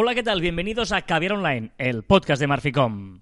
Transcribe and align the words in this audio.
Hola, 0.00 0.14
¿qué 0.14 0.22
tal? 0.22 0.40
Bienvenidos 0.40 0.92
a 0.92 1.02
Caviar 1.02 1.32
Online, 1.32 1.72
el 1.76 2.04
podcast 2.04 2.38
de 2.38 2.46
Marficom. 2.46 3.18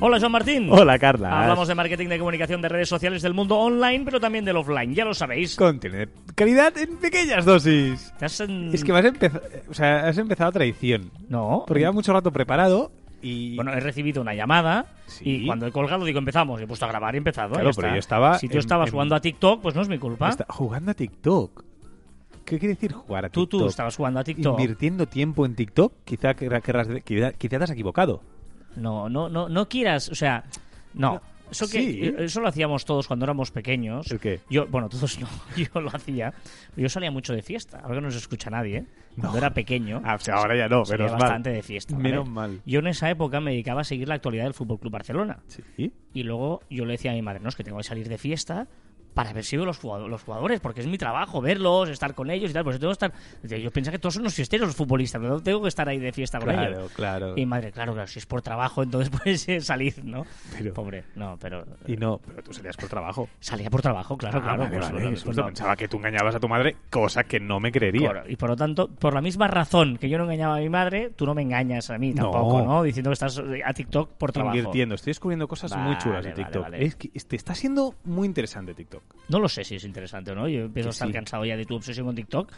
Hola, 0.00 0.18
Joan 0.18 0.32
Martín. 0.32 0.68
Hola, 0.70 0.98
Carla. 0.98 1.42
Hablamos 1.42 1.68
de 1.68 1.74
marketing 1.74 2.08
de 2.08 2.18
comunicación 2.18 2.62
de 2.62 2.70
redes 2.70 2.88
sociales 2.88 3.20
del 3.20 3.34
mundo 3.34 3.58
online, 3.58 4.02
pero 4.06 4.18
también 4.18 4.46
del 4.46 4.56
offline, 4.56 4.94
ya 4.94 5.04
lo 5.04 5.12
sabéis. 5.12 5.56
Contiene 5.56 6.08
calidad 6.34 6.74
en 6.78 6.96
pequeñas 6.96 7.44
dosis. 7.44 8.14
Has, 8.18 8.40
mm, 8.48 8.72
Es 8.72 8.82
que 8.82 8.92
o 9.68 9.74
sea, 9.74 10.08
has 10.08 10.16
empezado 10.16 10.48
a 10.48 10.52
traición. 10.52 11.10
No. 11.28 11.64
Porque 11.66 11.80
lleva 11.80 11.92
mucho 11.92 12.14
rato 12.14 12.32
preparado 12.32 12.92
y... 13.26 13.56
Bueno, 13.56 13.72
he 13.72 13.80
recibido 13.80 14.22
una 14.22 14.34
llamada 14.34 14.86
Sí. 15.06 15.42
y 15.42 15.46
cuando 15.46 15.66
he 15.66 15.72
colgado 15.72 16.04
digo 16.04 16.18
empezamos. 16.18 16.60
He 16.60 16.66
puesto 16.66 16.84
a 16.84 16.88
grabar 16.88 17.14
y 17.14 17.16
he 17.16 17.18
empezado. 17.18 17.54
Claro, 17.54 17.70
ya 17.70 17.76
pero 17.80 17.92
yo 17.94 17.98
estaba 17.98 18.38
Si 18.38 18.48
tú 18.48 18.54
en- 18.54 18.58
estabas 18.60 18.88
en- 18.88 18.92
jugando 18.92 19.14
a 19.14 19.20
TikTok, 19.20 19.62
pues 19.62 19.74
no 19.74 19.82
es 19.82 19.88
mi 19.88 19.98
culpa. 19.98 20.28
está 20.28 20.46
jugando 20.48 20.90
a 20.90 20.94
TikTok. 20.94 21.64
¿Qué 22.44 22.58
quiere 22.60 22.74
decir 22.74 22.92
jugar 22.92 23.24
a 23.24 23.28
Tú, 23.28 23.42
TikTok? 23.46 23.60
tú 23.60 23.66
estabas 23.68 23.96
jugando 23.96 24.20
a 24.20 24.24
TikTok. 24.24 24.58
Invirtiendo 24.60 25.06
tiempo 25.06 25.44
en 25.46 25.54
TikTok, 25.56 25.92
quizá, 26.04 26.34
quizá, 26.34 27.32
quizá 27.32 27.58
te 27.58 27.64
has 27.64 27.70
equivocado. 27.70 28.22
No, 28.76 29.08
no, 29.08 29.28
no, 29.28 29.48
no 29.48 29.68
quieras, 29.68 30.08
o 30.10 30.14
sea, 30.14 30.44
no. 30.94 31.20
Eso 31.50 31.66
que 31.68 31.80
sí. 31.80 32.14
eso 32.18 32.40
lo 32.40 32.48
hacíamos 32.48 32.84
todos 32.84 33.06
cuando 33.06 33.24
éramos 33.24 33.50
pequeños. 33.50 34.10
¿El 34.10 34.18
qué? 34.20 34.40
Yo, 34.50 34.66
bueno, 34.66 34.88
todos 34.88 35.18
no. 35.20 35.28
Yo 35.56 35.80
lo 35.80 35.90
hacía. 35.94 36.32
Yo 36.76 36.88
salía 36.88 37.10
mucho 37.10 37.32
de 37.34 37.42
fiesta. 37.42 37.80
Ahora 37.80 37.96
que 37.96 38.00
no 38.02 38.10
se 38.10 38.18
escucha 38.18 38.50
nadie, 38.50 38.78
¿eh? 38.78 38.84
Cuando 39.14 39.32
No. 39.32 39.38
era 39.38 39.54
pequeño. 39.54 40.02
Ah, 40.04 40.16
o 40.16 40.18
sea, 40.18 40.34
ahora 40.36 40.56
ya 40.56 40.68
no, 40.68 40.84
salía 40.84 41.04
menos 41.06 41.12
mal. 41.12 41.20
bastante 41.20 41.50
de 41.50 41.62
fiesta. 41.62 41.94
¿vale? 41.96 42.08
Menos 42.10 42.28
mal. 42.28 42.60
Yo 42.66 42.80
en 42.80 42.86
esa 42.88 43.08
época 43.10 43.40
me 43.40 43.52
dedicaba 43.52 43.80
a 43.80 43.84
seguir 43.84 44.08
la 44.08 44.14
actualidad 44.16 44.44
del 44.44 44.54
Fútbol 44.54 44.78
Club 44.78 44.92
Barcelona. 44.92 45.38
Sí. 45.46 45.92
Y 46.12 46.22
luego 46.24 46.60
yo 46.68 46.84
le 46.84 46.92
decía 46.92 47.12
a 47.12 47.14
mi 47.14 47.22
madre, 47.22 47.40
no, 47.40 47.48
es 47.48 47.56
que 47.56 47.64
tengo 47.64 47.78
que 47.78 47.84
salir 47.84 48.08
de 48.08 48.18
fiesta 48.18 48.66
para 49.16 49.32
ver 49.32 49.44
si 49.44 49.56
veo 49.56 49.64
los 49.64 49.78
jugadores, 49.78 50.60
porque 50.60 50.82
es 50.82 50.86
mi 50.86 50.98
trabajo 50.98 51.40
verlos, 51.40 51.88
estar 51.88 52.14
con 52.14 52.30
ellos 52.30 52.50
y 52.50 52.52
tal. 52.52 52.64
Pues 52.64 52.76
yo 52.76 52.80
tengo 52.80 52.90
que 52.90 53.06
estar. 53.06 53.58
Yo 53.62 53.70
pensaba 53.70 53.92
que 53.92 53.98
todos 53.98 54.12
son 54.12 54.24
los 54.24 54.34
fiesteros 54.34 54.66
los 54.68 54.76
futbolistas, 54.76 55.18
pero 55.22 55.32
no 55.36 55.40
tengo 55.42 55.62
que 55.62 55.68
estar 55.68 55.88
ahí 55.88 55.98
de 55.98 56.12
fiesta 56.12 56.38
con 56.38 56.50
Claro, 56.50 56.70
ellos. 56.80 56.92
claro. 56.92 57.32
Y 57.34 57.46
madre, 57.46 57.72
claro, 57.72 57.94
claro, 57.94 58.06
si 58.06 58.18
es 58.18 58.26
por 58.26 58.42
trabajo, 58.42 58.82
entonces 58.82 59.08
puedes 59.24 59.48
eh, 59.48 59.62
salir, 59.62 60.04
¿no? 60.04 60.26
Pero- 60.52 60.74
Pobre, 60.74 61.04
no, 61.14 61.38
pero. 61.40 61.64
Y 61.86 61.96
no, 61.96 62.20
pero 62.26 62.42
tú 62.42 62.52
salías 62.52 62.76
por 62.76 62.90
trabajo. 62.90 63.26
Salía 63.40 63.70
por 63.70 63.80
trabajo, 63.80 64.18
claro, 64.18 64.38
Ah, 64.38 64.42
claro. 64.42 64.58
vale, 64.64 64.76
pues, 64.78 64.92
vale, 64.92 65.16
pues 65.24 65.36
no. 65.38 65.46
Pensaba 65.46 65.76
que 65.76 65.88
tú 65.88 65.96
engañabas 65.96 66.34
a 66.34 66.40
tu 66.40 66.48
madre, 66.48 66.76
cosa 66.90 67.24
que 67.24 67.40
no 67.40 67.58
me 67.58 67.72
creería. 67.72 68.24
Y 68.28 68.36
por 68.36 68.50
lo 68.50 68.56
tanto, 68.56 68.88
por 68.88 69.14
la 69.14 69.22
misma 69.22 69.48
razón 69.48 69.96
que 69.96 70.10
yo 70.10 70.18
no 70.18 70.24
engañaba 70.24 70.56
a 70.56 70.60
mi 70.60 70.68
madre, 70.68 71.10
tú 71.16 71.24
no 71.24 71.34
me 71.34 71.40
engañas 71.40 71.88
a 71.88 71.96
mí 71.96 72.12
No. 72.12 72.24
tampoco, 72.30 72.62
¿no? 72.62 72.82
Diciendo 72.82 73.08
que 73.08 73.14
estás 73.14 73.38
eh, 73.38 73.62
a 73.64 73.72
TikTok 73.72 74.10
por 74.10 74.30
trabajo. 74.32 74.54
Invirtiendo. 74.56 74.94
Estoy 74.94 75.12
descubriendo 75.12 75.48
cosas 75.48 75.74
muy 75.74 75.96
chulas 75.96 76.22
de 76.22 76.32
vale, 76.32 76.44
TikTok. 76.44 76.66
Es 76.74 76.96
que 76.96 77.08
te 77.08 77.36
está 77.36 77.54
siendo 77.54 77.94
muy 78.04 78.26
interesante 78.26 78.74
TikTok. 78.74 79.02
No 79.28 79.40
lo 79.40 79.48
sé 79.48 79.64
si 79.64 79.74
es 79.76 79.84
interesante 79.84 80.30
o 80.30 80.34
no. 80.34 80.48
Yo 80.48 80.60
empiezo 80.66 80.86
Que 80.88 80.90
a 80.90 80.92
estar 80.92 81.08
sí. 81.08 81.12
cansado 81.14 81.44
ya 81.44 81.56
de 81.56 81.64
tu 81.64 81.74
obsesión 81.74 82.06
con 82.06 82.14
TikTok. 82.14 82.52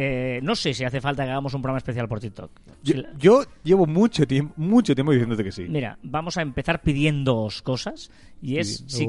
Eh, 0.00 0.38
no 0.44 0.54
sé 0.54 0.74
si 0.74 0.84
hace 0.84 1.00
falta 1.00 1.24
que 1.24 1.30
hagamos 1.30 1.54
un 1.54 1.60
programa 1.62 1.78
especial 1.78 2.06
por 2.08 2.20
TikTok. 2.20 2.50
Yo, 2.84 2.94
Si 2.94 3.00
la- 3.02 3.12
yo 3.18 3.42
llevo 3.64 3.84
mucho 3.86 4.26
tiempo, 4.26 4.54
mucho 4.56 4.94
tiempo 4.94 5.12
diciéndote 5.12 5.42
que 5.42 5.50
sí. 5.52 5.66
Mira, 5.68 5.98
vamos 6.02 6.36
a 6.38 6.42
empezar 6.42 6.80
pidiéndoos 6.82 7.62
cosas 7.62 8.10
y 8.40 8.58
es 8.58 8.84
si 8.86 9.08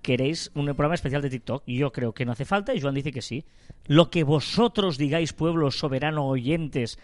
queréis 0.00 0.50
un 0.54 0.64
programa 0.66 0.94
especial 0.94 1.20
de 1.22 1.28
TikTok. 1.30 1.62
Yo 1.66 1.92
creo 1.92 2.12
que 2.14 2.24
no 2.24 2.32
hace 2.32 2.44
falta 2.46 2.74
y 2.74 2.80
Joan 2.80 2.94
dice 2.94 3.12
que 3.12 3.20
sí. 3.22 3.44
Lo 3.86 4.10
que 4.10 4.24
vosotros 4.24 4.96
digáis, 4.96 5.32
pueblo 5.34 5.70
soberano 5.70 6.26
oyentes, 6.26 6.98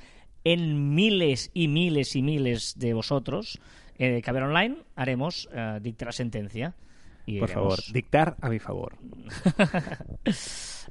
en 0.44 0.94
miles 0.94 1.50
y 1.52 1.68
miles 1.68 2.16
y 2.16 2.22
miles 2.22 2.78
de 2.78 2.94
vosotros, 2.94 3.60
eh, 3.98 4.22
Caber 4.22 4.44
Online, 4.44 4.78
haremos 4.96 5.48
eh, 5.52 5.78
dictar 5.82 6.14
sentencia. 6.14 6.74
Y 7.28 7.38
Por 7.40 7.48
favor, 7.50 7.78
dictar 7.92 8.36
a 8.40 8.48
mi 8.48 8.58
favor. 8.58 8.94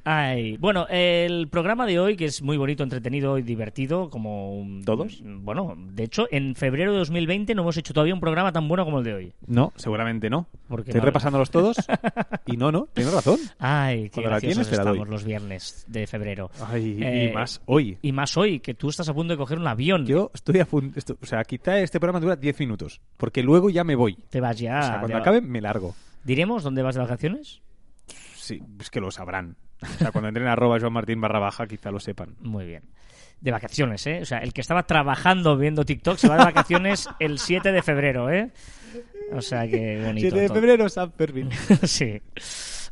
Ay, 0.04 0.56
bueno, 0.58 0.86
el 0.88 1.48
programa 1.48 1.84
de 1.84 1.98
hoy, 1.98 2.16
que 2.16 2.26
es 2.26 2.40
muy 2.40 2.56
bonito, 2.56 2.84
entretenido 2.84 3.36
y 3.36 3.42
divertido, 3.42 4.08
como... 4.10 4.56
un- 4.56 4.84
¿Todos? 4.84 5.20
Bueno, 5.24 5.74
de 5.76 6.04
hecho, 6.04 6.28
en 6.30 6.54
febrero 6.54 6.92
de 6.92 6.98
2020 6.98 7.54
no 7.56 7.62
hemos 7.62 7.76
hecho 7.76 7.92
todavía 7.92 8.14
un 8.14 8.20
programa 8.20 8.52
tan 8.52 8.68
bueno 8.68 8.84
como 8.84 8.98
el 9.00 9.04
de 9.04 9.14
hoy. 9.14 9.32
No, 9.48 9.72
seguramente 9.74 10.30
no. 10.30 10.46
Porque 10.68 10.90
Estoy 10.90 11.00
no- 11.00 11.06
repasándolos 11.06 11.50
todos 11.50 11.76
y 12.46 12.56
no, 12.56 12.70
no, 12.70 12.86
tienes 12.94 13.12
razón. 13.12 13.40
Ay, 13.58 14.08
qué 14.10 14.20
la 14.22 14.38
tienes, 14.40 14.70
te 14.70 14.76
la 14.76 14.84
doy. 14.84 14.92
estamos 14.98 15.08
los 15.08 15.24
viernes 15.24 15.84
de 15.88 16.06
febrero. 16.06 16.48
Ay, 16.68 16.98
Eh, 17.02 17.28
y 17.30 17.34
más 17.34 17.60
hoy. 17.66 17.98
Y 18.00 18.12
más 18.12 18.36
hoy, 18.36 18.60
que 18.60 18.74
tú 18.74 18.90
estás 18.90 19.08
a 19.08 19.14
punto 19.14 19.32
de 19.34 19.36
coger 19.36 19.58
un 19.58 19.66
avión. 19.66 20.06
Yo 20.06 20.30
estoy 20.32 20.60
a 20.60 20.64
punto... 20.64 21.00
O 21.20 21.26
sea, 21.26 21.42
quizá 21.42 21.76
este 21.80 21.98
programa 21.98 22.20
dura 22.20 22.36
10 22.36 22.60
minutos, 22.60 23.00
porque 23.16 23.42
luego 23.42 23.68
ya 23.68 23.82
me 23.82 23.96
voy. 23.96 24.16
Te 24.30 24.40
vas 24.40 24.56
ya... 24.58 24.78
o 24.78 24.82
sea, 24.84 24.98
cuando 25.00 25.16
acabe 25.18 25.40
me 25.40 25.60
largo. 25.60 25.94
¿Diremos 26.24 26.62
dónde 26.62 26.82
vas 26.82 26.94
de 26.94 27.00
vacaciones? 27.02 27.62
Sí, 28.34 28.60
es 28.80 28.90
que 28.90 29.00
lo 29.00 29.10
sabrán. 29.10 29.56
O 29.82 29.86
sea, 29.86 30.10
cuando 30.10 30.28
entren 30.28 30.46
a 30.48 30.52
arroba 30.52 30.78
Joan 30.80 30.92
Martín 30.92 31.20
barra 31.20 31.38
baja, 31.38 31.66
quizá 31.66 31.90
lo 31.90 32.00
sepan. 32.00 32.34
Muy 32.40 32.66
bien. 32.66 32.82
De 33.40 33.52
vacaciones, 33.52 34.04
¿eh? 34.06 34.20
O 34.22 34.24
sea, 34.24 34.38
el 34.38 34.52
que 34.52 34.60
estaba 34.60 34.84
trabajando 34.84 35.56
viendo 35.56 35.84
TikTok 35.84 36.16
se 36.16 36.28
va 36.28 36.36
de 36.38 36.44
vacaciones 36.44 37.08
el 37.20 37.38
7 37.38 37.70
de 37.70 37.82
febrero, 37.82 38.30
¿eh? 38.30 38.50
O 39.32 39.40
sea, 39.40 39.68
que 39.68 40.02
bonito. 40.04 40.20
7 40.30 40.40
de 40.40 40.46
todo. 40.48 40.54
febrero, 40.56 40.88
San 40.88 41.12
Fermín. 41.12 41.50
sí. 41.84 42.20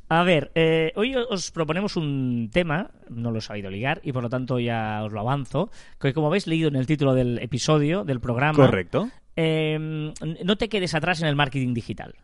A 0.09 0.22
ver, 0.22 0.53
eh, 0.54 0.92
hoy 0.94 1.16
os 1.16 1.50
proponemos 1.50 1.97
un 1.97 2.48
tema, 2.53 2.92
no 3.09 3.32
lo 3.32 3.38
he 3.38 3.41
sabido 3.41 3.70
ligar 3.70 4.00
y 4.04 4.12
por 4.12 4.22
lo 4.22 4.28
tanto 4.28 4.60
ya 4.60 5.03
os 5.03 5.12
lo 5.12 5.19
avanzo, 5.19 5.69
que 5.98 6.12
como 6.15 6.28
habéis 6.28 6.47
leído 6.47 6.69
en 6.69 6.76
el 6.76 6.86
título 6.86 7.12
del 7.12 7.41
episodio, 7.41 8.04
del 8.04 8.20
programa, 8.20 8.54
Correcto. 8.54 9.09
eh, 9.34 9.76
no 10.44 10.56
te 10.56 10.69
quedes 10.69 10.94
atrás 10.94 11.22
en 11.22 11.26
el 11.26 11.34
marketing 11.34 11.75
digital. 11.75 12.15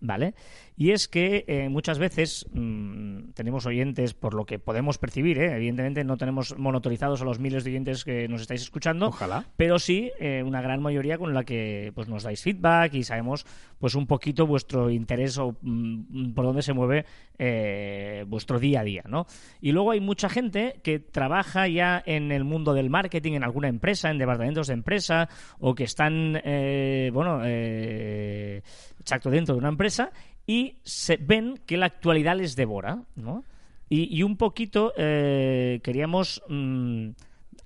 ¿Vale? 0.00 0.34
Y 0.76 0.90
es 0.90 1.08
que 1.08 1.44
eh, 1.46 1.68
muchas 1.68 1.98
veces 1.98 2.46
mm, 2.52 3.30
tenemos 3.34 3.66
oyentes, 3.66 4.14
por 4.14 4.34
lo 4.34 4.44
que 4.44 4.58
podemos 4.58 4.98
percibir, 4.98 5.38
¿eh? 5.38 5.54
evidentemente 5.54 6.04
no 6.04 6.16
tenemos 6.16 6.56
monotorizados 6.58 7.22
a 7.22 7.24
los 7.24 7.38
miles 7.38 7.64
de 7.64 7.70
oyentes 7.70 8.04
que 8.04 8.28
nos 8.28 8.40
estáis 8.40 8.62
escuchando, 8.62 9.08
Ojalá. 9.08 9.44
pero 9.56 9.78
sí 9.78 10.10
eh, 10.18 10.42
una 10.44 10.62
gran 10.62 10.80
mayoría 10.80 11.18
con 11.18 11.34
la 11.34 11.44
que 11.44 11.92
pues 11.94 12.08
nos 12.08 12.22
dais 12.22 12.42
feedback 12.42 12.94
y 12.94 13.04
sabemos 13.04 13.46
pues 13.78 13.94
un 13.94 14.06
poquito 14.06 14.46
vuestro 14.46 14.90
interés 14.90 15.38
o 15.38 15.56
mm, 15.60 16.32
por 16.34 16.44
dónde 16.44 16.62
se 16.62 16.72
mueve 16.72 17.04
eh, 17.38 18.24
vuestro 18.28 18.60
día 18.60 18.80
a 18.80 18.84
día, 18.84 19.02
¿no? 19.08 19.26
Y 19.60 19.72
luego 19.72 19.90
hay 19.90 20.00
mucha 20.00 20.28
gente 20.28 20.80
que 20.84 21.00
trabaja 21.00 21.66
ya 21.66 22.02
en 22.06 22.30
el 22.30 22.44
mundo 22.44 22.74
del 22.74 22.90
marketing 22.90 23.32
en 23.32 23.44
alguna 23.44 23.68
empresa, 23.68 24.10
en 24.10 24.18
departamentos 24.18 24.68
de 24.68 24.74
empresa 24.74 25.28
o 25.58 25.74
que 25.74 25.84
están, 25.84 26.40
eh, 26.44 27.10
bueno, 27.12 27.40
eh, 27.44 28.62
exacto, 29.02 29.28
dentro 29.30 29.54
de 29.54 29.58
una 29.58 29.68
empresa 29.68 30.10
y 30.46 30.76
se 30.82 31.16
ven 31.18 31.58
que 31.66 31.76
la 31.76 31.86
actualidad 31.86 32.36
les 32.36 32.56
devora, 32.56 33.02
¿no? 33.16 33.44
Y, 33.88 34.16
y 34.16 34.22
un 34.22 34.36
poquito 34.38 34.92
eh, 34.96 35.80
queríamos 35.82 36.42
mm, 36.48 37.10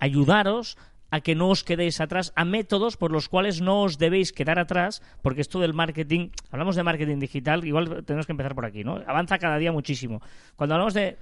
ayudaros 0.00 0.76
a 1.10 1.20
que 1.20 1.34
no 1.36 1.48
os 1.48 1.62
quedéis 1.62 2.00
atrás, 2.00 2.32
a 2.34 2.44
métodos 2.44 2.96
por 2.96 3.12
los 3.12 3.28
cuales 3.28 3.60
no 3.62 3.82
os 3.82 3.96
debéis 3.96 4.32
quedar 4.32 4.58
atrás, 4.58 5.02
porque 5.22 5.40
esto 5.40 5.60
del 5.60 5.72
marketing, 5.72 6.30
hablamos 6.50 6.74
de 6.74 6.82
marketing 6.82 7.20
digital, 7.20 7.64
igual 7.64 8.04
tenemos 8.04 8.26
que 8.26 8.32
empezar 8.32 8.54
por 8.56 8.66
aquí, 8.66 8.82
¿no? 8.82 8.96
Avanza 9.06 9.38
cada 9.38 9.56
día 9.58 9.70
muchísimo. 9.72 10.20
Cuando 10.56 10.74
hablamos 10.74 10.94
de... 10.94 11.16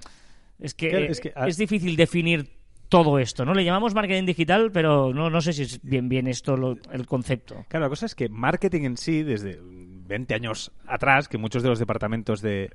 Es 0.59 0.73
que, 0.73 0.89
Claro, 0.89 1.05
es 1.05 1.19
que, 1.21 1.31
ah- 1.35 1.47
es 1.47 1.57
difícil 1.57 1.95
definir 1.95 2.49
todo 2.89 3.19
esto, 3.19 3.45
¿no? 3.45 3.53
Le 3.53 3.63
llamamos 3.63 3.93
marketing 3.93 4.25
digital, 4.25 4.71
pero 4.71 5.13
no, 5.13 5.29
no 5.29 5.41
sé 5.41 5.53
si 5.53 5.63
es 5.63 5.79
bien, 5.83 6.09
bien 6.09 6.27
esto 6.27 6.57
lo- 6.57 6.77
el 6.91 7.05
concepto. 7.05 7.65
Claro, 7.67 7.85
la 7.85 7.89
cosa 7.89 8.07
es 8.07 8.15
que 8.15 8.27
marketing 8.27 8.81
en 8.85 8.97
sí, 8.97 9.21
desde 9.21 9.59
20 10.07 10.33
años 10.33 10.71
atrás, 10.87 11.27
que 11.27 11.37
muchos 11.37 11.63
de 11.63 11.69
los 11.69 11.79
departamentos 11.79 12.41
de, 12.41 12.69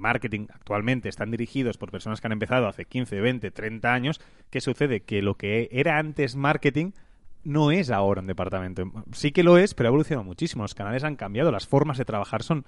marketing 0.00 0.46
actualmente 0.52 1.08
están 1.08 1.30
dirigidos 1.30 1.78
por 1.78 1.90
personas 1.90 2.20
que 2.20 2.26
han 2.26 2.32
empezado 2.32 2.68
hace 2.68 2.84
15, 2.84 3.20
20, 3.20 3.50
30 3.50 3.92
años, 3.92 4.20
¿qué 4.50 4.60
sucede? 4.60 5.00
Que 5.00 5.22
lo 5.22 5.34
que 5.34 5.68
era 5.72 5.98
antes 5.98 6.36
marketing 6.36 6.92
no 7.46 7.70
es 7.70 7.90
ahora 7.90 8.20
un 8.20 8.26
departamento. 8.26 8.82
Sí 9.12 9.30
que 9.30 9.44
lo 9.44 9.56
es, 9.56 9.72
pero 9.72 9.86
ha 9.86 9.90
evolucionado 9.90 10.24
muchísimo. 10.24 10.64
Los 10.64 10.74
canales 10.74 11.04
han 11.04 11.14
cambiado, 11.14 11.52
las 11.52 11.68
formas 11.68 11.96
de 11.96 12.04
trabajar 12.04 12.42
son, 12.42 12.64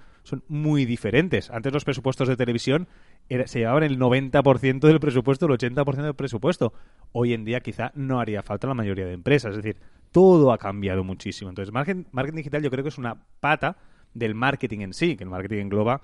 muy 0.47 0.85
diferentes. 0.85 1.51
Antes 1.51 1.73
los 1.73 1.83
presupuestos 1.83 2.29
de 2.29 2.37
televisión 2.37 2.87
se 3.27 3.59
llevaban 3.59 3.83
el 3.83 3.99
90% 3.99 4.79
del 4.79 5.01
presupuesto, 5.01 5.47
el 5.47 5.51
80% 5.51 6.01
del 6.01 6.13
presupuesto. 6.13 6.71
Hoy 7.11 7.33
en 7.33 7.43
día 7.43 7.59
quizá 7.59 7.91
no 7.93 8.21
haría 8.21 8.41
falta 8.41 8.67
la 8.67 8.73
mayoría 8.73 9.05
de 9.05 9.13
empresas. 9.13 9.51
Es 9.51 9.57
decir, 9.57 9.81
todo 10.11 10.51
ha 10.51 10.57
cambiado 10.57 11.03
muchísimo. 11.03 11.49
Entonces, 11.49 11.73
marketing, 11.73 12.03
marketing 12.11 12.37
digital 12.37 12.61
yo 12.63 12.71
creo 12.71 12.83
que 12.83 12.89
es 12.89 12.97
una 12.97 13.15
pata 13.39 13.77
del 14.13 14.35
marketing 14.35 14.79
en 14.79 14.93
sí, 14.93 15.15
que 15.15 15.23
el 15.23 15.29
marketing 15.29 15.61
engloba 15.63 16.01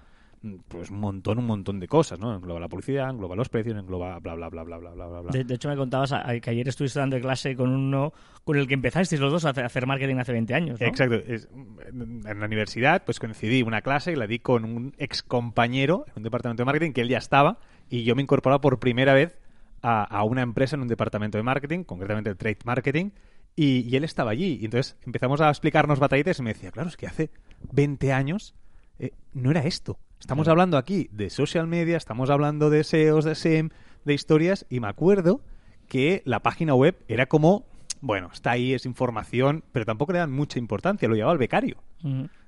pues 0.67 0.91
un 0.91 0.99
montón, 0.99 1.39
un 1.39 1.47
montón 1.47 1.79
de 1.79 1.87
cosas, 1.87 2.19
¿no? 2.19 2.35
Engloba 2.35 2.59
la 2.59 2.67
publicidad, 2.67 3.09
engloba 3.09 3.35
los 3.35 3.49
precios, 3.49 3.75
engloba 3.79 4.19
bla, 4.19 4.35
bla, 4.35 4.47
bla, 4.49 4.63
bla, 4.63 4.77
bla, 4.77 4.91
bla, 4.91 5.07
bla. 5.21 5.31
De, 5.31 5.43
de 5.43 5.55
hecho, 5.55 5.67
me 5.69 5.75
contabas 5.75 6.11
a- 6.11 6.29
a- 6.29 6.39
que 6.39 6.49
ayer 6.51 6.67
estuviste 6.67 6.99
dando 6.99 7.19
clase 7.19 7.55
con 7.55 7.71
uno 7.71 8.13
con 8.43 8.55
el 8.55 8.67
que 8.67 8.75
empezasteis 8.75 9.19
los 9.19 9.31
dos 9.31 9.45
a 9.45 9.49
hacer- 9.49 9.87
marketing 9.87 10.17
hace 10.17 10.33
20 10.33 10.53
años, 10.53 10.79
¿no? 10.79 10.85
Exacto. 10.85 11.15
Es- 11.15 11.49
en 11.91 12.39
la 12.39 12.45
universidad, 12.45 13.03
pues 13.05 13.19
coincidí 13.19 13.63
una 13.63 13.81
clase 13.81 14.11
y 14.11 14.15
la 14.15 14.27
di 14.27 14.37
con 14.37 14.65
un 14.65 14.93
ex 14.99 15.23
compañero 15.23 16.05
en 16.09 16.13
un 16.17 16.23
departamento 16.23 16.61
de 16.61 16.65
marketing 16.65 16.91
que 16.91 17.01
él 17.01 17.09
ya 17.09 17.17
estaba 17.17 17.57
y 17.89 18.03
yo 18.03 18.15
me 18.15 18.21
incorporaba 18.21 18.61
por 18.61 18.77
primera 18.79 19.15
vez 19.15 19.39
a, 19.81 20.03
a 20.03 20.23
una 20.25 20.43
empresa 20.43 20.75
en 20.75 20.83
un 20.83 20.87
departamento 20.87 21.39
de 21.39 21.43
marketing, 21.43 21.83
concretamente 21.85 22.29
de 22.29 22.35
trade 22.35 22.57
marketing, 22.65 23.09
y, 23.55 23.81
y 23.89 23.95
él 23.95 24.03
estaba 24.03 24.31
allí. 24.31 24.57
Y 24.61 24.65
entonces 24.65 24.95
empezamos 25.05 25.41
a 25.41 25.49
explicarnos 25.49 25.99
batallitas 25.99 26.39
y 26.39 26.41
me 26.43 26.53
decía, 26.53 26.71
claro, 26.71 26.89
es 26.89 26.97
que 26.97 27.07
hace 27.07 27.29
20 27.71 28.11
años 28.13 28.53
eh, 28.99 29.11
no 29.33 29.51
era 29.51 29.61
esto. 29.65 29.97
Estamos 30.19 30.43
Claro. 30.45 30.53
hablando 30.53 30.77
aquí 30.77 31.09
de 31.11 31.29
social 31.29 31.67
media, 31.67 31.97
estamos 31.97 32.29
hablando 32.29 32.69
de 32.69 32.83
SEOs, 32.83 33.25
de 33.25 33.35
SEM, 33.35 33.69
de 34.05 34.13
historias, 34.13 34.65
y 34.69 34.79
me 34.79 34.87
acuerdo 34.87 35.41
que 35.87 36.21
la 36.25 36.41
página 36.41 36.73
web 36.73 36.97
era 37.07 37.25
como, 37.27 37.65
bueno, 38.01 38.29
está 38.33 38.51
ahí, 38.51 38.73
es 38.73 38.85
información, 38.85 39.63
pero 39.71 39.85
tampoco 39.85 40.13
le 40.13 40.19
dan 40.19 40.31
mucha 40.31 40.57
importancia, 40.57 41.07
lo 41.07 41.15
llevaba 41.15 41.33
el 41.33 41.39
becario. 41.39 41.77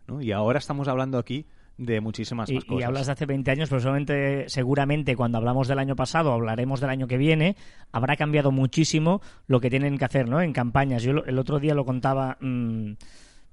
¿no? 0.07 0.21
Y 0.21 0.31
ahora 0.31 0.57
estamos 0.59 0.88
hablando 0.88 1.18
aquí 1.18 1.45
de 1.78 2.02
muchísimas 2.02 2.50
Y, 2.50 2.56
más 2.56 2.64
y 2.64 2.68
cosas. 2.68 2.88
hablas 2.88 3.06
de 3.06 3.12
hace 3.14 3.26
20 3.26 3.52
años, 3.52 3.70
pero 3.70 3.80
seguramente, 3.82 4.46
seguramente 4.50 5.16
cuando 5.16 5.38
hablamos 5.38 5.68
del 5.68 5.80
año 5.80 5.96
pasado, 5.96 6.32
hablaremos 6.34 6.82
del 6.82 6.90
año 6.90 7.08
que 7.08 7.18
viene, 7.18 7.56
habrá 7.92 8.16
cambiado 8.16 8.52
muchísimo 8.52 9.22
lo 9.48 9.60
que 9.60 9.70
tienen 9.70 9.98
que 9.98 10.06
hacer 10.06 10.28
¿no? 10.28 10.42
en 10.42 10.54
campañas. 10.54 11.04
Yo 11.04 11.12
el 11.26 11.40
otro 11.40 11.60
día 11.60 11.74
lo 11.76 11.86
contaba, 11.86 12.38
mm, 12.42 12.94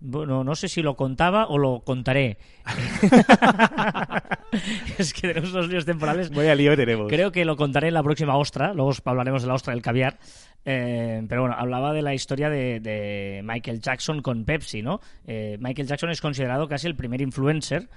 bueno, 0.01 0.45
no 0.45 0.55
sé 0.55 0.69
si 0.69 0.83
lo 0.83 0.97
contaba 0.97 1.47
o 1.47 1.59
lo 1.59 1.81
contaré. 1.81 2.39
es 4.99 5.13
que 5.13 5.29
tenemos 5.29 5.53
unos 5.53 5.69
líos 5.69 5.85
temporales. 5.85 6.31
Voy 6.31 6.47
al 6.47 6.59
lío 6.59 6.77
tenemos. 6.77 7.09
Creo 7.09 7.33
que 7.33 7.45
lo 7.45 7.57
contaré 7.57 7.89
en 7.89 7.95
la 7.95 8.03
próxima 8.03 8.37
ostra, 8.37 8.75
luego 8.75 8.91
os 8.91 9.03
hablaremos 9.05 9.43
de 9.43 9.49
la 9.49 9.55
ostra 9.55 9.73
del 9.73 9.83
caviar. 9.83 10.19
Eh, 10.67 11.23
pero 11.29 11.43
bueno, 11.43 11.57
hablaba 11.59 11.93
de 11.93 12.03
la 12.03 12.15
historia 12.15 12.49
de, 12.49 12.81
de 12.81 13.43
Michael 13.45 13.81
Jackson 13.81 14.23
con 14.23 14.45
Pepsi, 14.45 14.83
¿no? 14.83 15.01
Eh, 15.27 15.59
Michael 15.61 15.89
Jackson 15.89 16.11
es 16.11 16.21
considerado 16.21 16.69
casi 16.69 16.87
el 16.87 16.97
primer 16.97 17.21
influencer 17.21 17.89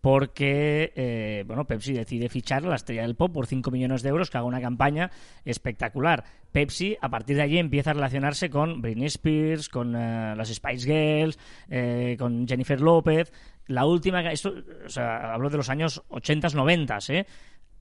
porque 0.00 0.92
eh, 0.94 1.44
bueno 1.46 1.66
Pepsi 1.66 1.92
decide 1.92 2.28
fichar 2.28 2.64
a 2.64 2.68
la 2.68 2.76
estrella 2.76 3.02
del 3.02 3.16
pop 3.16 3.32
por 3.32 3.46
5 3.46 3.70
millones 3.70 4.02
de 4.02 4.10
euros 4.10 4.30
que 4.30 4.38
haga 4.38 4.46
una 4.46 4.60
campaña 4.60 5.10
espectacular. 5.44 6.24
Pepsi 6.52 6.96
a 7.00 7.08
partir 7.08 7.36
de 7.36 7.42
allí 7.42 7.58
empieza 7.58 7.90
a 7.90 7.94
relacionarse 7.94 8.48
con 8.48 8.80
Britney 8.80 9.06
Spears, 9.06 9.68
con 9.68 9.94
eh, 9.96 10.34
las 10.36 10.48
Spice 10.48 10.86
Girls, 10.86 11.38
eh, 11.68 12.16
con 12.18 12.46
Jennifer 12.46 12.80
López. 12.80 13.32
La 13.66 13.84
última, 13.84 14.20
esto, 14.30 14.54
o 14.84 14.88
sea, 14.88 15.34
hablo 15.34 15.50
de 15.50 15.56
los 15.56 15.68
años 15.70 16.02
80s, 16.08 16.54
90s, 16.54 17.10
¿eh? 17.12 17.26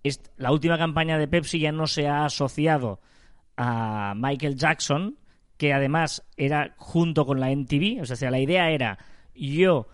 Est- 0.04 0.30
la 0.38 0.52
última 0.52 0.78
campaña 0.78 1.18
de 1.18 1.28
Pepsi 1.28 1.60
ya 1.60 1.72
no 1.72 1.86
se 1.86 2.08
ha 2.08 2.26
asociado 2.26 3.00
a 3.56 4.14
Michael 4.16 4.56
Jackson, 4.56 5.18
que 5.58 5.74
además 5.74 6.26
era 6.38 6.74
junto 6.78 7.26
con 7.26 7.40
la 7.40 7.52
MTV, 7.52 8.02
o 8.02 8.06
sea, 8.06 8.32
la 8.32 8.40
idea 8.40 8.72
era 8.72 8.98
yo 9.36 9.88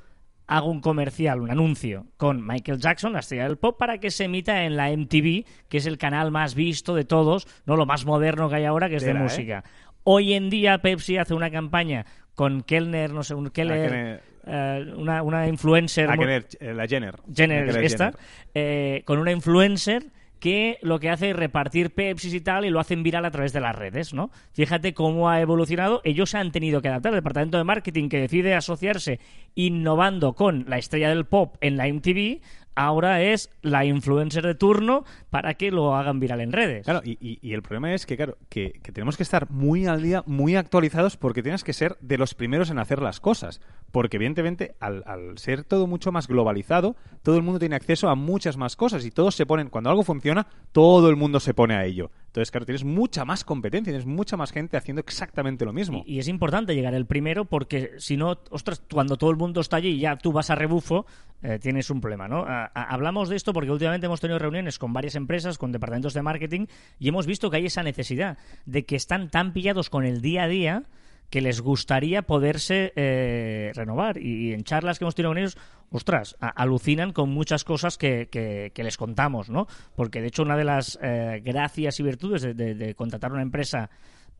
hago 0.51 0.69
un 0.69 0.81
comercial, 0.81 1.39
un 1.39 1.50
anuncio 1.50 2.07
con 2.18 2.45
Michael 2.45 2.77
Jackson, 2.80 3.13
la 3.13 3.19
estrella 3.19 3.44
del 3.48 3.57
pop, 3.57 3.77
para 3.80 4.00
que 4.00 4.12
se 4.12 4.25
emita 4.25 4.65
en 4.65 4.75
la 4.75 4.89
MTV, 4.92 5.45
que 5.69 5.77
es 5.77 5.86
el 5.86 5.98
canal 5.98 6.30
más 6.30 6.56
visto 6.56 6.94
de 6.94 7.06
todos, 7.06 7.48
no 7.65 7.77
lo 7.77 7.86
más 7.86 8.06
moderno 8.06 8.50
que 8.50 8.56
hay 8.56 8.65
ahora, 8.65 8.89
que 8.89 8.98
es 8.98 9.03
de 9.03 9.12
¿eh? 9.12 9.13
música. 9.13 9.63
Hoy 10.03 10.33
en 10.33 10.50
día 10.50 10.80
Pepsi 10.80 11.18
hace 11.18 11.33
una 11.33 11.50
campaña 11.51 12.06
con 12.36 12.63
Kellner, 12.63 13.13
no 13.13 13.24
sé, 13.24 13.33
un 13.33 13.50
Keller, 13.50 13.92
Kenner- 13.92 14.21
eh, 14.45 14.94
una, 14.98 15.24
una 15.24 15.48
influencer 15.48 16.09
Kenner, 16.09 16.45
eh, 16.59 16.74
la 16.74 16.86
Jenner. 16.88 17.15
Jenner, 17.33 17.74
La 17.74 17.80
esta, 17.81 18.06
Jenner. 18.12 18.19
eh, 18.53 19.03
con 19.06 19.19
una 19.19 19.31
influencer 19.31 20.03
que 20.41 20.79
lo 20.81 20.99
que 20.99 21.11
hace 21.11 21.29
es 21.29 21.35
repartir 21.35 21.93
Pepsi 21.93 22.35
y 22.35 22.41
tal 22.41 22.65
y 22.65 22.71
lo 22.71 22.79
hacen 22.79 23.03
viral 23.03 23.23
a 23.25 23.31
través 23.31 23.53
de 23.53 23.61
las 23.61 23.75
redes, 23.75 24.11
¿no? 24.11 24.31
Fíjate 24.53 24.95
cómo 24.95 25.29
ha 25.29 25.39
evolucionado. 25.39 26.01
Ellos 26.03 26.31
se 26.31 26.39
han 26.39 26.51
tenido 26.51 26.81
que 26.81 26.88
adaptar. 26.88 27.13
El 27.13 27.19
departamento 27.19 27.59
de 27.59 27.63
marketing 27.63 28.09
que 28.09 28.19
decide 28.19 28.55
asociarse 28.55 29.19
innovando 29.53 30.33
con 30.33 30.65
la 30.67 30.79
estrella 30.79 31.09
del 31.09 31.25
pop 31.25 31.57
en 31.61 31.77
la 31.77 31.88
MTV, 31.88 32.41
ahora 32.73 33.21
es 33.21 33.51
la 33.61 33.85
influencer 33.85 34.43
de 34.43 34.55
turno 34.55 35.05
para 35.31 35.56
que 35.56 35.72
lo 35.72 35.95
hagan 35.95 36.19
viral 36.19 36.42
en 36.42 36.51
redes. 36.51 36.83
Claro, 36.86 37.01
y, 37.04 37.18
y- 37.19 37.39
y 37.42 37.54
el 37.54 37.63
problema 37.63 37.94
es 37.94 38.06
que, 38.06 38.16
claro, 38.18 38.38
que, 38.50 38.74
que 38.83 38.92
tenemos 38.92 39.18
que 39.18 39.24
estar 39.24 39.50
muy 39.50 39.88
al 39.88 40.04
día, 40.04 40.24
muy 40.28 40.56
actualizados, 40.57 41.18
porque 41.18 41.42
tienes 41.42 41.63
que 41.63 41.74
ser 41.74 41.98
de 42.01 42.18
los 42.19 42.36
primeros 42.36 42.69
en 42.69 42.78
hacer 42.78 43.01
las 43.01 43.19
cosas. 43.19 43.62
Porque, 43.92 44.18
evidentemente, 44.18 44.75
al, 44.80 45.04
al 45.07 45.38
ser 45.38 45.63
todo 45.63 45.88
mucho 45.88 46.12
más 46.12 46.28
globalizado, 46.28 46.95
todo 47.24 47.38
el 47.38 47.44
mundo 47.44 47.60
tiene 47.60 47.75
acceso 47.75 48.10
a 48.10 48.16
muchas 48.16 48.57
más 48.57 48.75
cosas 48.75 49.06
y 49.06 49.12
todos 49.12 49.33
se 49.36 49.45
ponen, 49.45 49.69
cuando 49.69 49.89
algo 49.89 50.04
funciona, 50.04 50.48
todo 50.74 51.10
el 51.10 51.16
mundo 51.16 51.39
se 51.39 51.54
pone 51.54 51.75
a 51.75 51.86
ello. 51.86 52.12
Entonces, 52.27 52.51
claro, 52.51 52.66
tienes 52.66 52.84
mucha 52.84 53.25
más 53.25 53.44
competencia, 53.44 53.92
tienes 53.92 54.06
mucha 54.06 54.38
más 54.38 54.51
gente 54.51 54.77
haciendo 54.77 55.00
exactamente 55.00 55.66
lo 55.66 55.74
mismo. 55.74 56.04
Y, 56.06 56.16
y 56.16 56.19
es 56.19 56.27
importante 56.27 56.75
llegar 56.75 56.94
el 56.94 57.06
primero 57.06 57.45
porque 57.45 57.92
si 57.98 58.16
no, 58.18 58.38
ostras, 58.50 58.84
cuando 58.92 59.18
todo 59.18 59.31
el 59.31 59.38
mundo 59.38 59.60
está 59.62 59.77
allí 59.77 59.89
y 59.89 60.00
ya 60.00 60.18
tú 60.18 60.31
vas 60.31 60.50
a 60.50 60.56
rebufo, 60.56 61.06
eh, 61.44 61.57
tienes 61.60 61.89
un 61.89 62.00
problema, 62.01 62.27
¿no? 62.27 62.39
A- 62.45 62.66
a- 62.74 62.84
hablamos 62.94 63.27
de 63.30 63.36
esto 63.36 63.51
porque 63.54 63.72
últimamente 63.72 64.06
hemos 64.06 64.22
tenido 64.22 64.39
reuniones 64.39 64.77
con 64.80 64.94
varias 64.94 65.16
empresas, 65.16 65.20
con 65.57 65.71
departamentos 65.71 66.13
de 66.13 66.21
marketing 66.21 66.65
y 67.00 67.09
hemos 67.09 67.25
visto 67.25 67.50
que 67.50 67.57
hay 67.57 67.65
esa 67.65 67.83
necesidad 67.83 68.38
de 68.65 68.85
que 68.85 68.95
están 68.95 69.29
tan 69.29 69.53
pillados 69.53 69.89
con 69.89 70.06
el 70.06 70.21
día 70.21 70.44
a 70.44 70.47
día 70.47 70.83
que 71.29 71.39
les 71.41 71.62
gustaría 71.62 72.23
poderse 72.23 72.91
eh, 72.97 73.71
renovar. 73.73 74.18
Y, 74.18 74.51
en 74.53 74.63
charlas 74.65 75.00
que 75.00 75.06
hemos 75.06 75.15
tenido 75.15 75.29
con 75.29 75.38
ellos, 75.38 75.57
ostras, 75.89 76.35
alucinan 76.41 77.13
con 77.13 77.29
muchas 77.29 77.63
cosas 77.63 77.97
que, 77.97 78.27
que- 78.29 78.83
les 78.83 78.97
contamos, 78.97 79.50
¿no? 79.50 79.68
Porque 79.95 80.19
de 80.19 80.27
hecho 80.27 80.44
una 80.44 80.57
de 80.57 80.65
las 80.65 81.00
eh, 81.01 81.41
gracias 81.44 82.00
y 82.00 82.03
virtudes 82.03 82.41
de, 82.41 82.53
de- 82.53 82.75
de 82.75 82.95
contratar 82.95 83.31
una 83.31 83.44
empresa 83.44 83.89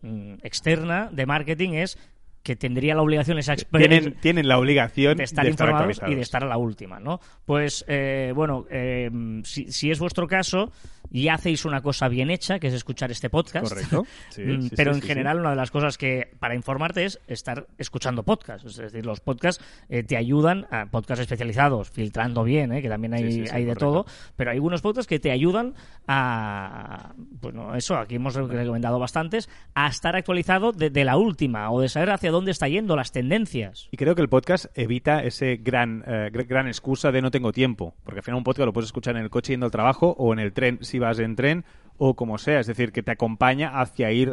mm, 0.02 0.34
externa 0.44 1.10
de 1.14 1.26
marketing 1.26 1.70
es 1.76 1.98
que 2.44 2.56
tendría 2.56 2.96
la 2.96 3.02
obligación 3.02 3.38
esa 3.38 3.56
Tienen, 3.56 4.16
tienen 4.20 4.48
la 4.48 4.58
obligación 4.58 5.18
de 5.18 5.24
estar 5.24 5.46
informados 5.46 6.02
y 6.08 6.16
de 6.16 6.22
estar 6.22 6.44
a 6.44 6.48
la 6.48 6.58
última, 6.58 7.00
¿no? 7.00 7.20
Pues, 7.46 7.86
eh, 7.88 8.34
bueno, 8.36 8.66
eh, 8.70 9.10
si, 9.44 9.72
si 9.72 9.92
es 9.92 10.00
vuestro 10.00 10.28
caso 10.28 10.72
y 11.12 11.28
hacéis 11.28 11.66
una 11.66 11.82
cosa 11.82 12.08
bien 12.08 12.30
hecha, 12.32 12.60
que 12.60 12.68
es 12.68 12.74
escuchar 12.74 13.12
este 13.12 13.30
podcast, 13.30 13.68
Correcto. 13.70 14.06
Sí, 14.30 14.42
Mm, 14.44 14.62
sí, 14.64 14.70
pero 14.76 14.94
sí, 14.94 15.00
en 15.02 15.06
general 15.08 15.40
una 15.40 15.50
de 15.52 15.56
las 15.56 15.72
cosas 15.72 15.98
que 15.98 16.32
para 16.40 16.56
informarte 16.56 17.06
es 17.06 17.20
estar 17.28 17.68
escuchando 17.78 18.24
podcasts, 18.24 18.66
es 18.66 18.78
decir, 18.78 19.06
los 19.06 19.20
podcasts 19.20 19.64
eh, 19.90 20.04
te 20.04 20.18
ayudan 20.18 20.66
a 20.72 20.86
podcasts 20.88 21.22
especializados, 21.22 21.90
filtrando 21.92 22.44
bien, 22.44 22.72
eh, 22.74 22.82
que 22.82 22.90
también 22.90 23.14
hay, 23.14 23.24
hay 23.52 23.66
de 23.66 23.74
correcto. 23.76 23.80
todo, 23.80 24.06
pero 24.36 24.52
hay 24.52 24.58
algunos 24.58 24.82
podcasts 24.82 25.08
que 25.08 25.20
te 25.20 25.32
ayudan 25.32 25.74
a, 26.08 27.14
bueno, 27.42 27.76
eso, 27.76 27.98
aquí 27.98 28.16
hemos 28.16 28.36
recomendado 28.36 29.00
bastantes, 29.00 29.50
a 29.76 29.88
estar 29.88 30.16
actualizado 30.16 30.72
de, 30.72 30.90
de 30.90 31.06
la 31.06 31.18
última 31.18 31.72
o 31.72 31.82
de 31.82 31.90
saber 31.90 32.12
hacia 32.12 32.32
dónde 32.32 32.52
está 32.52 32.68
yendo 32.68 32.96
las 32.96 33.12
tendencias. 33.12 33.88
Y 33.92 33.98
creo 33.98 34.16
que 34.16 34.22
el 34.22 34.30
podcast 34.30 34.66
evita 34.76 35.24
ese 35.24 35.58
gran, 35.58 36.04
eh, 36.08 36.30
gr- 36.32 36.48
gran 36.48 36.68
excusa 36.68 37.12
de 37.12 37.22
no 37.22 37.32
tengo 37.32 37.52
tiempo. 37.52 37.96
Porque 38.04 38.20
al 38.20 38.24
final 38.24 38.38
un 38.38 38.44
podcast 38.44 38.66
lo 38.66 38.74
puedes 38.74 38.88
escuchar 38.90 39.16
en 39.16 39.24
el 39.24 39.30
coche 39.30 39.54
yendo 39.54 39.66
al 39.66 39.72
trabajo 39.72 40.16
o 40.18 40.34
en 40.34 40.40
el 40.40 40.54
tren 40.54 40.80
si 40.82 41.00
vas 41.02 41.20
en 41.20 41.36
tren 41.36 41.66
o 41.98 42.16
como 42.16 42.38
sea. 42.38 42.60
Es 42.60 42.68
decir, 42.68 42.92
que 42.92 43.04
te 43.04 43.12
acompaña 43.12 43.80
hacia 43.82 44.12
ir... 44.12 44.32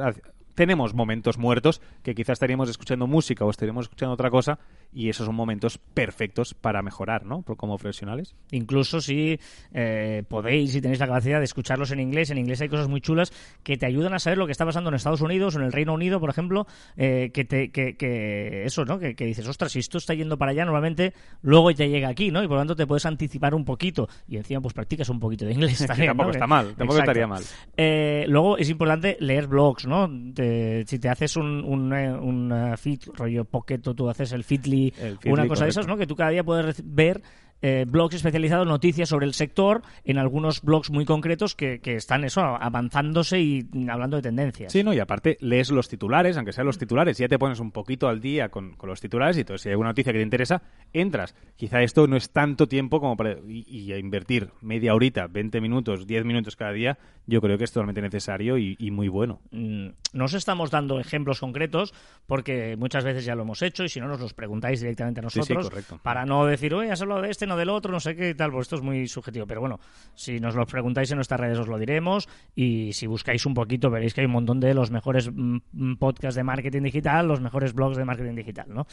Tenemos 0.58 0.92
momentos 0.92 1.38
muertos 1.38 1.80
que 2.02 2.16
quizás 2.16 2.32
estaríamos 2.32 2.68
escuchando 2.68 3.06
música 3.06 3.44
o 3.44 3.50
estaríamos 3.50 3.84
escuchando 3.84 4.14
otra 4.14 4.28
cosa 4.28 4.58
y 4.92 5.08
esos 5.08 5.26
son 5.26 5.36
momentos 5.36 5.78
perfectos 5.78 6.52
para 6.52 6.82
mejorar, 6.82 7.24
¿no? 7.24 7.42
Como 7.42 7.78
profesionales. 7.78 8.34
Incluso 8.50 9.00
si 9.00 9.38
eh, 9.72 10.24
podéis 10.26 10.74
y 10.74 10.80
tenéis 10.80 10.98
la 10.98 11.06
capacidad 11.06 11.38
de 11.38 11.44
escucharlos 11.44 11.92
en 11.92 12.00
inglés, 12.00 12.30
en 12.30 12.38
inglés 12.38 12.60
hay 12.60 12.68
cosas 12.68 12.88
muy 12.88 13.00
chulas 13.00 13.32
que 13.62 13.76
te 13.76 13.86
ayudan 13.86 14.14
a 14.14 14.18
saber 14.18 14.36
lo 14.36 14.46
que 14.46 14.52
está 14.52 14.64
pasando 14.64 14.88
en 14.90 14.96
Estados 14.96 15.20
Unidos 15.20 15.54
o 15.54 15.60
en 15.60 15.64
el 15.66 15.70
Reino 15.72 15.94
Unido, 15.94 16.18
por 16.18 16.28
ejemplo, 16.28 16.66
eh, 16.96 17.30
que, 17.32 17.44
te, 17.44 17.70
que, 17.70 17.96
que 17.96 18.64
eso, 18.64 18.84
¿no? 18.84 18.98
Que, 18.98 19.14
que 19.14 19.26
dices, 19.26 19.46
ostras, 19.46 19.70
si 19.70 19.78
esto 19.78 19.98
está 19.98 20.14
yendo 20.14 20.38
para 20.38 20.50
allá, 20.50 20.64
normalmente 20.64 21.14
luego 21.40 21.72
te 21.72 21.88
llega 21.88 22.08
aquí, 22.08 22.32
¿no? 22.32 22.42
Y 22.42 22.48
por 22.48 22.56
lo 22.56 22.62
tanto 22.62 22.74
te 22.74 22.84
puedes 22.88 23.06
anticipar 23.06 23.54
un 23.54 23.64
poquito 23.64 24.08
y 24.26 24.38
encima 24.38 24.60
pues 24.60 24.74
practicas 24.74 25.08
un 25.08 25.20
poquito 25.20 25.44
de 25.44 25.52
inglés 25.52 25.78
también. 25.86 26.08
tampoco 26.08 26.30
¿no? 26.30 26.32
está 26.32 26.48
mal, 26.48 26.66
tampoco 26.74 26.98
Exacto. 26.98 27.10
estaría 27.12 27.26
mal. 27.28 27.44
Eh, 27.76 28.24
luego 28.26 28.58
es 28.58 28.68
importante 28.68 29.16
leer 29.20 29.46
blogs, 29.46 29.86
¿no? 29.86 30.10
Te- 30.34 30.47
si 30.86 30.98
te 30.98 31.08
haces 31.08 31.36
un, 31.36 31.64
un, 31.64 31.92
eh, 31.92 32.12
un, 32.12 32.52
eh, 32.52 32.76
feed, 32.76 33.00
rollo 33.14 33.44
Pocket, 33.44 33.80
o 33.86 33.94
tú 33.94 34.08
haces 34.08 34.32
el 34.32 34.44
Feedly, 34.44 34.92
una 35.26 35.46
cosa 35.46 35.64
de 35.64 35.70
esas, 35.70 35.86
¿no? 35.86 35.96
Que 35.96 36.06
tú 36.06 36.16
cada 36.16 36.30
día 36.30 36.44
puedes 36.44 36.82
ver 36.84 37.22
eh, 37.62 37.84
blogs 37.88 38.14
especializados, 38.14 38.66
noticias 38.66 39.08
sobre 39.08 39.26
el 39.26 39.34
sector, 39.34 39.82
en 40.04 40.18
algunos 40.18 40.62
blogs 40.62 40.90
muy 40.90 41.04
concretos 41.04 41.54
que, 41.54 41.80
que 41.80 41.96
están 41.96 42.24
eso, 42.24 42.40
avanzándose 42.40 43.40
y 43.40 43.66
hablando 43.90 44.16
de 44.16 44.22
tendencias. 44.22 44.72
Sí, 44.72 44.82
no, 44.82 44.92
y 44.94 45.00
aparte 45.00 45.36
lees 45.40 45.70
los 45.70 45.88
titulares, 45.88 46.36
aunque 46.36 46.52
sean 46.52 46.66
los 46.66 46.78
titulares, 46.78 47.18
ya 47.18 47.28
te 47.28 47.38
pones 47.38 47.60
un 47.60 47.72
poquito 47.72 48.08
al 48.08 48.20
día 48.20 48.48
con, 48.50 48.74
con 48.76 48.88
los 48.88 49.00
titulares 49.00 49.36
y 49.36 49.40
entonces 49.40 49.62
si 49.62 49.68
hay 49.68 49.72
alguna 49.72 49.90
noticia 49.90 50.12
que 50.12 50.18
te 50.18 50.22
interesa, 50.24 50.62
entras. 50.92 51.34
Quizá 51.56 51.82
esto 51.82 52.06
no 52.06 52.16
es 52.16 52.30
tanto 52.30 52.68
tiempo 52.68 53.00
como 53.00 53.16
para 53.16 53.36
y, 53.48 53.64
y 53.68 53.92
a 53.92 53.98
invertir 53.98 54.50
media 54.60 54.94
horita, 54.94 55.26
20 55.26 55.60
minutos, 55.60 56.06
10 56.06 56.24
minutos 56.24 56.54
cada 56.56 56.72
día, 56.72 56.98
yo 57.26 57.40
creo 57.40 57.58
que 57.58 57.64
es 57.64 57.72
totalmente 57.72 58.00
necesario 58.00 58.56
y, 58.58 58.76
y 58.78 58.90
muy 58.90 59.08
bueno. 59.08 59.40
Mm, 59.50 59.88
No 60.12 60.24
os 60.26 60.34
estamos 60.34 60.70
dando 60.70 61.00
ejemplos 61.00 61.40
concretos 61.40 61.92
porque 62.26 62.76
muchas 62.78 63.04
veces 63.04 63.24
ya 63.24 63.34
lo 63.34 63.42
hemos 63.42 63.62
hecho 63.62 63.84
y 63.84 63.88
si 63.88 64.00
no 64.00 64.06
nos 64.08 64.20
los 64.20 64.34
preguntáis 64.34 64.80
directamente 64.80 65.20
a 65.20 65.28
Sí, 65.28 65.34
sí, 65.42 65.52
nosotros 65.52 65.68
correcto. 65.70 66.00
para 66.02 66.24
no 66.24 66.46
decir, 66.46 66.72
oye, 66.74 66.90
has 66.90 67.02
hablado 67.02 67.22
de 67.22 67.30
este, 67.30 67.46
no 67.48 67.56
del 67.56 67.70
otro, 67.70 67.90
no 67.90 68.00
sé 68.00 68.14
qué 68.14 68.30
y 68.30 68.34
tal, 68.34 68.52
pues 68.52 68.66
esto 68.66 68.76
es 68.76 68.82
muy 68.82 69.08
subjetivo. 69.08 69.46
Pero 69.46 69.60
bueno, 69.60 69.80
si 70.14 70.38
nos 70.40 70.54
lo 70.54 70.66
preguntáis 70.66 71.10
en 71.10 71.16
nuestras 71.16 71.40
redes 71.40 71.58
os 71.58 71.68
lo 71.68 71.78
diremos 71.78 72.28
y 72.54 72.92
si 72.92 73.06
buscáis 73.06 73.44
un 73.46 73.54
poquito 73.54 73.90
veréis 73.90 74.14
que 74.14 74.20
hay 74.20 74.26
un 74.26 74.32
montón 74.32 74.60
de 74.60 74.74
los 74.74 74.90
mejores 74.90 75.30
mm, 75.32 75.94
podcasts 75.98 76.36
de 76.36 76.44
marketing 76.44 76.82
digital, 76.82 77.26
los 77.26 77.40
mejores 77.40 77.72
blogs 77.72 77.96
de 77.96 78.04
marketing 78.04 78.34
digital, 78.34 78.66
¿no? 78.68 78.86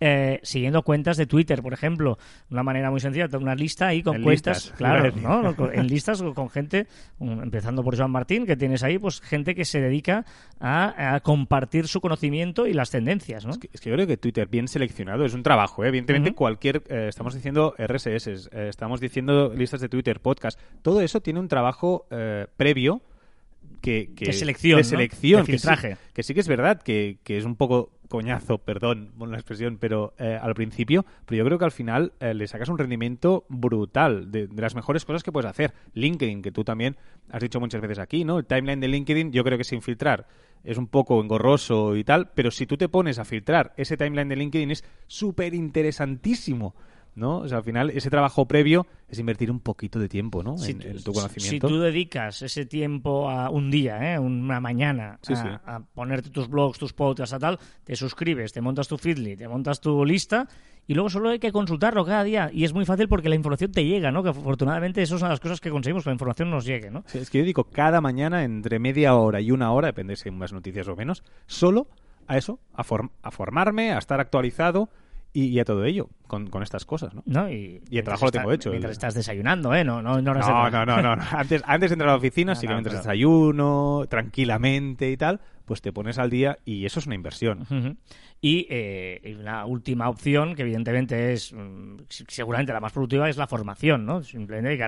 Eh, 0.00 0.40
siguiendo 0.42 0.82
cuentas 0.82 1.16
de 1.16 1.26
Twitter, 1.26 1.62
por 1.62 1.72
ejemplo, 1.72 2.18
una 2.50 2.62
manera 2.62 2.90
muy 2.90 3.00
sencilla, 3.00 3.28
una 3.38 3.54
lista 3.54 3.88
ahí 3.88 4.02
con 4.02 4.16
En 4.16 4.22
cuentas, 4.22 4.64
listas, 4.64 4.78
claro, 4.78 5.12
¿no? 5.16 5.72
En 5.72 5.86
listas 5.86 6.22
con 6.34 6.50
gente, 6.50 6.86
empezando 7.20 7.84
por 7.84 7.96
Joan 7.96 8.10
Martín, 8.10 8.46
que 8.46 8.56
tienes 8.56 8.82
ahí, 8.82 8.98
pues 8.98 9.20
gente 9.20 9.54
que 9.54 9.64
se 9.64 9.80
dedica 9.80 10.24
a, 10.60 11.14
a 11.14 11.20
compartir 11.20 11.88
su 11.88 12.00
conocimiento 12.00 12.66
y 12.66 12.72
las 12.72 12.90
tendencias, 12.90 13.44
¿no? 13.44 13.52
Es 13.52 13.58
que, 13.58 13.68
es 13.72 13.80
que 13.80 13.90
yo 13.90 13.96
creo 13.96 14.06
que 14.06 14.16
Twitter 14.16 14.48
bien 14.48 14.68
seleccionado 14.68 15.24
es 15.24 15.34
un 15.34 15.42
trabajo, 15.42 15.84
¿eh? 15.84 15.88
evidentemente 15.88 16.32
cualquier, 16.32 16.82
eh, 16.88 17.06
estamos 17.08 17.34
diciendo 17.34 17.74
RSS, 18.06 18.48
eh, 18.52 18.68
estamos 18.68 19.00
diciendo 19.00 19.52
listas 19.54 19.80
de 19.80 19.88
Twitter, 19.88 20.20
podcast, 20.20 20.58
todo 20.82 21.00
eso 21.00 21.20
tiene 21.20 21.40
un 21.40 21.48
trabajo 21.48 22.06
eh, 22.10 22.46
previo 22.56 23.02
que, 23.80 24.12
que- 24.16 24.26
De 24.26 24.32
selección, 24.32 24.76
de 24.78 24.82
¿no? 24.82 24.88
selección, 24.88 25.40
De 25.42 25.46
que 25.46 25.52
sí- 25.52 25.58
filtraje. 25.58 25.96
Que, 26.12 26.22
sí 26.22 26.34
que 26.34 26.40
es 26.40 26.48
verdad 26.48 26.82
que, 26.82 27.18
que 27.22 27.36
es 27.38 27.44
un 27.44 27.56
poco 27.56 27.90
coñazo, 28.08 28.56
perdón 28.58 29.12
por 29.18 29.28
la 29.28 29.36
expresión, 29.36 29.76
pero 29.78 30.14
eh, 30.18 30.38
al 30.40 30.54
principio, 30.54 31.04
pero 31.26 31.36
yo 31.38 31.44
creo 31.44 31.58
que 31.58 31.66
al 31.66 31.70
final 31.72 32.12
eh, 32.20 32.32
le 32.32 32.46
sacas 32.48 32.70
un 32.70 32.78
rendimiento 32.78 33.44
brutal 33.50 34.30
de, 34.32 34.46
de 34.46 34.62
las 34.62 34.74
mejores 34.74 35.04
cosas 35.04 35.22
que 35.22 35.30
puedes 35.30 35.50
hacer. 35.50 35.74
LinkedIn, 35.92 36.40
que 36.40 36.50
tú 36.50 36.64
también 36.64 36.96
has 37.30 37.42
dicho 37.42 37.60
muchas 37.60 37.82
veces 37.82 37.98
aquí, 37.98 38.24
¿no? 38.24 38.38
El 38.38 38.46
timeline 38.46 38.80
de 38.80 38.88
LinkedIn, 38.88 39.30
yo 39.32 39.44
creo 39.44 39.58
que 39.58 39.64
sin 39.64 39.82
filtrar 39.82 40.26
es 40.64 40.78
un 40.78 40.86
poco 40.88 41.20
engorroso 41.22 41.94
y 41.96 42.02
tal, 42.02 42.30
pero 42.34 42.50
si 42.50 42.66
tú 42.66 42.76
te 42.78 42.88
pones 42.88 43.18
a 43.18 43.24
filtrar 43.26 43.74
ese 43.76 43.96
timeline 43.98 44.28
de 44.28 44.36
LinkedIn 44.36 44.70
es 44.70 44.84
súper 45.06 45.52
interesantísimo. 45.54 46.74
¿No? 47.14 47.38
O 47.38 47.48
sea, 47.48 47.58
al 47.58 47.64
final 47.64 47.90
ese 47.90 48.10
trabajo 48.10 48.46
previo 48.46 48.86
es 49.08 49.18
invertir 49.18 49.50
un 49.50 49.60
poquito 49.60 49.98
de 49.98 50.08
tiempo, 50.08 50.42
¿no? 50.42 50.56
Si 50.58 50.72
en, 50.72 50.78
tú- 50.78 50.86
en 50.88 50.92
tu 51.02 51.12
Si 51.12 51.18
conocimiento. 51.20 51.68
tú 51.68 51.78
dedicas 51.80 52.42
ese 52.42 52.66
tiempo 52.66 53.28
a 53.30 53.50
un 53.50 53.70
día, 53.70 54.14
¿eh? 54.14 54.18
una 54.18 54.60
mañana, 54.60 55.18
Sí, 55.22 55.32
a, 55.32 55.36
sí. 55.36 55.48
a 55.66 55.80
ponerte 55.80 56.30
tus 56.30 56.48
blogs, 56.48 56.78
tus 56.78 56.92
podcasts, 56.92 57.32
a 57.34 57.38
tal, 57.38 57.58
te 57.84 57.96
suscribes, 57.96 58.52
te 58.52 58.60
montas 58.60 58.86
tu 58.88 58.96
Feedly, 58.98 59.36
te 59.36 59.48
montas 59.48 59.80
tu 59.80 60.04
lista 60.04 60.46
y 60.86 60.94
luego 60.94 61.10
solo 61.10 61.30
hay 61.30 61.38
que 61.38 61.52
consultarlo 61.52 62.04
cada 62.04 62.24
día. 62.24 62.50
Y 62.52 62.64
es 62.64 62.72
muy 62.72 62.84
fácil 62.86 63.08
porque 63.08 63.28
la 63.28 63.34
información 63.34 63.72
te 63.72 63.84
llega, 63.84 64.10
¿no? 64.10 64.22
Que 64.22 64.30
afortunadamente 64.30 65.02
eso 65.02 65.16
es 65.16 65.22
una 65.22 65.28
de 65.30 65.32
las 65.34 65.40
cosas 65.40 65.60
que 65.60 65.70
conseguimos, 65.70 66.04
que 66.04 66.10
la 66.10 66.14
información 66.14 66.50
nos 66.50 66.64
llegue, 66.64 66.90
¿no? 66.90 67.04
Sí, 67.06 67.18
es 67.18 67.28
que 67.30 67.38
yo 67.38 67.42
dedico 67.44 67.64
cada 67.64 68.00
mañana 68.00 68.44
entre 68.44 68.78
media 68.78 69.14
hora 69.16 69.40
y 69.40 69.50
una 69.50 69.72
hora, 69.72 69.88
depende 69.88 70.16
si 70.16 70.28
hay 70.28 70.34
más 70.34 70.52
noticias 70.52 70.88
o 70.88 70.96
menos, 70.96 71.24
solo 71.46 71.88
a 72.26 72.36
eso, 72.38 72.58
a, 72.74 72.84
form- 72.84 73.10
a 73.22 73.30
formarme, 73.30 73.92
a 73.92 73.98
estar 73.98 74.20
actualizado 74.20 74.88
y, 75.32 75.44
y 75.46 75.60
a 75.60 75.64
todo 75.64 75.84
ello, 75.84 76.08
con, 76.26 76.48
con 76.48 76.62
estas 76.62 76.84
cosas, 76.84 77.14
¿no? 77.14 77.22
¿no? 77.26 77.50
Y, 77.50 77.82
Y 77.90 77.98
el 77.98 78.04
trabajo 78.04 78.26
lo 78.26 78.30
tengo 78.32 78.50
hecho, 78.52 78.70
Mientras 78.70 78.90
el- 78.90 78.92
estás 78.92 79.14
desayunando, 79.14 79.74
¿eh? 79.74 79.84
No, 79.84 80.00
no, 80.02 80.20
no, 80.22 80.34
No, 80.34 80.70
no, 80.70 80.86
no, 80.86 81.02
no. 81.16 81.22
Antes, 81.32 81.62
antes 81.66 81.90
de 81.90 81.94
entrar 81.94 82.08
a 82.08 82.12
la 82.12 82.18
oficina, 82.18 82.54
sí 82.56 82.66
que 82.66 82.72
mientras 82.72 82.94
pero- 82.94 83.02
desayuno, 83.02 84.04
tranquilamente 84.08 85.10
y 85.10 85.16
tal, 85.16 85.40
pues 85.64 85.82
te 85.82 85.92
pones 85.92 86.18
al 86.18 86.30
día 86.30 86.58
y 86.64 86.86
eso 86.86 86.98
es 87.00 87.06
una 87.06 87.14
inversión. 87.14 87.62
Ujú. 87.62 87.96
Y 88.40 88.68
eh, 88.70 89.36
una 89.40 89.66
última 89.66 90.08
opción, 90.08 90.54
que 90.54 90.62
evidentemente 90.62 91.32
es 91.32 91.52
mm, 91.52 91.96
seguramente 92.08 92.72
la 92.72 92.78
más 92.78 92.92
productiva, 92.92 93.28
es 93.28 93.36
la 93.36 93.48
formación, 93.48 94.06
¿no? 94.06 94.22
Simplemente 94.22 94.78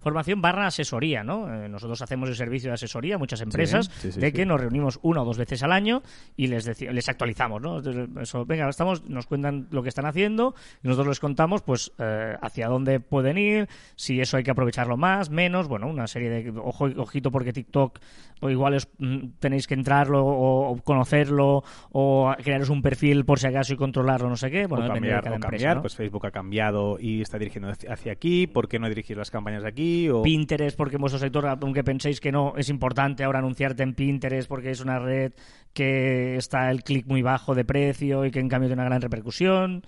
formación 0.00 0.42
barra 0.42 0.66
asesoría, 0.66 1.24
¿no? 1.24 1.52
Eh, 1.52 1.70
nosotros 1.70 2.02
hacemos 2.02 2.28
el 2.28 2.36
servicio 2.36 2.68
de 2.68 2.74
asesoría 2.74 3.14
a 3.14 3.18
muchas 3.18 3.40
empresas 3.40 3.90
sí, 3.98 4.12
sí, 4.12 4.20
de 4.20 4.30
que 4.30 4.44
nos 4.44 4.60
reunimos 4.60 4.98
una 5.02 5.22
o 5.22 5.24
dos 5.24 5.38
veces 5.38 5.62
al 5.62 5.72
año 5.72 6.02
y 6.36 6.48
les 6.48 6.66
les 6.80 7.08
actualizamos, 7.08 7.62
¿no? 7.62 7.78
Entonces, 7.78 8.08
eso, 8.20 8.44
venga, 8.44 8.68
estamos, 8.68 9.08
nos 9.08 9.26
cuentan 9.26 9.68
lo 9.70 9.82
que 9.82 9.88
están 9.88 10.04
haciendo 10.04 10.54
y 10.82 10.88
nosotros 10.88 11.08
les 11.08 11.20
contamos, 11.20 11.62
pues, 11.62 11.92
eh, 11.98 12.36
hacia 12.42 12.68
dónde 12.68 13.00
pueden 13.00 13.38
ir, 13.38 13.68
si 13.96 14.20
eso 14.20 14.36
hay 14.36 14.42
que 14.42 14.50
aprovecharlo 14.50 14.98
más, 14.98 15.30
menos, 15.30 15.66
bueno, 15.66 15.88
una 15.88 16.06
serie 16.08 16.28
de 16.28 16.58
ojo, 16.58 16.90
ojito 16.96 17.30
porque 17.30 17.54
TikTok 17.54 17.98
o 18.40 18.50
igual 18.50 18.74
es, 18.74 18.86
mm, 18.98 19.30
tenéis 19.40 19.66
que 19.66 19.74
entrarlo 19.74 20.24
o, 20.24 20.70
o 20.70 20.76
conocerlo 20.82 21.64
o 21.90 22.34
crearos 22.42 22.68
un 22.68 22.82
perfil 22.82 22.97
por 23.24 23.38
si 23.38 23.46
acaso 23.46 23.72
y 23.72 23.76
controlarlo, 23.76 24.28
no 24.28 24.36
sé 24.36 24.50
qué. 24.50 24.66
Bueno, 24.66 24.84
o 24.86 24.88
cambiar, 24.88 25.16
de 25.16 25.22
cada 25.22 25.32
o 25.32 25.36
empresa, 25.36 25.50
cambiar 25.50 25.76
¿no? 25.76 25.82
pues 25.82 25.94
Facebook 25.96 26.26
ha 26.26 26.30
cambiado 26.30 26.98
y 27.00 27.20
está 27.22 27.38
dirigiendo 27.38 27.70
hacia 27.70 28.12
aquí, 28.12 28.46
¿por 28.46 28.68
qué 28.68 28.78
no 28.78 28.88
dirigir 28.88 29.16
las 29.16 29.30
campañas 29.30 29.64
aquí? 29.64 30.08
O... 30.08 30.22
Pinterest, 30.22 30.76
porque 30.76 30.96
en 30.96 31.00
vuestro 31.00 31.18
sector, 31.18 31.46
aunque 31.46 31.84
penséis 31.84 32.20
que 32.20 32.32
no, 32.32 32.54
es 32.56 32.68
importante 32.68 33.24
ahora 33.24 33.38
anunciarte 33.38 33.82
en 33.82 33.94
Pinterest 33.94 34.48
porque 34.48 34.70
es 34.70 34.80
una 34.80 34.98
red 34.98 35.32
que 35.72 36.36
está 36.36 36.70
el 36.70 36.82
clic 36.82 37.06
muy 37.06 37.22
bajo 37.22 37.54
de 37.54 37.64
precio 37.64 38.24
y 38.24 38.30
que 38.30 38.40
en 38.40 38.48
cambio 38.48 38.68
tiene 38.68 38.80
una 38.82 38.88
gran 38.88 39.00
repercusión. 39.02 39.82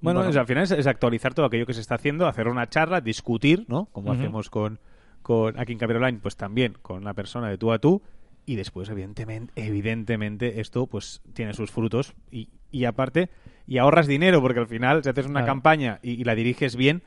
Bueno, 0.00 0.28
es- 0.28 0.36
al 0.36 0.46
final 0.46 0.64
es, 0.64 0.70
es 0.70 0.86
actualizar 0.86 1.34
todo 1.34 1.46
aquello 1.46 1.66
que 1.66 1.74
se 1.74 1.80
está 1.80 1.94
haciendo, 1.94 2.26
hacer 2.26 2.48
una 2.48 2.68
charla, 2.68 3.00
discutir, 3.00 3.64
¿no? 3.68 3.86
Como 3.86 4.12
hacemos 4.12 4.50
con, 4.50 4.78
con 5.22 5.58
aquí 5.58 5.72
en 5.72 5.78
Caber 5.78 5.96
Online, 5.96 6.18
pues 6.22 6.36
también 6.36 6.74
con 6.82 7.04
la 7.04 7.14
persona 7.14 7.48
de 7.48 7.56
tú 7.58 7.72
a 7.72 7.78
tú. 7.78 8.02
Y 8.46 8.56
después, 8.56 8.88
evidentemente, 8.90 9.52
evidentemente 9.56 10.60
esto 10.60 10.86
pues 10.86 11.22
tiene 11.32 11.54
sus 11.54 11.70
frutos. 11.70 12.14
Y, 12.30 12.48
y 12.70 12.84
aparte, 12.84 13.30
y 13.66 13.78
ahorras 13.78 14.06
dinero, 14.06 14.40
porque 14.42 14.60
al 14.60 14.66
final, 14.68 15.02
si 15.02 15.08
haces 15.10 15.26
una 15.26 15.40
Claro. 15.40 15.46
campaña 15.46 15.98
y, 16.02 16.12
y 16.12 16.24
la 16.24 16.34
diriges 16.34 16.76
bien, 16.76 17.02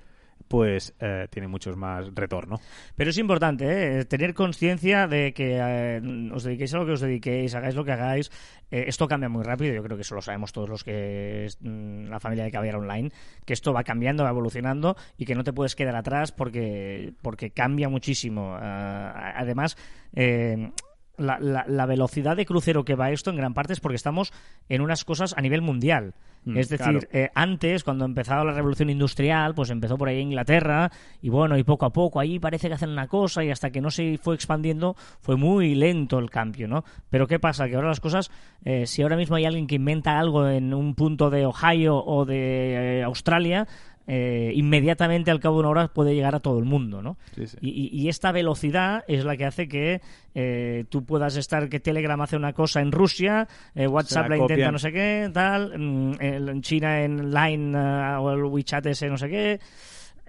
pues 0.47 0.93
eh, 0.99 1.27
tiene 1.29 1.47
muchos 1.47 1.75
más 1.75 2.09
retorno. 2.15 2.59
Pero 2.95 3.09
es 3.09 3.17
importante 3.17 3.99
¿eh? 3.99 4.05
tener 4.05 4.33
conciencia 4.33 5.07
de 5.07 5.33
que 5.33 5.57
eh, 5.59 6.29
os 6.31 6.43
dediquéis 6.43 6.73
a 6.73 6.77
lo 6.77 6.85
que 6.85 6.93
os 6.93 7.01
dediquéis, 7.01 7.53
hagáis 7.53 7.75
lo 7.75 7.83
que 7.83 7.91
hagáis. 7.91 8.31
Eh, 8.71 8.85
esto 8.87 9.07
cambia 9.07 9.29
muy 9.29 9.43
rápido, 9.43 9.73
yo 9.73 9.83
creo 9.83 9.97
que 9.97 10.01
eso 10.03 10.15
lo 10.15 10.21
sabemos 10.21 10.53
todos 10.53 10.69
los 10.69 10.83
que 10.83 11.45
es 11.45 11.57
mm, 11.61 12.05
la 12.07 12.19
familia 12.19 12.45
de 12.45 12.51
Caviar 12.51 12.75
Online, 12.77 13.11
que 13.45 13.53
esto 13.53 13.73
va 13.73 13.83
cambiando, 13.83 14.23
va 14.23 14.29
evolucionando 14.29 14.95
y 15.17 15.25
que 15.25 15.35
no 15.35 15.43
te 15.43 15.53
puedes 15.53 15.75
quedar 15.75 15.95
atrás 15.95 16.31
porque, 16.31 17.13
porque 17.21 17.51
cambia 17.51 17.89
muchísimo. 17.89 18.55
Ah, 18.57 19.33
además, 19.35 19.75
eh, 20.13 20.71
la, 21.17 21.39
la- 21.39 21.65
la 21.67 21.85
velocidad 21.85 22.35
de 22.37 22.45
crucero 22.45 22.85
que 22.85 22.95
va 22.95 23.11
esto 23.11 23.29
en 23.29 23.37
gran 23.37 23.53
parte 23.53 23.73
es 23.73 23.79
porque 23.79 23.95
estamos 23.95 24.31
en 24.69 24.81
unas 24.81 25.03
cosas 25.05 25.33
a 25.37 25.41
nivel 25.41 25.61
mundial. 25.61 26.13
Mm, 26.45 26.57
es 26.57 26.69
decir, 26.69 26.85
claro. 26.85 27.07
eh, 27.11 27.29
antes, 27.35 27.83
cuando 27.83 28.05
empezaba 28.05 28.45
la 28.45 28.53
revolución 28.53 28.89
industrial, 28.89 29.53
pues 29.53 29.69
empezó 29.69 29.97
por 29.97 30.07
ahí 30.07 30.17
en 30.21 30.27
Inglaterra 30.29 30.89
y 31.21 31.29
bueno, 31.29 31.57
y 31.57 31.63
poco 31.63 31.85
a 31.85 31.89
poco 31.91 32.19
ahí 32.21 32.39
parece 32.39 32.67
que 32.69 32.75
hacen 32.75 32.89
una 32.91 33.07
cosa 33.07 33.43
y 33.43 33.49
hasta 33.51 33.69
que 33.71 33.81
no 33.81 33.89
se 33.89 34.17
fue 34.17 34.35
expandiendo 34.35 34.95
fue 35.19 35.35
muy 35.35 35.75
lento 35.75 36.19
el 36.19 36.29
cambio, 36.29 36.67
¿no? 36.69 36.85
Pero 37.09 37.27
¿qué 37.27 37.39
pasa? 37.39 37.67
Que 37.67 37.75
ahora 37.75 37.89
las 37.89 37.99
cosas, 37.99 38.31
eh, 38.63 38.85
si 38.85 39.01
ahora 39.01 39.17
mismo 39.17 39.35
hay 39.35 39.45
alguien 39.45 39.67
que 39.67 39.75
inventa 39.75 40.17
algo 40.19 40.47
en 40.47 40.73
un 40.73 40.95
punto 40.95 41.29
de 41.29 41.45
Ohio 41.45 41.97
o 41.97 42.23
de 42.23 42.99
eh, 42.99 43.03
Australia, 43.03 43.67
eh, 44.07 44.51
inmediatamente 44.55 45.29
al 45.31 45.39
cabo 45.41 45.55
de 45.55 45.59
una 45.61 45.69
hora 45.69 45.87
puede 45.89 46.15
llegar 46.15 46.33
a 46.33 46.39
todo 46.39 46.59
el 46.59 46.65
mundo, 46.65 47.01
¿no? 47.01 47.17
Sí, 47.35 47.45
sí. 47.45 47.57
Y, 47.61 47.89
y- 48.03 48.07
esta 48.09 48.31
velocidad 48.31 49.03
es 49.07 49.25
la 49.25 49.35
que 49.35 49.45
hace 49.45 49.67
que 49.67 50.01
eh, 50.33 50.85
tú 50.89 51.03
puedas 51.03 51.35
estar, 51.35 51.67
que 51.67 51.79
Telegram 51.81 52.19
hace 52.21 52.37
una 52.37 52.53
cosa 52.53 52.79
en 52.81 52.91
Rusia, 52.91 53.47
eh, 53.75 53.85
WhatsApp 53.87 54.29
la 54.29 54.37
la, 54.37 54.41
intenta 54.43 54.71
no 54.71 54.79
sé 54.79 54.91
qué, 54.93 55.29
tal, 55.33 55.77
mm, 55.77 56.11
en 56.21 56.61
China 56.61 57.03
en 57.03 57.31
Line 57.33 57.77
eh, 57.77 58.15
o 58.19 58.31
el 58.31 58.43
WeChat 58.45 58.85
ese 58.85 59.09
no 59.09 59.17
sé 59.17 59.29
qué. 59.29 59.59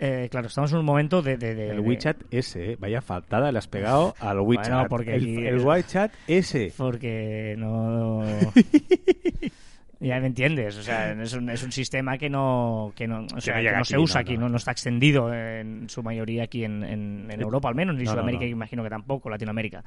Eh, 0.00 0.28
claro, 0.30 0.46
estamos 0.46 0.70
en 0.72 0.78
un 0.78 0.84
momento 0.84 1.22
de... 1.22 1.36
de- 1.36 1.54
de- 1.56 1.70
El 1.70 1.76
de- 1.76 1.80
WeChat 1.88 2.16
ese, 2.30 2.72
¿eh? 2.72 2.76
vaya 2.78 3.00
faltada 3.02 3.50
le 3.50 3.58
has 3.58 3.66
pegado 3.66 4.14
al 4.20 4.38
WeChat. 4.40 4.88
porque 4.88 5.14
el, 5.16 5.38
el 5.46 5.58
WeChat 5.58 6.12
ese. 6.28 6.72
Porque 6.76 7.54
no... 7.58 8.22
Ya 10.00 10.20
me 10.20 10.28
entiendes, 10.28 10.76
o 10.76 10.82
sea, 10.84 11.10
es 11.10 11.32
un, 11.34 11.50
es 11.50 11.60
un 11.64 11.72
sistema 11.72 12.18
que 12.18 12.30
no, 12.30 12.92
que 12.94 13.08
no, 13.08 13.26
o 13.34 13.40
sea, 13.40 13.56
no 13.56 13.62
que 13.68 13.76
no 13.78 13.84
se 13.84 13.98
usa 13.98 14.20
no, 14.20 14.22
aquí, 14.22 14.38
no. 14.38 14.48
no, 14.48 14.56
está 14.56 14.70
extendido 14.70 15.34
en 15.34 15.88
su 15.88 16.04
mayoría 16.04 16.44
aquí 16.44 16.62
en, 16.64 16.84
en- 16.84 17.26
en 17.28 17.40
Europa, 17.40 17.68
al 17.68 17.74
menos, 17.74 17.96
ni 17.96 18.06
Sudamérica, 18.06 18.44
no. 18.44 18.50
imagino 18.50 18.84
que 18.84 18.90
tampoco, 18.90 19.28
Latinoamérica. 19.28 19.82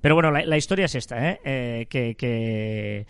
Pero 0.00 0.16
bueno, 0.16 0.32
la, 0.32 0.44
la 0.44 0.56
historia 0.56 0.86
es 0.86 0.96
esta, 0.96 1.30
¿eh? 1.30 1.40
Eh, 1.44 1.86
que, 1.88 2.16
que, 2.16 3.06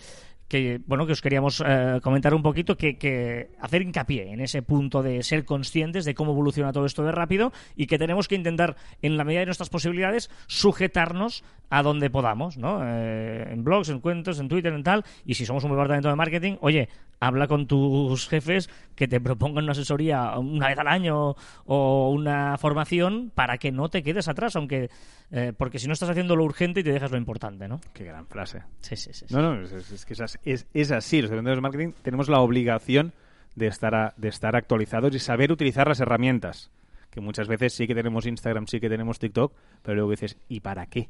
que, 0.52 0.80
bueno, 0.87 1.06
que 1.06 1.12
os 1.12 1.23
queríamos 1.23 1.62
eh, 1.66 1.99
comentar 2.02 2.35
un 2.35 2.42
poquito, 2.42 2.76
que, 2.76 2.99
que 2.99 3.49
hacer 3.59 3.80
hincapié 3.80 4.30
en 4.35 4.40
ese 4.42 4.61
punto 4.61 5.02
de 5.02 5.23
ser 5.23 5.47
conscientes 5.47 6.04
de 6.04 6.14
cómo 6.14 6.32
evoluciona 6.32 6.73
todo 6.73 6.85
esto 6.85 7.02
de 7.02 7.11
rápido 7.11 7.52
y 7.75 7.87
que 7.87 7.97
tenemos 7.99 8.28
que 8.28 8.35
intentar, 8.35 8.76
en 9.00 9.16
la 9.16 9.25
medida 9.25 9.40
de 9.40 9.47
nuestras 9.47 9.71
posibilidades, 9.71 10.30
sujetarnos 10.47 11.42
a 11.71 11.82
donde 11.82 12.11
podamos, 12.11 12.59
¿no? 12.59 12.80
Eh, 12.85 13.49
en 13.50 13.64
blogs, 13.64 13.88
en 13.88 14.00
cuentos, 14.00 14.38
en 14.40 14.49
Twitter, 14.49 14.75
en 14.75 14.82
tal. 14.82 15.04
Y 15.25 15.35
si 15.35 15.47
somos 15.47 15.64
un 15.64 15.71
departamento 15.71 16.11
de 16.11 16.16
marketing, 16.16 16.56
oye, 16.61 16.88
habla 17.18 17.47
con 17.47 17.66
tus 17.66 18.28
jefes 18.28 18.68
que 18.94 19.09
te 19.09 19.21
propongan 19.21 19.64
una 19.64 19.73
asesoría 19.73 20.38
una 20.38 20.68
vez 20.68 20.78
al 20.78 20.88
año 20.88 21.35
o 21.64 22.11
una 22.11 22.59
formación 22.59 23.30
para 23.35 23.56
que 23.59 23.73
no 23.73 23.88
te 23.88 24.02
quedes 24.02 24.28
atrás, 24.28 24.54
aunque 24.56 24.90
eh, 25.30 25.52
porque 25.56 25.78
si 25.78 25.87
no 25.87 25.94
estás 25.94 26.11
haciendo 26.11 26.37
lo 26.37 26.44
urgente 26.44 26.80
y 26.80 26.85
te 26.85 26.92
dejas 26.92 27.11
lo 27.11 27.16
importante, 27.16 27.66
¿no? 27.68 27.80
Qué 27.94 28.04
gran 28.04 28.26
frase. 28.26 28.62
Sí, 28.80 28.97
sí, 28.97 29.12
sí. 29.14 29.25
sí. 29.28 29.35
No, 29.35 29.40
no, 29.40 29.62
es, 29.62 29.73
es- 29.73 30.04
que 30.04 30.12
es, 30.12 30.21
as- 30.21 30.38
es- 30.44 30.66
es 30.75 30.90
así. 30.92 31.22
Los 31.22 31.30
vendedores 31.30 31.58
de 31.58 31.62
marketing 31.62 31.92
tenemos 32.02 32.28
la 32.28 32.40
obligación 32.40 33.12
de 33.54 33.66
estar, 33.66 33.94
a- 33.94 34.14
de 34.16 34.28
estar 34.28 34.56
actualizados 34.56 35.14
y 35.14 35.18
saber 35.18 35.52
utilizar 35.52 35.88
las 35.88 36.00
herramientas. 36.00 36.70
Que 37.11 37.20
muchas 37.20 37.46
veces 37.49 37.75
sí 37.75 37.87
que 37.87 37.94
tenemos 37.94 38.25
Instagram, 38.26 38.66
sí 38.66 38.80
que 38.80 38.88
tenemos 38.88 39.18
TikTok, 39.18 39.52
pero 39.82 39.96
luego 39.96 40.11
dices, 40.12 40.38
¿y 40.49 40.61
para 40.61 40.87
qué? 40.87 41.08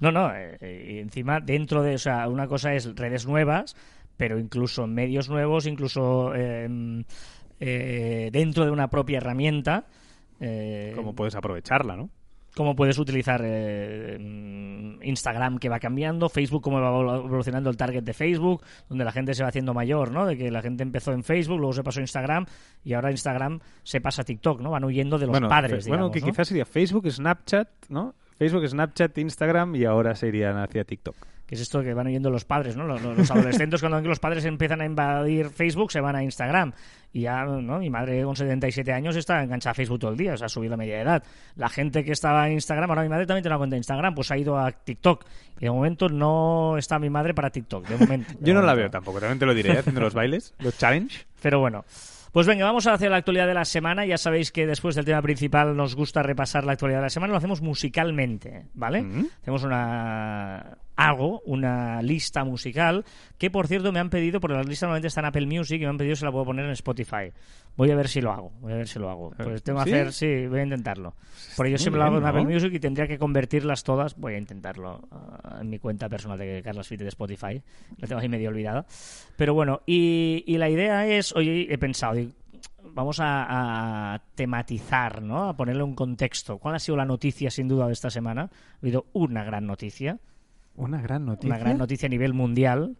No, 0.00 0.12
no, 0.12 0.32
eh, 0.34 0.56
eh, 0.60 1.00
encima 1.00 1.40
dentro 1.40 1.82
de, 1.82 1.94
o 1.94 1.98
sea, 1.98 2.28
una 2.28 2.46
cosa 2.46 2.74
es 2.74 2.94
redes 2.94 3.26
nuevas, 3.26 3.74
pero 4.16 4.38
incluso 4.38 4.86
medios 4.86 5.28
nuevos, 5.28 5.66
incluso 5.66 6.32
eh, 6.34 7.04
eh, 7.58 8.28
dentro 8.32 8.64
de 8.64 8.70
una 8.70 8.88
propia 8.88 9.16
herramienta. 9.18 9.86
eh, 10.40 10.92
¿Cómo 10.94 11.14
puedes 11.14 11.34
aprovecharla, 11.34 11.96
no? 11.96 12.10
Cómo 12.58 12.74
puedes 12.74 12.98
utilizar 12.98 13.40
eh, 13.44 14.18
mm, 14.20 15.02
Instagram 15.04 15.58
que 15.58 15.68
va 15.68 15.78
cambiando, 15.78 16.28
Facebook 16.28 16.60
cómo 16.60 16.80
va 16.80 16.90
evol- 16.90 17.24
evolucionando 17.24 17.70
el 17.70 17.76
target 17.76 18.02
de 18.02 18.12
Facebook, 18.12 18.62
donde 18.88 19.04
la 19.04 19.12
gente 19.12 19.32
se 19.32 19.44
va 19.44 19.48
haciendo 19.50 19.72
mayor, 19.74 20.10
¿no? 20.10 20.26
De 20.26 20.36
que 20.36 20.50
la 20.50 20.60
gente 20.60 20.82
empezó 20.82 21.12
en 21.12 21.22
Facebook, 21.22 21.58
luego 21.58 21.72
se 21.72 21.84
pasó 21.84 22.00
a 22.00 22.02
Instagram 22.02 22.46
y 22.82 22.94
ahora 22.94 23.12
Instagram 23.12 23.60
se 23.84 24.00
pasa 24.00 24.22
a 24.22 24.24
TikTok, 24.24 24.60
¿no? 24.60 24.72
Van 24.72 24.82
huyendo 24.82 25.18
de 25.18 25.26
los 25.26 25.34
bueno, 25.34 25.48
padres, 25.48 25.86
bueno, 25.86 26.06
digamos, 26.08 26.12
que 26.12 26.20
¿no? 26.20 26.26
quizás 26.26 26.48
sería 26.48 26.66
Facebook, 26.66 27.08
Snapchat, 27.08 27.68
¿no? 27.90 28.16
Facebook, 28.36 28.66
Snapchat, 28.68 29.16
Instagram 29.18 29.76
y 29.76 29.84
ahora 29.84 30.16
se 30.16 30.26
irían 30.26 30.56
hacia 30.58 30.82
TikTok. 30.82 31.14
Que 31.48 31.54
es 31.54 31.62
esto 31.62 31.82
que 31.82 31.94
van 31.94 32.06
oyendo 32.06 32.28
los 32.28 32.44
padres, 32.44 32.76
¿no? 32.76 32.86
Los, 32.86 33.00
los 33.00 33.30
adolescentes 33.30 33.80
cuando 33.80 34.00
los 34.02 34.18
padres 34.18 34.44
empiezan 34.44 34.82
a 34.82 34.84
invadir 34.84 35.48
Facebook 35.48 35.90
se 35.90 35.98
van 35.98 36.14
a 36.14 36.22
Instagram 36.22 36.74
y 37.10 37.22
ya, 37.22 37.42
¿no? 37.44 37.78
Mi 37.78 37.88
madre 37.88 38.22
con 38.22 38.36
77 38.36 38.92
años 38.92 39.16
está 39.16 39.42
enganchada 39.42 39.70
a 39.70 39.74
Facebook 39.74 39.98
todo 39.98 40.10
el 40.10 40.18
día, 40.18 40.34
o 40.34 40.36
sea, 40.36 40.44
ha 40.44 40.48
subido 40.50 40.72
la 40.72 40.76
media 40.76 40.96
de 40.96 41.00
edad. 41.00 41.22
La 41.56 41.70
gente 41.70 42.04
que 42.04 42.12
estaba 42.12 42.46
en 42.46 42.52
Instagram, 42.52 42.90
ahora 42.90 43.02
mi 43.02 43.08
madre 43.08 43.24
también 43.24 43.42
tiene 43.42 43.54
una 43.54 43.60
cuenta 43.60 43.76
de 43.76 43.78
Instagram, 43.78 44.14
pues 44.14 44.30
ha 44.30 44.36
ido 44.36 44.58
a 44.58 44.70
TikTok 44.70 45.24
y 45.58 45.64
de 45.64 45.70
momento 45.70 46.10
no 46.10 46.76
está 46.76 46.98
mi 46.98 47.08
madre 47.08 47.32
para 47.32 47.48
TikTok, 47.48 47.88
de 47.88 47.96
momento. 47.96 48.34
de 48.38 48.46
Yo 48.46 48.52
no 48.52 48.60
la 48.60 48.74
veo 48.74 48.90
tampoco, 48.90 49.18
también 49.18 49.38
te 49.38 49.46
lo 49.46 49.54
diré, 49.54 49.72
¿eh? 49.72 49.78
haciendo 49.78 50.02
los 50.02 50.12
bailes, 50.12 50.54
los 50.58 50.76
challenge. 50.76 51.24
Pero 51.40 51.60
bueno. 51.60 51.82
Pues 52.30 52.46
venga, 52.46 52.66
vamos 52.66 52.86
a 52.86 52.92
hacer 52.92 53.10
la 53.10 53.16
actualidad 53.16 53.46
de 53.46 53.54
la 53.54 53.64
semana. 53.64 54.04
Ya 54.04 54.18
sabéis 54.18 54.52
que 54.52 54.66
después 54.66 54.94
del 54.94 55.06
tema 55.06 55.22
principal 55.22 55.74
nos 55.74 55.94
gusta 55.94 56.22
repasar 56.22 56.64
la 56.64 56.72
actualidad 56.72 56.98
de 56.98 57.04
la 57.04 57.10
semana. 57.10 57.30
Lo 57.32 57.38
hacemos 57.38 57.62
musicalmente, 57.62 58.66
¿vale? 58.74 59.02
Mm. 59.02 59.26
Hacemos 59.40 59.64
una... 59.64 60.76
Hago 61.00 61.42
una 61.46 62.02
lista 62.02 62.42
musical 62.42 63.04
que, 63.38 63.52
por 63.52 63.68
cierto, 63.68 63.92
me 63.92 64.00
han 64.00 64.10
pedido, 64.10 64.40
porque 64.40 64.56
la 64.56 64.64
lista 64.64 64.86
normalmente 64.86 65.06
está 65.06 65.20
en 65.20 65.26
Apple 65.26 65.46
Music 65.46 65.76
y 65.76 65.84
me 65.84 65.90
han 65.90 65.96
pedido 65.96 66.16
si 66.16 66.24
la 66.24 66.32
puedo 66.32 66.44
poner 66.44 66.64
en 66.64 66.72
Spotify. 66.72 67.32
Voy 67.76 67.92
a 67.92 67.94
ver 67.94 68.08
si 68.08 68.20
lo 68.20 68.32
hago. 68.32 68.50
Voy 68.60 68.72
a 68.72 68.76
ver 68.76 68.88
si 68.88 68.98
lo 68.98 69.08
hago. 69.08 69.30
Pues 69.30 69.62
tengo 69.62 69.78
que 69.84 69.90
¿Sí? 69.90 69.96
hacer... 69.96 70.12
Sí, 70.12 70.46
voy 70.48 70.58
a 70.58 70.62
intentarlo. 70.64 71.14
Porque 71.56 71.70
yo 71.70 71.78
siempre 71.78 72.00
lo 72.00 72.06
hago 72.06 72.16
en 72.16 72.24
¿no? 72.24 72.28
Apple 72.28 72.46
Music 72.46 72.72
y 72.74 72.80
tendría 72.80 73.06
que 73.06 73.16
convertirlas 73.16 73.84
todas. 73.84 74.16
Voy 74.16 74.34
a 74.34 74.38
intentarlo 74.38 75.00
ah, 75.12 75.58
en 75.60 75.70
mi 75.70 75.78
cuenta 75.78 76.08
personal 76.08 76.36
de 76.36 76.60
Carlos 76.64 76.88
Fite 76.88 77.04
de 77.04 77.10
Spotify. 77.10 77.62
La 77.98 78.08
tengo 78.08 78.20
ahí 78.20 78.28
medio 78.28 78.48
olvidada. 78.48 78.84
Pero 79.36 79.54
bueno, 79.54 79.82
y, 79.86 80.42
y 80.48 80.58
la 80.58 80.68
idea 80.68 81.06
es, 81.06 81.32
hoy 81.36 81.68
he 81.70 81.78
pensado, 81.78 82.20
vamos 82.82 83.20
a, 83.20 84.14
a 84.14 84.18
tematizar, 84.34 85.22
¿no? 85.22 85.48
A 85.48 85.56
ponerle 85.56 85.84
un 85.84 85.94
contexto. 85.94 86.58
¿Cuál 86.58 86.74
ha 86.74 86.80
sido 86.80 86.96
la 86.96 87.04
noticia, 87.04 87.52
sin 87.52 87.68
duda, 87.68 87.86
de 87.86 87.92
esta 87.92 88.10
semana? 88.10 88.50
Ha 88.50 88.78
habido 88.82 89.06
una 89.12 89.44
gran 89.44 89.64
noticia, 89.64 90.18
Una 90.78 91.00
gran 91.02 91.24
noticia. 91.26 91.48
una 91.54 91.58
gran 91.58 91.78
noticia 91.78 92.06
a 92.06 92.10
nivel 92.10 92.32
mundial, 92.34 92.96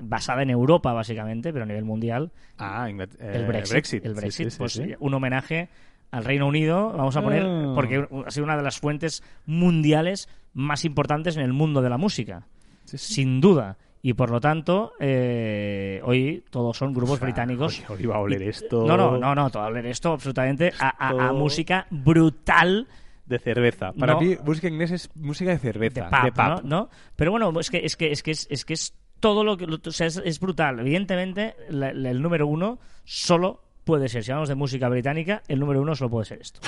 basada 0.00 0.42
en 0.42 0.50
Europa, 0.50 0.92
básicamente, 0.92 1.52
pero 1.52 1.64
a 1.64 1.66
nivel 1.66 1.84
mundial. 1.84 2.32
Ah, 2.58 2.88
eh, 2.90 3.06
el 3.20 3.46
Brexit. 3.46 4.04
El 4.04 4.14
Brexit, 4.14 4.46
sí, 4.46 4.50
sí, 4.50 4.58
pues 4.58 4.72
sí. 4.72 4.94
un 4.98 5.14
homenaje 5.14 5.68
al 6.10 6.24
Reino 6.24 6.46
Unido, 6.46 6.92
vamos 6.92 7.16
a 7.16 7.22
poner, 7.22 7.42
Ah. 7.46 7.72
porque 7.74 8.06
ha 8.26 8.30
sido 8.30 8.44
una 8.44 8.56
de 8.56 8.62
las 8.62 8.78
fuentes 8.78 9.22
mundiales 9.46 10.28
más 10.54 10.84
importantes 10.84 11.36
en 11.36 11.42
el 11.42 11.52
mundo 11.52 11.80
de 11.82 11.88
la 11.90 11.96
música, 11.98 12.46
sin 12.84 13.40
duda. 13.40 13.76
Y 14.04 14.14
por 14.14 14.30
lo 14.30 14.40
tanto, 14.40 14.92
eh, 14.98 16.00
hoy 16.04 16.42
todos 16.50 16.76
son 16.76 16.92
grupos 16.92 17.14
O 17.14 17.16
sea, 17.18 17.26
británicos. 17.26 17.80
Hoy, 17.88 17.96
hoy 17.98 18.06
va 18.06 18.16
a 18.16 18.18
oler 18.18 18.42
esto. 18.42 18.84
No, 18.86 18.96
no, 18.96 19.16
no, 19.16 19.34
no, 19.34 19.48
todo 19.50 19.62
hablar 19.62 19.86
esto 19.86 20.12
absolutamente 20.12 20.72
a, 20.80 20.88
a- 21.08 21.28
a 21.28 21.32
música 21.32 21.86
brutal 21.90 22.88
De 23.24 23.38
cerveza. 23.38 23.92
Para 23.92 24.14
No. 24.14 24.20
mí, 24.20 24.36
música 24.44 24.68
inglesa 24.68 24.94
es 24.96 25.08
música 25.14 25.50
de 25.52 25.58
cerveza. 25.58 26.04
de 26.04 26.10
pub, 26.10 26.22
de 26.24 26.32
pub. 26.32 26.62
¿no? 26.64 26.80
¿no? 26.80 26.90
Pero 27.16 27.30
bueno, 27.30 27.52
es 27.60 27.70
que 27.70 27.78
es 27.84 27.96
que 27.96 28.10
es 28.12 28.22
que 28.22 28.30
es, 28.32 28.46
es 28.50 28.64
que 28.64 28.74
es 28.74 28.94
todo 29.20 29.44
lo 29.44 29.56
que 29.56 29.66
lo- 29.66 29.78
o 29.84 29.90
sea, 29.92 30.06
es, 30.08 30.20
es 30.24 30.40
brutal. 30.40 30.80
Evidentemente, 30.80 31.54
la- 31.68 31.92
la- 31.92 32.10
el 32.10 32.20
número 32.20 32.46
uno 32.48 32.78
solo 33.04 33.62
puede 33.84 34.08
ser, 34.08 34.24
si 34.24 34.30
hablamos 34.32 34.48
de 34.48 34.54
música 34.56 34.88
británica, 34.88 35.42
el 35.48 35.60
número 35.60 35.80
uno 35.80 35.94
solo 35.94 36.10
puede 36.10 36.24
ser 36.26 36.40
esto. 36.40 36.60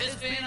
It's 0.00 0.18
been 0.20 0.44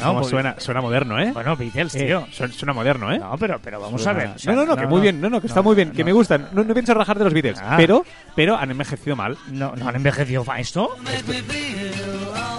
No, 0.00 0.14
porque- 0.14 0.28
suena, 0.28 0.54
suena 0.58 0.80
moderno, 0.80 1.18
¿eh? 1.20 1.30
Bueno, 1.32 1.56
Beatles, 1.56 1.94
Eh, 1.94 2.06
tío. 2.06 2.26
suena, 2.30 2.52
suena 2.54 2.72
moderno, 2.72 3.12
¿eh? 3.12 3.18
No, 3.18 3.36
pero, 3.38 3.60
pero 3.62 3.80
vamos 3.80 4.02
Suena- 4.02 4.20
a 4.20 4.24
ver. 4.24 4.36
o 4.36 4.38
sea, 4.38 4.52
no, 4.54 4.60
no, 4.64 4.66
no, 4.66 4.76
que 4.76 4.86
muy 4.86 5.00
bien, 5.00 5.20
no, 5.20 5.28
no, 5.30 5.40
que 5.40 5.46
está 5.46 5.62
muy 5.62 5.74
bien, 5.76 5.90
que 5.92 6.04
me 6.04 6.12
gustan. 6.12 6.48
No, 6.52 6.64
no 6.64 6.74
pienso 6.74 6.94
rajar 6.94 7.18
de 7.18 7.24
los 7.24 7.32
Beatles, 7.34 7.58
Ah. 7.62 7.74
pero, 7.76 8.04
pero 8.34 8.56
han 8.56 8.70
envejecido 8.70 9.16
mal. 9.16 9.36
No, 9.50 9.74
no 9.76 9.88
han 9.88 9.96
envejecido 9.96 10.44
esto. 10.56 10.90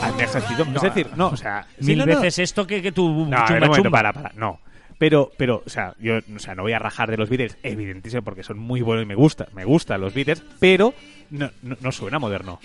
Han 0.01 0.11
envejecido, 0.11 0.65
No, 0.65 0.75
es 0.75 0.81
decir, 0.81 1.07
no, 1.15 1.27
o 1.29 1.37
sea, 1.37 1.65
sí, 1.79 1.85
Mil 1.87 1.99
no, 1.99 2.05
no. 2.05 2.15
veces 2.15 2.39
esto 2.39 2.65
que, 2.65 2.81
que 2.81 2.91
tu 2.91 3.25
No, 3.25 3.45
chumba 3.45 3.67
momento, 3.67 3.91
para, 3.91 4.13
para, 4.13 4.31
no. 4.35 4.59
Pero, 4.97 5.31
pero, 5.37 5.63
o 5.65 5.69
sea, 5.69 5.93
yo, 5.99 6.17
o 6.35 6.39
sea, 6.39 6.55
no 6.55 6.63
voy 6.63 6.73
a 6.73 6.79
rajar 6.79 7.09
de 7.09 7.15
los 7.15 7.29
Beatles, 7.29 7.57
evidentísimo, 7.63 8.21
porque 8.21 8.43
son 8.43 8.59
muy 8.59 8.81
buenos 8.81 9.03
y 9.03 9.07
me 9.07 9.15
gusta, 9.15 9.47
me 9.53 9.63
gustan 9.63 10.01
los 10.01 10.13
Beatles, 10.13 10.43
pero 10.59 10.93
no, 11.29 11.49
no, 11.61 11.77
no 11.79 11.91
suena 11.93 12.19
moderno. 12.19 12.59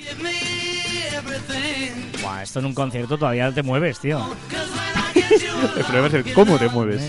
Buah, 2.22 2.42
esto 2.42 2.59
en 2.59 2.66
un 2.66 2.74
concierto 2.74 3.18
todavía 3.18 3.53
te 3.53 3.62
mueves, 3.62 3.98
tío. 3.98 4.20
El 5.77 5.85
problema 5.85 6.07
es 6.09 6.14
el 6.14 6.33
cómo 6.33 6.59
te 6.59 6.68
mueves. 6.68 7.03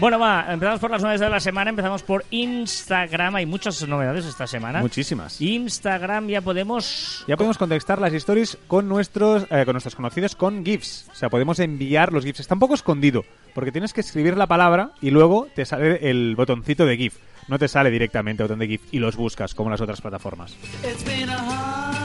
Bueno, 0.00 0.20
va, 0.20 0.46
empezamos 0.48 0.78
por 0.78 0.92
las 0.92 1.02
novedades 1.02 1.20
de 1.20 1.28
la 1.28 1.40
semana. 1.40 1.70
Empezamos 1.70 2.04
por 2.04 2.24
Instagram. 2.30 3.34
Hay 3.34 3.46
muchas 3.46 3.86
novedades 3.88 4.26
esta 4.26 4.46
semana. 4.46 4.80
Muchísimas. 4.80 5.40
Instagram 5.40 6.28
ya 6.28 6.40
podemos. 6.40 7.24
Ya 7.26 7.36
podemos 7.36 7.58
contestar 7.58 8.00
las 8.00 8.12
stories 8.12 8.58
con 8.68 8.88
nuestros, 8.88 9.46
eh, 9.50 9.64
con 9.64 9.72
nuestros 9.72 9.96
conocidos 9.96 10.36
con 10.36 10.64
GIFs. 10.64 11.08
O 11.10 11.14
sea, 11.16 11.28
podemos 11.28 11.58
enviar 11.58 12.12
los 12.12 12.24
GIFs. 12.24 12.38
Está 12.38 12.54
un 12.54 12.60
poco 12.60 12.74
escondido, 12.74 13.24
porque 13.54 13.72
tienes 13.72 13.92
que 13.92 14.00
escribir 14.02 14.36
la 14.36 14.46
palabra 14.46 14.92
y 15.00 15.10
luego 15.10 15.48
te 15.52 15.64
sale 15.64 16.08
el 16.08 16.36
botoncito 16.36 16.86
de 16.86 16.96
GIF. 16.96 17.16
No 17.48 17.58
te 17.58 17.66
sale 17.66 17.90
directamente 17.90 18.44
el 18.44 18.48
botón 18.48 18.60
de 18.60 18.68
GIF 18.68 18.82
y 18.92 19.00
los 19.00 19.16
buscas 19.16 19.52
como 19.52 19.68
las 19.68 19.80
otras 19.80 20.00
plataformas. 20.00 20.54
it's 20.84 21.02
been 21.02 21.28
a 21.28 21.34
hard 21.34 21.48
day's 21.48 21.88
night. 21.88 21.97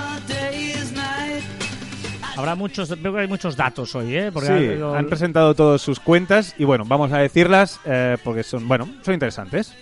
Habrá 2.36 2.56
muchos. 2.56 3.02
Veo 3.02 3.14
que 3.14 3.22
hay 3.22 3.28
muchos 3.28 3.56
datos 3.56 3.94
hoy, 3.96 4.16
¿eh? 4.16 4.32
Porque 4.32 4.78
sí, 4.78 4.82
han 4.82 5.08
presentado 5.08 5.54
todas 5.54 5.82
sus 5.82 6.00
cuentas 6.00 6.56
y 6.58 6.64
bueno, 6.64 6.86
vamos 6.86 7.12
a 7.12 7.20
decirlas 7.20 7.80
eh, 7.86 8.18
porque 8.24 8.44
son, 8.44 8.68
bueno, 8.68 8.88
son 9.02 9.14
interesantes. 9.14 9.76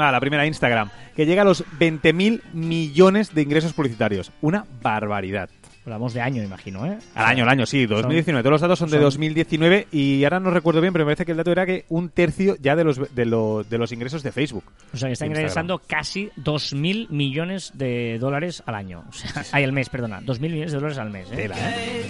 Va, 0.00 0.12
la 0.12 0.20
primera 0.20 0.46
Instagram, 0.46 0.90
que 1.16 1.26
llega 1.26 1.42
a 1.42 1.44
los 1.44 1.64
20.000 1.78 2.42
millones 2.52 3.34
de 3.34 3.42
ingresos 3.42 3.72
publicitarios. 3.72 4.30
Una 4.40 4.64
barbaridad. 4.80 5.50
Hablamos 5.88 6.12
de 6.14 6.20
año, 6.20 6.42
imagino, 6.42 6.84
¿eh? 6.86 6.98
Al 7.14 7.26
año, 7.26 7.44
al 7.44 7.48
año, 7.50 7.64
sí, 7.66 7.86
2019. 7.86 8.42
Todos 8.42 8.52
los 8.52 8.60
datos 8.60 8.78
son 8.78 8.90
de 8.90 8.96
son- 8.96 9.04
2019 9.04 9.86
y 9.90 10.22
ahora 10.24 10.38
no 10.38 10.50
recuerdo 10.50 10.80
bien, 10.80 10.92
pero 10.92 11.04
me 11.04 11.08
parece 11.10 11.24
que 11.24 11.32
el 11.32 11.38
dato 11.38 11.50
era 11.50 11.64
que 11.66 11.84
un 11.88 12.10
tercio 12.10 12.56
ya 12.60 12.76
de 12.76 12.84
los, 12.84 13.14
de, 13.14 13.24
lo- 13.24 13.64
de 13.64 13.78
los 13.78 13.90
ingresos 13.92 14.22
de 14.22 14.30
Facebook. 14.32 14.64
O 14.92 14.96
sea, 14.96 15.08
que 15.08 15.14
está 15.14 15.24
Instagram. 15.24 15.40
ingresando 15.40 15.78
casi 15.86 16.30
2.000 16.36 17.08
millones 17.10 17.72
de 17.74 18.18
dólares 18.20 18.62
al 18.66 18.74
año. 18.74 19.04
O 19.08 19.12
sea, 19.12 19.42
ay, 19.52 19.64
al 19.64 19.72
mes, 19.72 19.88
perdona. 19.88 20.20
2.000 20.20 20.40
millones 20.40 20.72
de 20.72 20.76
dólares 20.76 20.98
al 20.98 21.10
mes, 21.10 21.30
¿eh? 21.32 21.36
Tela, 21.36 21.56
¿eh? 21.58 22.06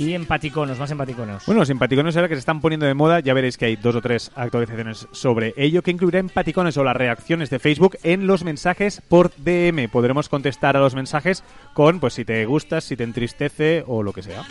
Y 0.00 0.14
empaticonos, 0.14 0.78
más 0.78 0.90
empaticonos. 0.90 1.44
Bueno, 1.46 1.60
los 1.60 1.68
empaticones 1.70 2.16
ahora 2.16 2.28
que 2.28 2.34
se 2.34 2.38
están 2.40 2.60
poniendo 2.60 2.86
de 2.86 2.94
moda, 2.94 3.20
ya 3.20 3.34
veréis 3.34 3.58
que 3.58 3.66
hay 3.66 3.76
dos 3.76 3.94
o 3.96 4.00
tres 4.00 4.30
actualizaciones 4.34 5.06
sobre 5.12 5.52
ello, 5.56 5.82
que 5.82 5.90
incluirá 5.90 6.18
empaticones 6.20 6.76
o 6.78 6.84
las 6.84 6.96
reacciones 6.96 7.50
de 7.50 7.58
Facebook 7.58 7.98
en 8.02 8.26
los 8.26 8.42
mensajes 8.42 9.02
por 9.08 9.30
DM. 9.36 9.88
Podremos 9.90 10.28
contestar 10.28 10.76
a 10.76 10.80
los 10.80 10.94
mensajes 10.94 11.44
con, 11.74 12.00
pues, 12.00 12.14
si 12.14 12.24
te 12.24 12.44
gustas, 12.46 12.84
si 12.84 12.96
te 12.96 13.04
entristece 13.04 13.84
o 13.86 14.02
lo 14.02 14.12
que 14.12 14.22
sea. 14.22 14.42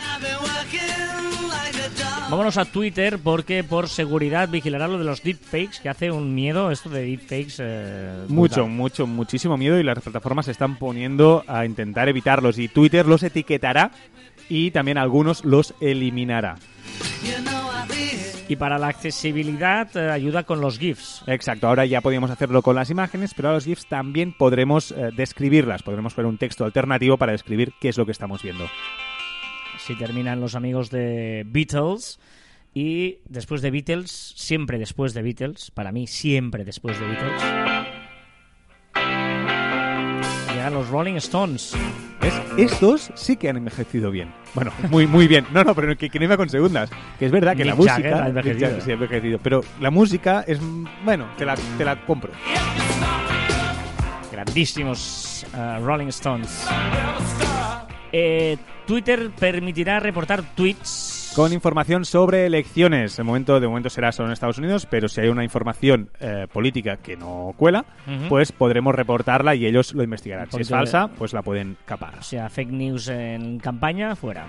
Vámonos 2.30 2.58
a 2.58 2.64
Twitter 2.64 3.18
porque 3.18 3.64
por 3.64 3.88
seguridad 3.88 4.48
vigilará 4.48 4.86
lo 4.86 4.98
de 4.98 5.04
los 5.04 5.20
deepfakes, 5.24 5.80
que 5.82 5.88
hace 5.88 6.12
un 6.12 6.32
miedo 6.32 6.70
esto 6.70 6.88
de 6.88 7.02
deepfakes. 7.02 7.56
eh, 7.58 8.24
Mucho, 8.28 8.68
mucho, 8.68 9.08
muchísimo 9.08 9.56
miedo 9.56 9.80
y 9.80 9.82
las 9.82 9.98
plataformas 9.98 10.44
se 10.46 10.52
están 10.52 10.76
poniendo 10.76 11.42
a 11.48 11.66
intentar 11.66 12.08
evitarlos 12.08 12.56
y 12.60 12.68
Twitter 12.68 13.04
los 13.06 13.24
etiquetará 13.24 13.90
y 14.50 14.72
también 14.72 14.98
algunos 14.98 15.44
los 15.44 15.74
eliminará. 15.80 16.56
Y 18.48 18.56
para 18.56 18.78
la 18.78 18.88
accesibilidad 18.88 19.96
eh, 19.96 20.10
ayuda 20.10 20.42
con 20.42 20.60
los 20.60 20.78
GIFs. 20.78 21.22
Exacto, 21.28 21.68
ahora 21.68 21.86
ya 21.86 22.00
podíamos 22.00 22.32
hacerlo 22.32 22.62
con 22.62 22.74
las 22.74 22.90
imágenes, 22.90 23.32
pero 23.32 23.50
a 23.50 23.52
los 23.52 23.64
GIFs 23.64 23.86
también 23.86 24.32
podremos 24.36 24.90
eh, 24.90 25.10
describirlas, 25.16 25.84
podremos 25.84 26.14
poner 26.14 26.28
un 26.28 26.36
texto 26.36 26.64
alternativo 26.64 27.16
para 27.16 27.30
describir 27.30 27.72
qué 27.80 27.88
es 27.88 27.96
lo 27.96 28.04
que 28.04 28.12
estamos 28.12 28.42
viendo. 28.42 28.66
Si 29.78 29.96
terminan 29.96 30.40
los 30.40 30.56
amigos 30.56 30.90
de 30.90 31.44
Beatles. 31.46 32.18
Y 32.72 33.18
después 33.24 33.62
de 33.62 33.72
Beatles, 33.72 34.34
siempre 34.36 34.78
después 34.78 35.12
de 35.12 35.22
Beatles, 35.22 35.72
para 35.72 35.90
mí 35.90 36.06
siempre 36.06 36.64
después 36.64 37.00
de 37.00 37.06
Beatles, 37.06 37.42
llegan 40.54 40.74
los 40.74 40.88
Rolling 40.88 41.16
Stones. 41.16 41.74
¿Ves? 42.20 42.34
Estos 42.58 43.10
sí 43.14 43.36
que 43.36 43.48
han 43.48 43.56
envejecido 43.56 44.10
bien. 44.10 44.30
Bueno, 44.54 44.72
muy 44.90 45.06
muy 45.06 45.26
bien. 45.26 45.46
No, 45.52 45.64
no, 45.64 45.74
pero 45.74 45.96
que, 45.96 46.10
que 46.10 46.18
no 46.18 46.24
iba 46.26 46.36
con 46.36 46.48
segundas. 46.48 46.90
Que 47.18 47.26
es 47.26 47.32
verdad 47.32 47.56
que 47.56 47.64
la 47.64 47.74
música... 47.74 47.94
Jagger 47.94 48.14
ha 48.14 48.26
envejecido. 48.28 48.54
Mick 48.56 48.64
Jagger 48.66 48.82
sí 48.82 48.90
ha 48.90 48.94
envejecido. 48.94 49.38
Pero 49.42 49.60
la 49.80 49.90
música 49.90 50.44
es... 50.46 50.60
mm, 50.60 50.84
Bueno, 51.04 51.26
te 51.38 51.46
la, 51.46 51.56
te 51.78 51.84
la 51.84 51.96
compro. 52.04 52.30
Grandísimos 54.32 55.46
eh, 55.56 55.78
Rolling 55.82 56.08
Stones. 56.08 56.66
Eh, 58.12 58.56
Twitter 58.86 59.30
permitirá 59.38 60.00
reportar 60.00 60.42
tweets. 60.54 61.19
Con 61.34 61.52
información 61.52 62.04
sobre 62.04 62.44
elecciones. 62.46 63.18
El 63.18 63.24
momento, 63.24 63.60
de 63.60 63.68
momento 63.68 63.88
será 63.88 64.10
solo 64.12 64.28
en 64.28 64.32
Estados 64.32 64.58
Unidos, 64.58 64.86
pero 64.90 65.08
si 65.08 65.20
hay 65.20 65.28
una 65.28 65.44
información 65.44 66.10
eh, 66.18 66.46
política 66.52 66.96
que 66.96 67.16
no 67.16 67.54
cuela, 67.56 67.84
Ujú. 68.06 68.28
pues 68.28 68.50
podremos 68.52 68.94
reportarla 68.94 69.54
y 69.54 69.64
ellos 69.64 69.94
lo 69.94 70.02
investigarán. 70.02 70.46
Si 70.46 70.50
Porque- 70.50 70.62
es 70.64 70.68
falsa, 70.68 71.08
pues 71.16 71.32
la 71.32 71.42
pueden 71.42 71.76
capar. 71.86 72.18
O 72.18 72.22
sea, 72.22 72.50
fake 72.50 72.70
news 72.72 73.08
en 73.08 73.58
campaña, 73.60 74.16
fuera. 74.16 74.44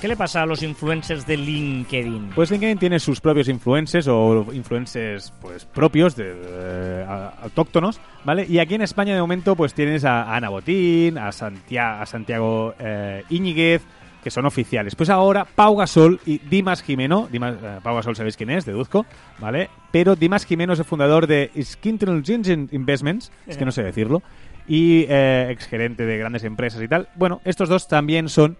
¿Qué 0.00 0.06
le 0.06 0.16
pasa 0.16 0.42
a 0.42 0.46
los 0.46 0.62
influencers 0.62 1.26
de 1.26 1.36
LinkedIn? 1.36 2.30
Pues 2.36 2.52
LinkedIn 2.52 2.78
tiene 2.78 3.00
sus 3.00 3.20
propios 3.20 3.48
influencers 3.48 4.06
o 4.06 4.46
influencers 4.52 5.32
pues 5.42 5.64
propios, 5.64 6.14
de, 6.14 6.34
eh, 6.36 7.04
a- 7.06 7.34
autóctonos, 7.42 8.00
¿vale? 8.24 8.46
Y 8.48 8.60
aquí 8.60 8.76
en 8.76 8.82
España 8.82 9.14
de 9.16 9.20
momento 9.20 9.56
pues 9.56 9.74
tienes 9.74 10.04
a 10.04 10.36
Ana 10.36 10.50
Botín, 10.50 11.18
a, 11.18 11.32
Santia- 11.32 12.00
a 12.00 12.06
Santiago 12.06 12.74
eh, 12.78 13.24
Íñiguez, 13.30 13.82
que 14.22 14.30
son 14.30 14.46
oficiales. 14.46 14.94
Pues 14.94 15.10
ahora 15.10 15.44
Pau 15.44 15.74
Gasol 15.76 16.20
y 16.24 16.38
Dimas 16.38 16.80
Jimeno, 16.82 17.28
Dimas, 17.32 17.56
eh, 17.60 17.78
Pau 17.82 17.96
Gasol 17.96 18.14
sabéis 18.14 18.36
quién 18.36 18.50
es, 18.50 18.64
deduzco, 18.64 19.04
¿vale? 19.40 19.68
Pero 19.90 20.14
Dimas 20.14 20.44
Jimeno 20.46 20.74
es 20.74 20.78
el 20.78 20.84
fundador 20.84 21.26
de 21.26 21.50
Intelligent 21.82 22.72
Investments, 22.72 23.32
es 23.48 23.56
que 23.56 23.64
no 23.64 23.72
sé 23.72 23.82
decirlo, 23.82 24.22
y 24.68 25.06
eh, 25.08 25.48
exgerente 25.50 26.04
de 26.06 26.18
grandes 26.18 26.44
empresas 26.44 26.80
y 26.82 26.86
tal. 26.86 27.08
Bueno, 27.16 27.40
estos 27.44 27.68
dos 27.68 27.88
también 27.88 28.28
son 28.28 28.56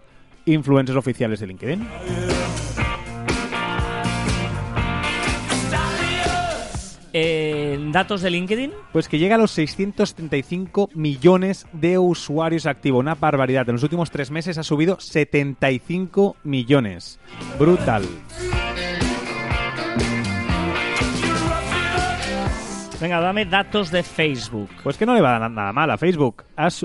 influencers 0.52 0.96
oficiales 0.96 1.40
de 1.40 1.46
LinkedIn. 1.46 1.86
Eh, 7.12 7.78
datos 7.90 8.20
de 8.20 8.30
LinkedIn. 8.30 8.72
Pues 8.92 9.08
que 9.08 9.18
llega 9.18 9.36
a 9.36 9.38
los 9.38 9.50
635 9.52 10.90
millones 10.94 11.66
de 11.72 11.98
usuarios 11.98 12.66
activos. 12.66 13.00
Una 13.00 13.14
barbaridad. 13.14 13.68
En 13.68 13.74
los 13.74 13.82
últimos 13.82 14.10
tres 14.10 14.30
meses 14.30 14.58
ha 14.58 14.62
subido 14.62 15.00
75 15.00 16.36
millones. 16.44 17.18
Brutal. 17.58 18.04
Venga, 23.00 23.20
dame 23.20 23.44
datos 23.44 23.92
de 23.92 24.02
Facebook. 24.02 24.68
Pues 24.82 24.96
que 24.96 25.06
no 25.06 25.14
le 25.14 25.20
va 25.20 25.36
a 25.36 25.38
dar 25.38 25.50
nada 25.52 25.72
mal 25.72 25.88
a 25.88 25.96
Facebook. 25.96 26.42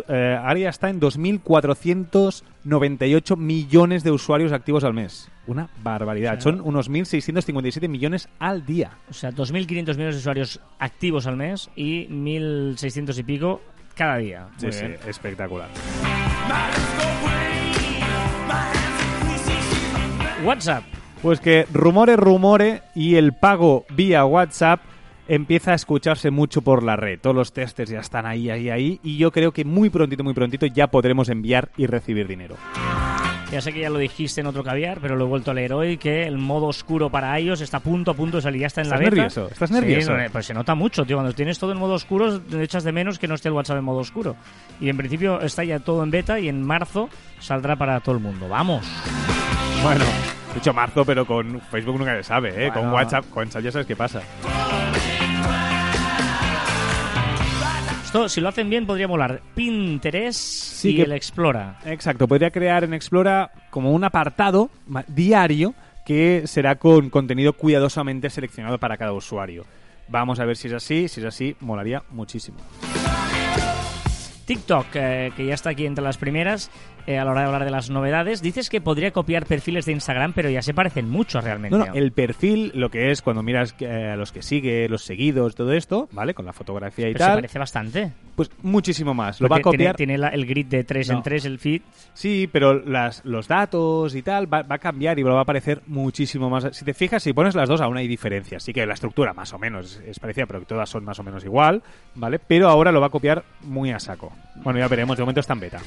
Eh, 0.08 0.38
ahora 0.40 0.60
ya 0.60 0.70
está 0.70 0.92
en 0.92 1.02
2.498 1.02 3.36
millones 3.36 4.04
de 4.04 4.12
usuarios 4.12 4.52
activos 4.52 4.84
al 4.84 4.94
mes. 4.94 5.28
Una 5.48 5.70
barbaridad. 5.82 6.40
Son 6.40 6.62
unos 6.62 6.92
1.657 6.92 7.90
millones 7.90 8.30
al 8.38 8.64
día. 8.64 8.92
O 9.10 9.14
sea, 9.14 9.32
2.500 9.32 9.96
millones 9.96 10.14
de 10.16 10.20
usuarios 10.20 10.60
activos 10.78 11.26
al 11.26 11.36
mes 11.36 11.72
y 11.76 12.06
1.600 12.10 13.18
y 13.18 13.24
pico 13.24 13.62
cada 13.96 14.18
día. 14.18 14.50
Sí, 14.58 14.68
Muy 14.68 14.74
sí, 14.74 14.86
bien. 14.86 15.00
espectacular. 15.08 15.70
WhatsApp. 20.44 20.84
Pues 21.24 21.40
que 21.40 21.66
rumore, 21.74 22.18
rumore 22.18 22.84
y 22.94 23.16
el 23.16 23.34
pago 23.34 23.86
vía 23.96 24.26
WhatsApp 24.26 24.80
empieza 25.28 25.72
a 25.72 25.76
escucharse 25.76 26.32
mucho 26.32 26.62
por 26.62 26.84
la 26.84 26.96
red. 26.96 27.20
Todos 27.20 27.36
los 27.36 27.54
testers 27.54 27.90
ya 27.92 28.00
están 28.00 28.26
ahí, 28.26 28.50
ahí, 28.50 28.70
ahí. 28.70 29.00
Y 29.04 29.18
yo 29.18 29.32
creo 29.32 29.52
que 29.52 29.66
muy 29.66 29.90
prontito, 29.90 30.24
muy 30.24 30.34
prontito 30.34 30.66
ya 30.66 30.88
podremos 30.88 31.30
enviar 31.30 31.70
y 31.78 31.86
recibir 31.88 32.28
dinero. 32.28 32.56
Ya 33.52 33.62
sé 33.62 33.72
que 33.72 33.82
ya 33.82 33.90
lo 33.92 34.00
dijiste 34.00 34.42
en 34.42 34.48
otro 34.48 34.64
caviar, 34.64 34.98
pero 35.00 35.16
lo 35.16 35.26
he 35.26 35.28
vuelto 35.28 35.52
a 35.52 35.54
leer 35.54 35.74
hoy, 35.74 35.98
que 35.98 36.24
el 36.24 36.40
modo 36.40 36.66
oscuro 36.66 37.12
para 37.12 37.40
iOS 37.40 37.62
está 37.62 37.78
a 37.78 37.80
punto, 37.82 38.10
a 38.10 38.14
punto 38.16 38.38
de 38.38 38.42
salir. 38.42 38.62
Ya 38.62 38.68
está 38.68 38.82
en 38.82 38.90
la 38.90 38.96
¿Estás 38.96 39.06
beta. 39.12 39.16
nervioso? 39.16 39.50
¿Estás 39.52 39.70
Sí, 39.70 39.76
nervioso? 39.76 40.18
no, 40.18 40.24
pues 40.32 40.46
se 40.48 40.54
nota 40.56 40.74
mucho, 40.74 41.06
tío. 41.06 41.18
Cuando 41.18 41.34
tienes 41.34 41.60
todo 41.60 41.72
en 41.72 41.78
modo 41.78 41.94
oscuro, 41.94 42.42
echas 42.60 42.84
de 42.84 42.92
menos 42.92 43.20
que 43.20 43.28
no 43.28 43.36
esté 43.36 43.50
el 43.50 43.54
WhatsApp 43.54 43.78
en 43.78 43.84
modo 43.84 44.00
oscuro. 44.00 44.36
Y 44.82 44.90
en 44.90 44.98
principio 44.98 45.40
está 45.42 45.64
ya 45.64 45.78
todo 45.80 46.02
en 46.04 46.10
beta 46.10 46.40
y 46.40 46.48
en 46.50 46.64
marzo 46.66 47.10
saldrá 47.40 47.76
para 47.76 48.00
todo 48.00 48.16
el 48.16 48.22
mundo. 48.24 48.50
¡Vamos! 48.50 48.88
Bueno, 49.84 50.06
dicho 50.56 50.74
marzo, 50.74 51.04
pero 51.06 51.26
con 51.26 51.60
Facebook 51.62 51.98
nunca 52.00 52.16
se 52.16 52.24
sabe, 52.24 52.68
¿eh? 52.68 52.72
Con. 52.72 52.92
WhatsApp, 52.92 53.26
con 53.30 53.44
WhatsApp 53.44 53.64
ya 53.64 53.72
sabes 53.72 53.88
qué 53.88 53.96
pasa. 53.96 54.22
Esto, 58.06 58.30
si 58.30 58.42
lo 58.42 58.50
hacen 58.50 58.70
bien, 58.70 58.86
podría 58.86 59.08
molar 59.08 59.42
Pinterest 59.56 60.86
y 60.86 60.96
que- 60.98 61.02
el 61.04 61.14
Explora. 61.14 61.80
Exacto, 61.86 62.28
podría 62.28 62.52
crear 62.52 62.84
en 62.84 62.94
Explora 62.94 63.52
como 63.72 63.92
un 63.92 64.04
apartado 64.04 64.70
diario 65.08 65.74
que 66.06 66.44
será 66.46 66.76
con 66.76 67.10
contenido 67.10 67.54
cuidadosamente 67.54 68.30
seleccionado 68.30 68.78
para 68.78 68.98
cada 68.98 69.14
usuario. 69.14 69.66
Vamos 70.10 70.40
a 70.40 70.46
ver 70.46 70.58
si 70.58 70.68
es 70.68 70.74
así, 70.74 71.08
si 71.08 71.22
es 71.22 71.26
así, 71.26 71.56
molaría 71.62 72.04
muchísimo. 72.12 72.58
TikTok, 74.46 74.86
eh, 74.96 75.32
que 75.36 75.46
ya 75.46 75.54
está 75.54 75.70
aquí 75.70 75.86
entre 75.86 76.04
las 76.04 76.18
primeras 76.18 76.70
eh, 77.08 77.18
a 77.18 77.26
la 77.26 77.32
hora 77.32 77.42
de 77.42 77.46
hablar 77.48 77.66
de 77.66 77.72
las 77.72 77.90
novedades, 77.90 78.42
dices 78.42 78.70
que 78.70 78.82
podría 78.82 79.12
copiar 79.12 79.46
perfiles 79.46 79.86
de 79.86 79.92
Instagram, 79.94 80.34
pero 80.34 80.50
ya 80.50 80.62
se 80.62 80.74
parecen 80.74 81.10
mucho 81.10 81.42
realmente. 81.42 81.78
No, 81.78 81.86
no, 81.86 81.94
el 81.94 82.12
perfil, 82.12 82.72
lo 82.76 82.90
que 82.90 83.12
es 83.12 83.22
cuando 83.22 83.44
miras 83.44 83.76
eh, 83.80 84.10
a 84.14 84.16
los 84.16 84.32
que 84.32 84.42
sigue, 84.42 84.88
los 84.90 85.04
seguidos, 85.04 85.56
todo 85.56 85.74
esto, 85.74 86.08
¿vale? 86.12 86.34
Con 86.34 86.46
la 86.46 86.54
fotografía 86.54 87.10
y 87.10 87.14
Pero 87.14 87.26
se 87.26 87.30
tal, 87.30 87.38
parece 87.38 87.60
bastante. 87.60 88.12
pues 88.36 88.50
muchísimo 88.62 89.14
más. 89.14 89.40
Lo 89.42 89.48
va 89.48 89.58
a 89.58 89.60
tiene- 89.60 89.64
copiar. 89.78 89.96
Tiene, 89.96 90.18
la- 90.18 90.30
el 90.30 90.46
grid 90.46 90.66
de 90.68 90.84
3 90.84 91.10
en 91.10 91.16
No. 91.18 91.22
3, 91.24 91.46
el 91.46 91.60
feed. 91.60 91.82
Sí, 92.14 92.50
pero 92.52 92.74
las, 92.74 93.24
los 93.26 93.48
datos 93.48 94.16
y 94.16 94.22
tal 94.22 94.52
va, 94.52 94.64
va 94.64 94.76
a 94.76 94.80
cambiar 94.80 95.20
y 95.20 95.24
va 95.24 95.38
a 95.38 95.42
aparecer 95.42 95.82
muchísimo 95.88 96.50
más. 96.50 96.68
Si 96.76 96.86
te 96.86 96.94
fijas, 96.94 97.22
si 97.24 97.34
pones 97.34 97.56
las 97.56 97.68
dos, 97.70 97.82
aún 97.82 97.98
hay 97.98 98.08
diferencias. 98.08 98.64
Sí 98.64 98.74
que 98.74 98.86
la 98.86 98.94
estructura 98.94 99.34
más 99.34 99.54
o 99.54 99.60
menos 99.60 99.98
es, 99.98 100.10
es 100.10 100.20
parecida, 100.20 100.46
pero 100.46 100.60
que 100.60 100.66
todas 100.66 100.90
son 100.90 101.04
más 101.04 101.20
o 101.20 101.24
menos 101.24 101.44
igual, 101.44 101.82
¿vale? 102.16 102.40
Pero 102.40 102.70
ahora 102.70 102.92
lo 102.92 103.02
va 103.02 103.08
a 103.08 103.12
copiar 103.12 103.44
muy 103.62 103.92
a 103.92 104.00
saco. 104.00 104.32
Bueno, 104.64 104.80
ya 104.80 104.88
veremos, 104.88 105.18
de 105.18 105.24
momento 105.24 105.40
está 105.42 105.54
en 105.54 105.60
beta. 105.60 105.80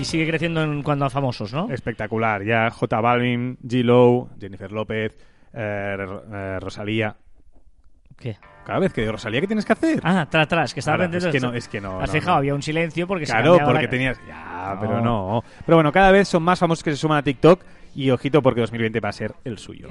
Y 0.00 0.04
sigue 0.04 0.26
creciendo 0.28 0.62
en 0.62 0.82
cuanto 0.82 1.04
a 1.06 1.10
famosos, 1.10 1.52
¿no? 1.52 1.68
Espectacular. 1.70 2.44
Ya 2.44 2.70
J 2.70 3.00
Balvin, 3.00 3.58
G. 3.62 3.82
Lowe, 3.82 4.28
Jennifer 4.40 4.70
López, 4.70 5.16
eh, 5.52 5.96
eh, 6.32 6.58
Rosalía. 6.60 7.16
¿Qué? 8.16 8.36
Cada 8.64 8.78
vez 8.80 8.92
que 8.92 9.00
digo 9.00 9.12
Rosalía, 9.12 9.40
¿qué 9.40 9.46
tienes 9.46 9.64
que 9.64 9.72
hacer? 9.72 10.00
Ah, 10.02 10.22
atrás, 10.22 10.44
atrás, 10.44 10.74
que 10.74 10.80
estaba 10.80 10.98
pendiente 10.98 11.28
es 11.28 11.32
que 11.32 11.40
no, 11.40 11.52
es 11.54 11.68
que 11.68 11.80
no, 11.80 12.00
Has 12.00 12.08
no, 12.08 12.12
fijado, 12.12 12.32
no. 12.32 12.38
había 12.38 12.54
un 12.54 12.62
silencio 12.62 13.06
porque 13.06 13.26
se 13.26 13.32
Claro, 13.32 13.52
cambiaba 13.52 13.72
porque 13.72 13.84
la- 13.86 13.90
tenías. 13.90 14.20
Ya, 14.28 14.72
No. 14.74 14.80
pero 14.80 15.00
no. 15.00 15.44
Pero 15.64 15.76
bueno, 15.76 15.90
cada 15.92 16.10
vez 16.12 16.28
son 16.28 16.42
más 16.42 16.58
famosos 16.58 16.84
que 16.84 16.90
se 16.90 16.96
suman 16.96 17.18
a 17.18 17.22
TikTok. 17.22 17.60
Y 17.94 18.10
ojito, 18.10 18.42
porque 18.42 18.60
2020 18.60 19.00
va 19.00 19.08
a 19.08 19.12
ser 19.12 19.34
el 19.44 19.58
suyo. 19.58 19.88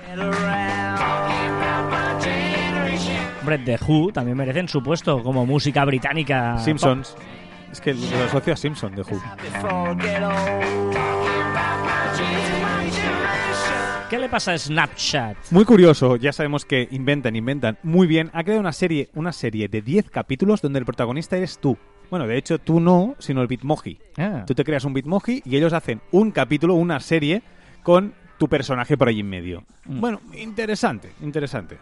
Hombre, 3.41 3.57
The 3.59 3.77
Who 3.85 4.11
también 4.13 4.37
merecen 4.37 4.67
su 4.67 4.81
puesto 4.83 5.21
como 5.23 5.45
música 5.45 5.83
británica. 5.85 6.57
Simpsons. 6.59 7.15
Es 7.77 7.81
que 7.81 7.93
lo 7.93 8.23
asocio 8.23 8.53
a 8.53 8.57
Simpson 8.57 8.95
de 8.95 9.03
Who. 9.03 9.21
¿Qué 14.09 14.17
le 14.17 14.29
pasa 14.29 14.53
a 14.53 14.57
Snapchat? 14.57 15.37
Muy 15.51 15.63
curioso, 15.63 16.15
ya 16.15 16.33
sabemos 16.33 16.65
que 16.65 16.87
inventan, 16.89 17.35
inventan 17.35 17.77
muy 17.83 18.07
bien. 18.07 18.31
Ha 18.33 18.43
creado 18.43 18.61
una 18.61 18.73
serie, 18.73 19.09
una 19.13 19.31
serie 19.31 19.67
de 19.67 19.83
10 19.83 20.09
capítulos 20.09 20.63
donde 20.63 20.79
el 20.79 20.85
protagonista 20.85 21.37
eres 21.37 21.59
tú. 21.59 21.77
Bueno, 22.09 22.25
de 22.25 22.39
hecho, 22.39 22.57
tú 22.57 22.79
no, 22.79 23.15
sino 23.19 23.43
el 23.43 23.47
Bitmoji. 23.47 23.99
Ah. 24.17 24.43
Tú 24.47 24.55
te 24.55 24.63
creas 24.63 24.83
un 24.83 24.95
Bitmoji 24.95 25.43
y 25.45 25.55
ellos 25.55 25.73
hacen 25.73 26.01
un 26.09 26.31
capítulo, 26.31 26.73
una 26.73 26.99
serie 26.99 27.43
con 27.83 28.15
tu 28.39 28.47
personaje 28.47 28.97
por 28.97 29.07
ahí 29.07 29.19
en 29.19 29.29
medio. 29.29 29.63
Mm. 29.85 29.99
Bueno, 30.01 30.21
interesante, 30.33 31.11
interesante. 31.21 31.77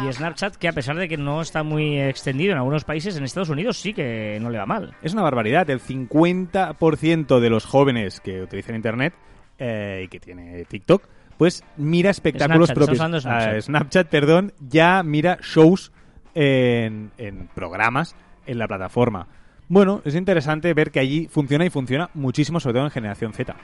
Y 0.00 0.12
Snapchat, 0.12 0.56
que 0.56 0.68
a 0.68 0.72
pesar 0.72 0.96
de 0.96 1.08
que 1.08 1.16
no 1.16 1.40
está 1.40 1.62
muy 1.62 2.00
extendido 2.00 2.52
en 2.52 2.58
algunos 2.58 2.84
países, 2.84 3.16
en 3.16 3.24
Estados 3.24 3.48
Unidos 3.48 3.78
sí 3.78 3.92
que 3.92 4.38
no 4.40 4.50
le 4.50 4.58
va 4.58 4.66
mal. 4.66 4.94
Es 5.02 5.12
una 5.12 5.22
barbaridad. 5.22 5.68
El 5.70 5.80
50% 5.80 7.40
de 7.40 7.50
los 7.50 7.64
jóvenes 7.64 8.20
que 8.20 8.42
utilizan 8.42 8.74
Internet 8.74 9.14
eh, 9.58 10.02
y 10.04 10.08
que 10.08 10.20
tiene 10.20 10.64
TikTok, 10.64 11.04
pues 11.38 11.64
mira 11.76 12.10
espectáculos 12.10 12.68
Snapchat, 12.68 12.84
propios. 12.84 13.00
Ah, 13.00 13.20
Snapchat. 13.20 13.60
Snapchat, 13.62 14.08
perdón, 14.08 14.52
ya 14.60 15.02
mira 15.02 15.38
shows 15.42 15.92
en, 16.34 17.12
en 17.18 17.48
programas 17.54 18.16
en 18.46 18.58
la 18.58 18.68
plataforma. 18.68 19.28
Bueno, 19.68 20.02
es 20.04 20.14
interesante 20.14 20.74
ver 20.74 20.90
que 20.90 21.00
allí 21.00 21.28
funciona 21.30 21.64
y 21.64 21.70
funciona 21.70 22.10
muchísimo, 22.14 22.60
sobre 22.60 22.74
todo 22.74 22.84
en 22.84 22.90
generación 22.90 23.32
Z. 23.32 23.54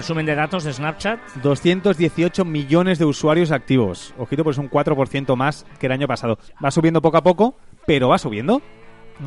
Resumen 0.00 0.24
de 0.24 0.34
datos 0.34 0.64
de 0.64 0.72
Snapchat. 0.72 1.20
218 1.42 2.46
millones 2.46 2.98
de 2.98 3.04
usuarios 3.04 3.52
activos. 3.52 4.14
Ojito, 4.16 4.42
pues 4.42 4.56
un 4.56 4.70
4% 4.70 5.36
más 5.36 5.66
que 5.78 5.84
el 5.84 5.92
año 5.92 6.08
pasado. 6.08 6.38
Va 6.64 6.70
subiendo 6.70 7.02
poco 7.02 7.18
a 7.18 7.22
poco, 7.22 7.54
pero 7.86 8.08
va 8.08 8.16
subiendo. 8.16 8.62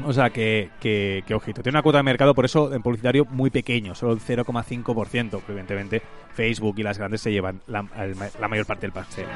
O 0.04 0.12
sea 0.12 0.32
que, 0.32 0.72
que, 0.80 1.24
que 1.28 1.36
ojito, 1.36 1.62
tiene 1.62 1.76
una 1.76 1.84
cuota 1.84 2.00
de 2.00 2.04
mercado 2.04 2.34
por 2.34 2.46
eso 2.46 2.74
en 2.74 2.82
publicitario 2.82 3.26
muy 3.26 3.52
pequeño, 3.52 3.94
solo 3.94 4.14
el 4.14 4.20
0,5%. 4.20 5.30
pero 5.30 5.44
Evidentemente, 5.48 6.02
Facebook 6.34 6.74
y 6.80 6.82
las 6.82 6.98
grandes 6.98 7.22
se 7.22 7.32
llevan 7.32 7.62
la, 7.68 7.86
la 8.40 8.48
mayor 8.48 8.66
parte 8.66 8.88
del 8.88 8.94
pastel. 8.94 9.28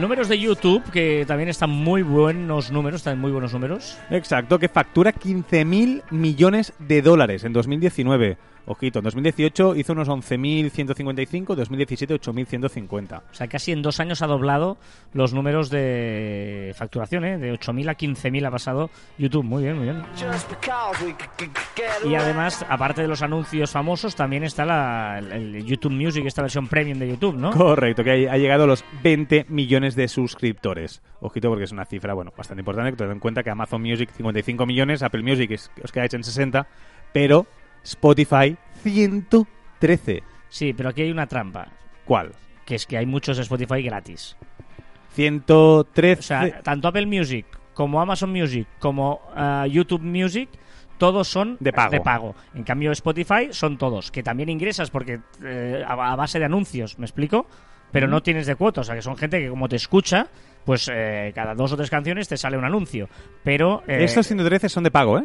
Números 0.00 0.28
de 0.28 0.38
YouTube, 0.38 0.82
que 0.90 1.24
también 1.26 1.48
están 1.48 1.70
muy 1.70 2.02
buenos 2.02 2.70
números, 2.70 3.00
están 3.00 3.18
muy 3.18 3.30
buenos 3.30 3.52
números. 3.52 3.98
Exacto, 4.10 4.58
que 4.58 4.68
factura 4.68 5.12
15.000 5.12 6.02
millones 6.10 6.72
de 6.78 7.02
dólares 7.02 7.44
en 7.44 7.52
2019. 7.52 8.38
Ojito, 8.70 9.00
en 9.00 9.04
2018 9.04 9.74
hizo 9.74 9.92
unos 9.94 10.08
11.155, 10.08 11.56
2017 11.56 12.14
8.150. 12.20 13.18
O 13.18 13.34
sea, 13.34 13.48
casi 13.48 13.72
en 13.72 13.82
dos 13.82 13.98
años 13.98 14.22
ha 14.22 14.28
doblado 14.28 14.78
los 15.12 15.34
números 15.34 15.70
de 15.70 16.72
facturación, 16.76 17.24
¿eh? 17.24 17.36
De 17.36 17.52
8.000 17.52 17.90
a 17.90 17.96
15.000 17.96 18.46
ha 18.46 18.50
pasado 18.52 18.90
YouTube. 19.18 19.42
Muy 19.42 19.64
bien, 19.64 19.76
muy 19.76 19.86
bien. 19.86 20.04
Y 22.08 22.14
además, 22.14 22.64
aparte 22.68 23.02
de 23.02 23.08
los 23.08 23.22
anuncios 23.22 23.72
famosos, 23.72 24.14
también 24.14 24.44
está 24.44 24.64
la, 24.64 25.18
el, 25.18 25.64
YouTube 25.64 25.92
Music, 25.92 26.24
esta 26.24 26.42
versión 26.42 26.68
premium 26.68 27.00
de 27.00 27.08
YouTube, 27.08 27.34
¿no? 27.34 27.50
Correcto, 27.50 28.04
que 28.04 28.30
ha 28.30 28.38
llegado 28.38 28.64
a 28.64 28.66
los 28.68 28.84
20 29.02 29.46
millones 29.48 29.96
de 29.96 30.06
suscriptores. 30.06 31.02
Ojito 31.18 31.48
porque 31.48 31.64
es 31.64 31.72
una 31.72 31.86
cifra, 31.86 32.14
bueno, 32.14 32.32
bastante 32.36 32.60
importante, 32.60 32.92
teniendo 32.92 33.14
en 33.14 33.20
cuenta 33.20 33.42
que 33.42 33.50
Amazon 33.50 33.82
Music 33.82 34.10
55 34.16 34.64
millones, 34.64 35.02
Apple 35.02 35.24
Music 35.24 35.58
os 35.82 35.90
quedáis 35.90 36.14
en 36.14 36.22
60, 36.22 36.68
pero 37.12 37.48
Spotify 37.84 38.56
113. 38.82 40.22
Sí, 40.48 40.72
pero 40.72 40.88
aquí 40.90 41.02
hay 41.02 41.10
una 41.10 41.26
trampa, 41.26 41.68
¿Cuál? 42.04 42.32
que 42.64 42.74
es 42.76 42.86
que 42.86 42.96
hay 42.96 43.06
muchos 43.06 43.38
Spotify 43.38 43.82
gratis. 43.82 44.36
113. 45.14 46.18
O 46.18 46.22
sea, 46.22 46.60
tanto 46.62 46.88
Apple 46.88 47.06
Music 47.06 47.46
como 47.74 48.00
Amazon 48.00 48.30
Music 48.30 48.66
como 48.78 49.20
ah, 49.34 49.66
YouTube 49.68 50.02
Music 50.02 50.48
todos 50.98 51.28
son 51.28 51.56
De 51.60 51.72
pago. 51.72 52.34
En 52.54 52.62
cambio 52.62 52.92
Spotify 52.92 53.48
son 53.52 53.78
todos, 53.78 54.10
que 54.10 54.22
también 54.22 54.50
ingresas 54.50 54.90
porque 54.90 55.20
eh, 55.42 55.82
a, 55.86 56.12
a 56.12 56.16
base 56.16 56.38
de 56.38 56.44
anuncios, 56.44 56.98
¿me 56.98 57.06
explico? 57.06 57.46
Pero 57.90 58.06
no 58.06 58.22
tienes 58.22 58.46
de 58.46 58.54
cuota, 58.54 58.82
o 58.82 58.84
sea 58.84 58.94
que 58.94 59.02
son 59.02 59.16
gente 59.16 59.40
que 59.40 59.48
como 59.48 59.68
te 59.68 59.76
escucha, 59.76 60.28
pues 60.64 60.90
eh, 60.92 61.32
cada 61.34 61.54
dos 61.54 61.72
o 61.72 61.76
tres 61.76 61.90
canciones 61.90 62.28
te 62.28 62.36
sale 62.36 62.56
un 62.58 62.64
anuncio. 62.64 63.08
Pero 63.42 63.82
eh, 63.88 64.04
Estos 64.04 64.26
113 64.26 64.68
son 64.68 64.84
de 64.84 64.90
pago, 64.90 65.18
¿eh? 65.18 65.24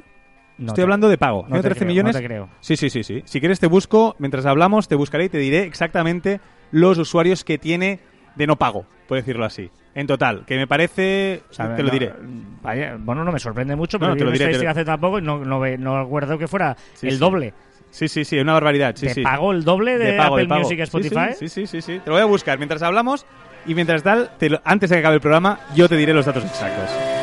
No 0.57 0.67
Estoy 0.67 0.75
te- 0.75 0.81
hablando 0.83 1.09
de 1.09 1.17
pago. 1.17 1.41
no 1.43 1.47
te 1.47 1.61
113 1.69 1.79
creo, 1.79 1.87
millones. 1.87 2.15
no 2.15 2.19
te 2.21 2.25
creo. 2.27 2.49
Sí, 2.61 2.75
sí, 2.77 2.89
sí, 2.89 3.03
sí. 3.03 3.21
Si 3.25 3.39
quieres 3.39 3.59
te 3.59 3.67
busco, 3.67 4.15
mientras 4.19 4.45
hablamos, 4.45 4.87
te 4.87 4.95
buscaré 4.95 5.25
y 5.25 5.29
te 5.29 5.37
diré 5.37 5.63
exactamente 5.63 6.39
los 6.71 6.97
usuarios 6.97 7.43
que 7.43 7.57
tiene 7.57 7.99
de 8.35 8.47
no 8.47 8.55
pago, 8.57 8.85
por 9.07 9.17
decirlo 9.17 9.45
así. 9.45 9.69
En 9.93 10.07
total, 10.07 10.43
que 10.45 10.57
me 10.57 10.67
parece... 10.67 11.41
O 11.49 11.53
sea, 11.53 11.73
te 11.75 11.81
lo 11.81 11.87
no- 11.87 11.93
diré. 11.93 12.13
vaya, 12.61 12.97
bueno, 12.99 13.23
no 13.23 13.31
me 13.31 13.39
sorprende 13.39 13.75
mucho, 13.77 13.97
No, 13.97 14.01
pero 14.07 14.13
te 14.15 14.19
yo 14.19 14.25
lo 14.25 14.31
diré, 14.31 14.57
te 14.59 14.67
hace 14.67 14.83
tampoco 14.83 15.19
y 15.19 15.21
no, 15.21 15.39
no, 15.45 15.59
no 15.77 16.03
recuerdo 16.03 16.37
que 16.37 16.47
fuera 16.49 16.75
Sí, 16.95 17.07
el 17.07 17.13
sí. 17.13 17.19
doble. 17.19 17.53
Sí, 17.91 18.09
sí, 18.09 18.25
sí, 18.25 18.37
una 18.37 18.51
barbaridad. 18.51 18.93
Sí, 18.97 19.07
¿Te 19.07 19.13
sí. 19.13 19.21
pago 19.21 19.53
el 19.53 19.63
doble 19.63 19.97
de, 19.97 20.11
De 20.11 20.17
pago, 20.17 20.35
Apple 20.35 20.47
de. 20.53 20.59
Music 20.59 20.79
Spotify? 20.81 21.33
Sí, 21.39 21.47
sí, 21.47 21.65
sí, 21.65 21.81
sí. 21.81 21.99
Te 21.99 22.09
lo 22.09 22.13
voy 22.15 22.21
a 22.23 22.25
buscar 22.25 22.57
mientras 22.57 22.81
hablamos 22.81 23.25
y 23.65 23.73
mientras 23.73 24.03
tal, 24.03 24.31
te 24.37 24.49
lo- 24.49 24.59
antes 24.65 24.89
de 24.89 24.97
que 24.97 24.99
acabe 24.99 25.15
el 25.15 25.21
programa, 25.21 25.59
yo 25.75 25.87
te 25.87 25.95
diré 25.95 26.13
los 26.13 26.25
datos 26.25 26.43
exactos. 26.43 27.14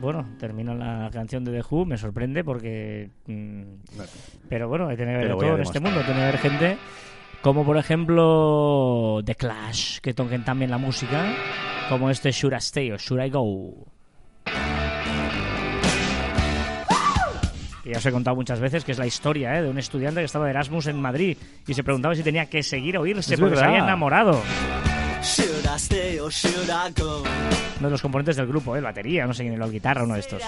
Bueno, 0.00 0.26
termina 0.38 0.74
la 0.74 1.10
canción 1.12 1.44
de 1.44 1.52
The 1.52 1.62
Who, 1.68 1.84
me 1.84 1.98
sorprende 1.98 2.42
porque... 2.42 3.10
mm, 3.26 3.62
pero 4.48 4.68
bueno, 4.68 4.88
hay 4.88 4.96
que 4.96 5.04
tener 5.04 5.34
voy 5.34 5.46
todo 5.46 5.56
en 5.56 5.62
este 5.62 5.78
mundo. 5.80 6.00
Tiene 6.00 6.20
que 6.20 6.22
haber 6.22 6.38
gente 6.38 6.78
como, 7.42 7.64
por 7.64 7.76
ejemplo, 7.76 9.20
The 9.24 9.34
Clash, 9.34 9.98
que 10.00 10.14
toquen 10.14 10.44
también 10.44 10.70
la 10.70 10.78
música, 10.78 11.34
como 11.88 12.08
este 12.10 12.30
Should 12.32 12.54
I 12.54 12.58
Stay 12.58 12.92
o 12.92 12.96
Should 12.96 13.22
I 13.24 13.30
Go. 13.30 13.86
Que 17.82 17.90
ya 17.92 17.98
os 17.98 18.06
he 18.06 18.12
contado 18.12 18.36
muchas 18.36 18.60
veces 18.60 18.84
que 18.84 18.92
es 18.92 18.98
la 18.98 19.06
historia 19.06 19.58
¿eh? 19.58 19.62
de 19.62 19.68
un 19.70 19.78
estudiante 19.78 20.20
que 20.20 20.26
estaba 20.26 20.44
de 20.46 20.50
Erasmus 20.52 20.86
en 20.86 21.00
Madrid 21.00 21.36
y 21.66 21.74
se 21.74 21.82
preguntaba 21.82 22.14
si 22.14 22.22
tenía 22.22 22.46
que 22.46 22.62
seguir 22.62 22.96
o 22.98 23.06
irse 23.06 23.34
Es 23.34 23.40
porque 23.40 23.56
se 23.56 23.60
verdad. 23.62 23.74
había 23.74 23.84
enamorado. 23.84 24.40
Should 25.22 25.66
I 25.66 25.76
stay 25.76 26.18
or 26.18 26.32
should 26.32 26.70
I 26.70 26.90
go? 26.98 27.22
Uno 27.78 27.88
de 27.88 27.90
los 27.90 28.02
componentes 28.02 28.36
del 28.36 28.46
grupo, 28.46 28.76
¿eh? 28.76 28.80
batería, 28.80 29.26
no 29.26 29.34
sé 29.34 29.42
quién, 29.42 29.58
la 29.58 29.68
guitarra, 29.68 30.04
uno 30.04 30.14
de 30.14 30.20
estos. 30.20 30.42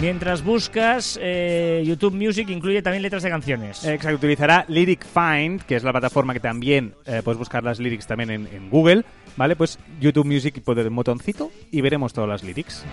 Mientras 0.00 0.42
buscas, 0.42 1.18
eh, 1.22 1.82
YouTube 1.86 2.14
Music 2.14 2.48
incluye 2.48 2.82
también 2.82 3.02
letras 3.02 3.22
de 3.22 3.30
canciones. 3.30 3.84
Exacto, 3.84 4.16
utilizará 4.16 4.64
Lyric 4.68 5.04
Find, 5.06 5.62
que 5.62 5.76
es 5.76 5.84
la 5.84 5.92
plataforma 5.92 6.32
que 6.32 6.40
también 6.40 6.94
eh, 7.04 7.20
puedes 7.24 7.38
buscar 7.38 7.64
las 7.64 7.78
lyrics 7.78 8.06
también 8.06 8.30
en, 8.30 8.46
en 8.46 8.70
Google, 8.70 9.04
¿vale? 9.36 9.56
Pues 9.56 9.78
YouTube 10.00 10.26
Music, 10.26 10.62
poner 10.62 10.84
el 10.86 10.90
botoncito 10.90 11.50
y 11.70 11.80
veremos 11.80 12.12
todas 12.12 12.28
las 12.28 12.42
lyrics. 12.42 12.84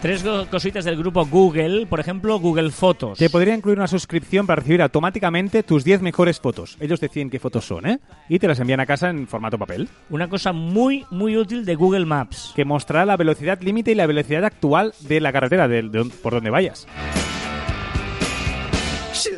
Tres 0.00 0.24
cositas 0.50 0.84
del 0.84 0.96
grupo 0.96 1.26
Google, 1.26 1.86
por 1.86 2.00
ejemplo, 2.00 2.38
Google 2.38 2.70
Fotos. 2.70 3.18
Te 3.18 3.30
podría 3.30 3.54
incluir 3.54 3.78
una 3.78 3.86
suscripción 3.88 4.46
para 4.46 4.60
recibir 4.60 4.82
automáticamente 4.82 5.62
tus 5.62 5.84
10 5.84 6.02
mejores 6.02 6.40
fotos. 6.40 6.76
Ellos 6.80 7.00
deciden 7.00 7.30
qué 7.30 7.38
fotos 7.38 7.64
son, 7.66 7.86
¿eh? 7.86 7.98
Y 8.28 8.38
te 8.38 8.46
las 8.48 8.60
envían 8.60 8.80
a 8.80 8.86
casa 8.86 9.10
en 9.10 9.26
formato 9.26 9.58
papel, 9.58 9.88
Una 10.10 10.28
cosa 10.28 10.52
muy, 10.52 11.04
muy 11.10 11.36
útil 11.36 11.64
de 11.64 11.74
Google 11.74 12.06
Maps. 12.06 12.52
que 12.54 12.64
mostrará 12.64 13.04
la 13.06 13.16
velocidad 13.16 13.60
límite 13.60 13.92
y 13.92 13.94
la 13.94 14.06
velocidad 14.06 14.44
actual 14.44 14.94
de 15.00 15.20
la 15.20 15.32
carretera, 15.32 15.68
de, 15.68 15.82
de- 15.82 16.04
por 16.22 16.32
donde 16.34 16.50
vayas. 16.50 16.86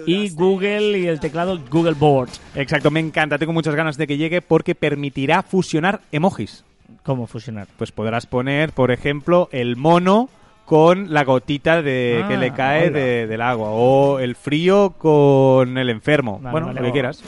Y? 0.07 0.29
Google 0.31 0.99
y 0.99 1.07
el 1.07 1.21
teclado 1.21 1.59
Google 1.71 1.95
Board. 1.95 2.29
Exacto, 2.55 2.91
me 2.91 3.01
encanta, 3.01 3.39
tengo 3.39 3.53
muchas 3.53 3.75
ganas 3.75 3.97
de 3.97 4.07
que 4.07 4.19
llegue 4.19 4.43
porque 4.43 4.75
permitirá 4.75 5.43
fusionar 5.43 6.03
emojis. 6.13 6.65
¿Cómo 7.03 7.27
fusionar? 7.27 7.67
Pues 7.77 7.93
podrás 7.93 8.27
poner, 8.27 8.73
por 8.73 8.91
ejemplo, 8.91 9.49
el 9.53 9.77
mono 9.77 10.29
con 10.67 11.13
la 11.13 11.25
gotita 11.25 11.83
de, 11.83 12.21
Ah, 12.25 12.29
que 12.29 12.37
le 12.37 12.53
cae 12.53 12.89
hola. 12.89 12.99
de- 12.99 13.27
del 13.27 13.41
agua. 13.43 13.71
O 13.71 14.19
el 14.21 14.37
frío 14.37 14.91
con 14.99 15.79
el 15.79 15.91
enfermo. 15.91 16.39
Vale, 16.41 16.53
bueno, 16.53 16.67
vale, 16.69 16.81
lo 16.81 16.87
que 16.87 16.93
quieras. 16.93 17.23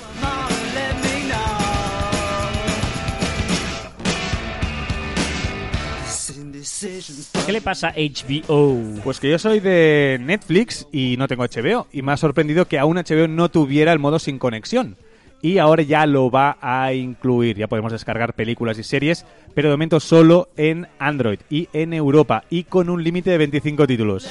¿Qué 7.47 7.53
le 7.53 7.61
pasa 7.61 7.89
a 7.89 7.95
HBO? 7.97 9.01
Pues 9.03 9.19
que 9.19 9.31
yo 9.31 9.39
soy 9.39 9.61
de 9.61 10.19
Netflix 10.21 10.87
y 10.93 11.17
no 11.19 11.27
tengo 11.27 11.45
HBO. 11.45 11.87
Y 11.93 12.03
me 12.03 12.13
ha 12.13 12.17
sorprendido 12.17 12.67
que 12.67 12.79
aún 12.79 12.97
HBO 12.99 13.27
no 13.29 13.51
tuviera 13.51 13.93
el 13.93 13.99
modo 13.99 14.19
sin 14.19 14.39
conexión. 14.39 14.97
Y 15.43 15.59
ahora 15.59 15.83
ya 15.83 16.07
lo 16.07 16.31
va 16.31 16.57
a 16.61 16.95
incluir. 16.95 17.59
Ya 17.59 17.67
podemos 17.67 17.91
descargar 17.91 18.35
películas 18.35 18.79
y 18.79 18.85
series, 18.85 19.27
pero 19.55 19.69
de 19.69 19.75
momento 19.75 19.99
solo 19.99 20.49
en 20.57 20.87
Android 21.01 21.41
y 21.51 21.69
en 21.73 21.93
Europa. 21.93 22.45
Y 22.49 22.63
con 22.65 22.89
un 22.89 23.03
límite 23.03 23.31
de 23.31 23.39
25 23.39 23.87
títulos. 23.89 24.31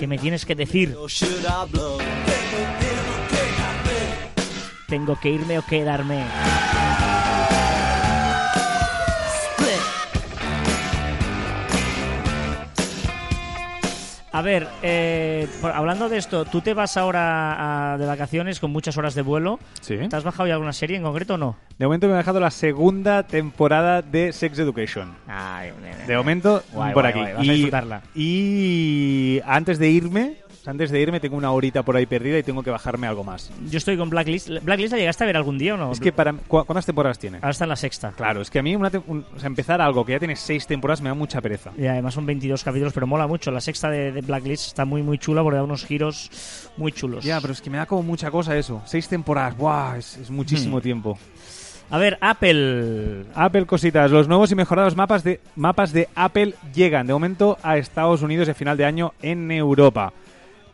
¿Qué 0.00 0.06
me 0.06 0.18
tienes 0.18 0.46
que 0.46 0.54
decir? 0.54 0.96
¿Tengo 4.88 5.18
que 5.20 5.30
irme 5.30 5.58
o 5.58 5.62
quedarme? 5.66 6.24
A 14.36 14.42
ver, 14.42 14.68
eh, 14.82 15.48
hablando 15.62 16.10
de 16.10 16.18
esto, 16.18 16.44
¿tú 16.44 16.60
te 16.60 16.74
vas 16.74 16.98
ahora 16.98 17.92
a- 17.94 17.96
de 17.96 18.04
vacaciones 18.04 18.60
con 18.60 18.70
muchas 18.70 18.94
horas 18.98 19.14
de 19.14 19.22
vuelo? 19.22 19.58
Sí. 19.80 19.96
¿Te 20.10 20.14
has 20.14 20.24
bajado 20.24 20.46
ya 20.46 20.52
alguna 20.52 20.74
serie 20.74 20.98
en 20.98 21.04
concreto 21.04 21.34
o 21.34 21.38
no? 21.38 21.56
De 21.78 21.86
momento 21.86 22.06
me 22.06 22.12
he 22.12 22.16
dejado 22.18 22.38
la 22.38 22.50
segunda 22.50 23.22
temporada 23.22 24.02
de 24.02 24.34
Sex 24.34 24.58
Education. 24.58 25.14
Ay, 25.26 25.70
De 26.06 26.14
momento, 26.18 26.62
Guay, 26.74 26.92
por 26.92 27.04
guay, 27.04 27.10
aquí. 27.12 27.20
guay, 27.20 27.32
vas 27.32 27.40
a 27.40 27.44
y, 27.44 27.48
disfrutarla. 27.54 28.02
y 28.14 29.40
antes 29.46 29.78
de 29.78 29.88
irme, 29.88 30.34
antes 30.68 30.90
de 30.90 31.00
irme, 31.00 31.20
tengo 31.20 31.36
una 31.36 31.50
horita 31.52 31.82
por 31.82 31.96
ahí 31.96 32.06
perdida 32.06 32.38
y 32.38 32.42
tengo 32.42 32.62
que 32.62 32.70
bajarme 32.70 33.06
algo 33.06 33.24
más. 33.24 33.50
Yo 33.70 33.78
estoy 33.78 33.96
con 33.96 34.10
Blacklist. 34.10 34.48
¿Blacklist 34.62 34.92
la 34.92 34.98
llegaste 34.98 35.24
a 35.24 35.26
ver 35.26 35.36
algún 35.36 35.58
día 35.58 35.74
o 35.74 35.76
no? 35.76 35.92
Es 35.92 36.00
que 36.00 36.12
para 36.12 36.32
¿cu- 36.32 36.64
¿cuántas 36.64 36.86
temporadas 36.86 37.18
tiene? 37.18 37.38
Ahora 37.38 37.50
está 37.50 37.64
en 37.64 37.68
la 37.70 37.76
sexta. 37.76 38.12
Claro, 38.12 38.40
es 38.40 38.50
que 38.50 38.58
a 38.58 38.62
mí 38.62 38.74
una 38.76 38.90
te- 38.90 38.98
un- 39.06 39.24
o 39.34 39.38
sea, 39.38 39.46
empezar 39.46 39.80
algo 39.80 40.04
que 40.04 40.12
ya 40.12 40.18
tiene 40.18 40.36
seis 40.36 40.66
temporadas 40.66 41.00
me 41.02 41.08
da 41.08 41.14
mucha 41.14 41.40
pereza. 41.40 41.72
Y 41.78 41.86
además 41.86 42.14
son 42.14 42.26
22 42.26 42.64
capítulos, 42.64 42.92
pero 42.92 43.06
mola 43.06 43.26
mucho. 43.26 43.50
La 43.50 43.60
sexta 43.60 43.90
de, 43.90 44.12
de 44.12 44.20
Blacklist 44.22 44.66
está 44.68 44.84
muy, 44.84 45.02
muy 45.02 45.18
chula 45.18 45.42
porque 45.42 45.56
da 45.56 45.62
unos 45.64 45.84
giros 45.84 46.30
muy 46.76 46.92
chulos. 46.92 47.24
Ya, 47.24 47.40
pero 47.40 47.52
es 47.52 47.60
que 47.60 47.70
me 47.70 47.78
da 47.78 47.86
como 47.86 48.02
mucha 48.02 48.30
cosa 48.30 48.56
eso. 48.56 48.82
Seis 48.86 49.08
temporadas. 49.08 49.54
Es, 49.98 50.16
es 50.16 50.30
muchísimo 50.30 50.78
Hmm. 50.78 50.82
tiempo. 50.82 51.18
A 51.88 51.98
ver, 51.98 52.18
Apple. 52.20 53.24
Apple 53.34 53.64
cositas, 53.66 54.10
los 54.10 54.26
nuevos 54.26 54.50
y 54.50 54.54
mejorados 54.56 54.96
mapas 54.96 55.22
de 55.22 55.40
mapas 55.54 55.92
de 55.92 56.08
Apple 56.16 56.54
llegan 56.74 57.06
de 57.06 57.12
momento 57.12 57.58
a 57.62 57.76
Estados 57.76 58.22
Unidos 58.22 58.48
de 58.48 58.54
final 58.54 58.76
de 58.76 58.84
año 58.84 59.12
en 59.22 59.50
Europa. 59.52 60.12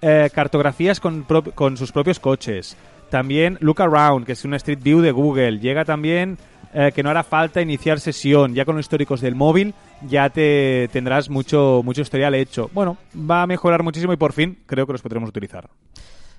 Eh, 0.02 0.30
cartografías 0.34 0.98
con, 0.98 1.24
prop- 1.26 1.54
con 1.54 1.76
sus 1.76 1.92
propios 1.92 2.18
coches. 2.18 2.76
También 3.08 3.56
Look 3.60 3.80
Around, 3.80 4.26
que 4.26 4.32
es 4.32 4.44
una 4.44 4.56
Street 4.56 4.80
View 4.82 5.00
de 5.00 5.12
Google. 5.12 5.60
Llega 5.60 5.84
también 5.84 6.38
eh, 6.74 6.90
que 6.94 7.02
no 7.04 7.10
hará 7.10 7.22
falta 7.22 7.60
iniciar 7.60 8.00
sesión. 8.00 8.52
Ya 8.54 8.64
con 8.64 8.74
los 8.74 8.84
históricos 8.84 9.20
del 9.20 9.34
móvil 9.36 9.74
ya 10.08 10.28
te 10.30 10.88
tendrás 10.92 11.30
mucho, 11.30 11.82
mucho 11.84 12.00
historial 12.00 12.34
hecho. 12.34 12.68
Bueno, 12.74 12.96
va 13.14 13.42
a 13.42 13.46
mejorar 13.46 13.82
muchísimo 13.84 14.12
y 14.12 14.16
por 14.16 14.32
fin 14.32 14.58
creo 14.66 14.86
que 14.86 14.92
los 14.92 15.02
podremos 15.02 15.28
utilizar. 15.28 15.68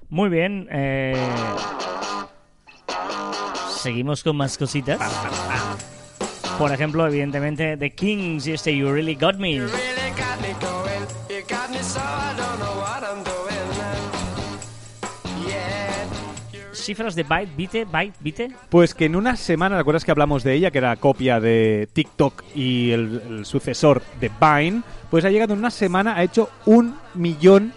Muy 0.09 0.29
bien. 0.29 0.67
eh, 0.69 1.15
Seguimos 3.77 4.23
con 4.23 4.35
más 4.37 4.57
cositas. 4.57 4.99
Por 6.57 6.71
ejemplo, 6.71 7.05
evidentemente, 7.07 7.77
The 7.77 7.91
Kings 7.91 8.47
y 8.47 8.51
este 8.53 8.75
You 8.75 8.91
Really 8.91 9.15
Got 9.15 9.35
Me. 9.37 9.59
really 9.59 10.11
got 10.17 10.41
me 10.41 10.52
cifras 16.83 17.15
de 17.15 17.23
Byte, 17.23 17.55
Bite, 17.55 17.85
Byte, 17.85 18.15
Bite. 18.19 18.51
Pues 18.69 18.93
que 18.93 19.05
en 19.05 19.15
una 19.15 19.35
semana, 19.35 19.77
¿recuerdas 19.77 20.05
que 20.05 20.11
hablamos 20.11 20.43
de 20.43 20.53
ella, 20.53 20.71
que 20.71 20.77
era 20.77 20.95
copia 20.95 21.39
de 21.39 21.87
TikTok 21.93 22.43
y 22.55 22.91
el, 22.91 23.21
el 23.29 23.45
sucesor 23.45 24.01
de 24.19 24.29
Vine? 24.39 24.83
Pues 25.09 25.25
ha 25.25 25.29
llegado 25.29 25.53
en 25.53 25.59
una 25.59 25.71
semana, 25.71 26.15
ha 26.15 26.23
hecho 26.23 26.49
un 26.65 26.95
millón 27.13 27.73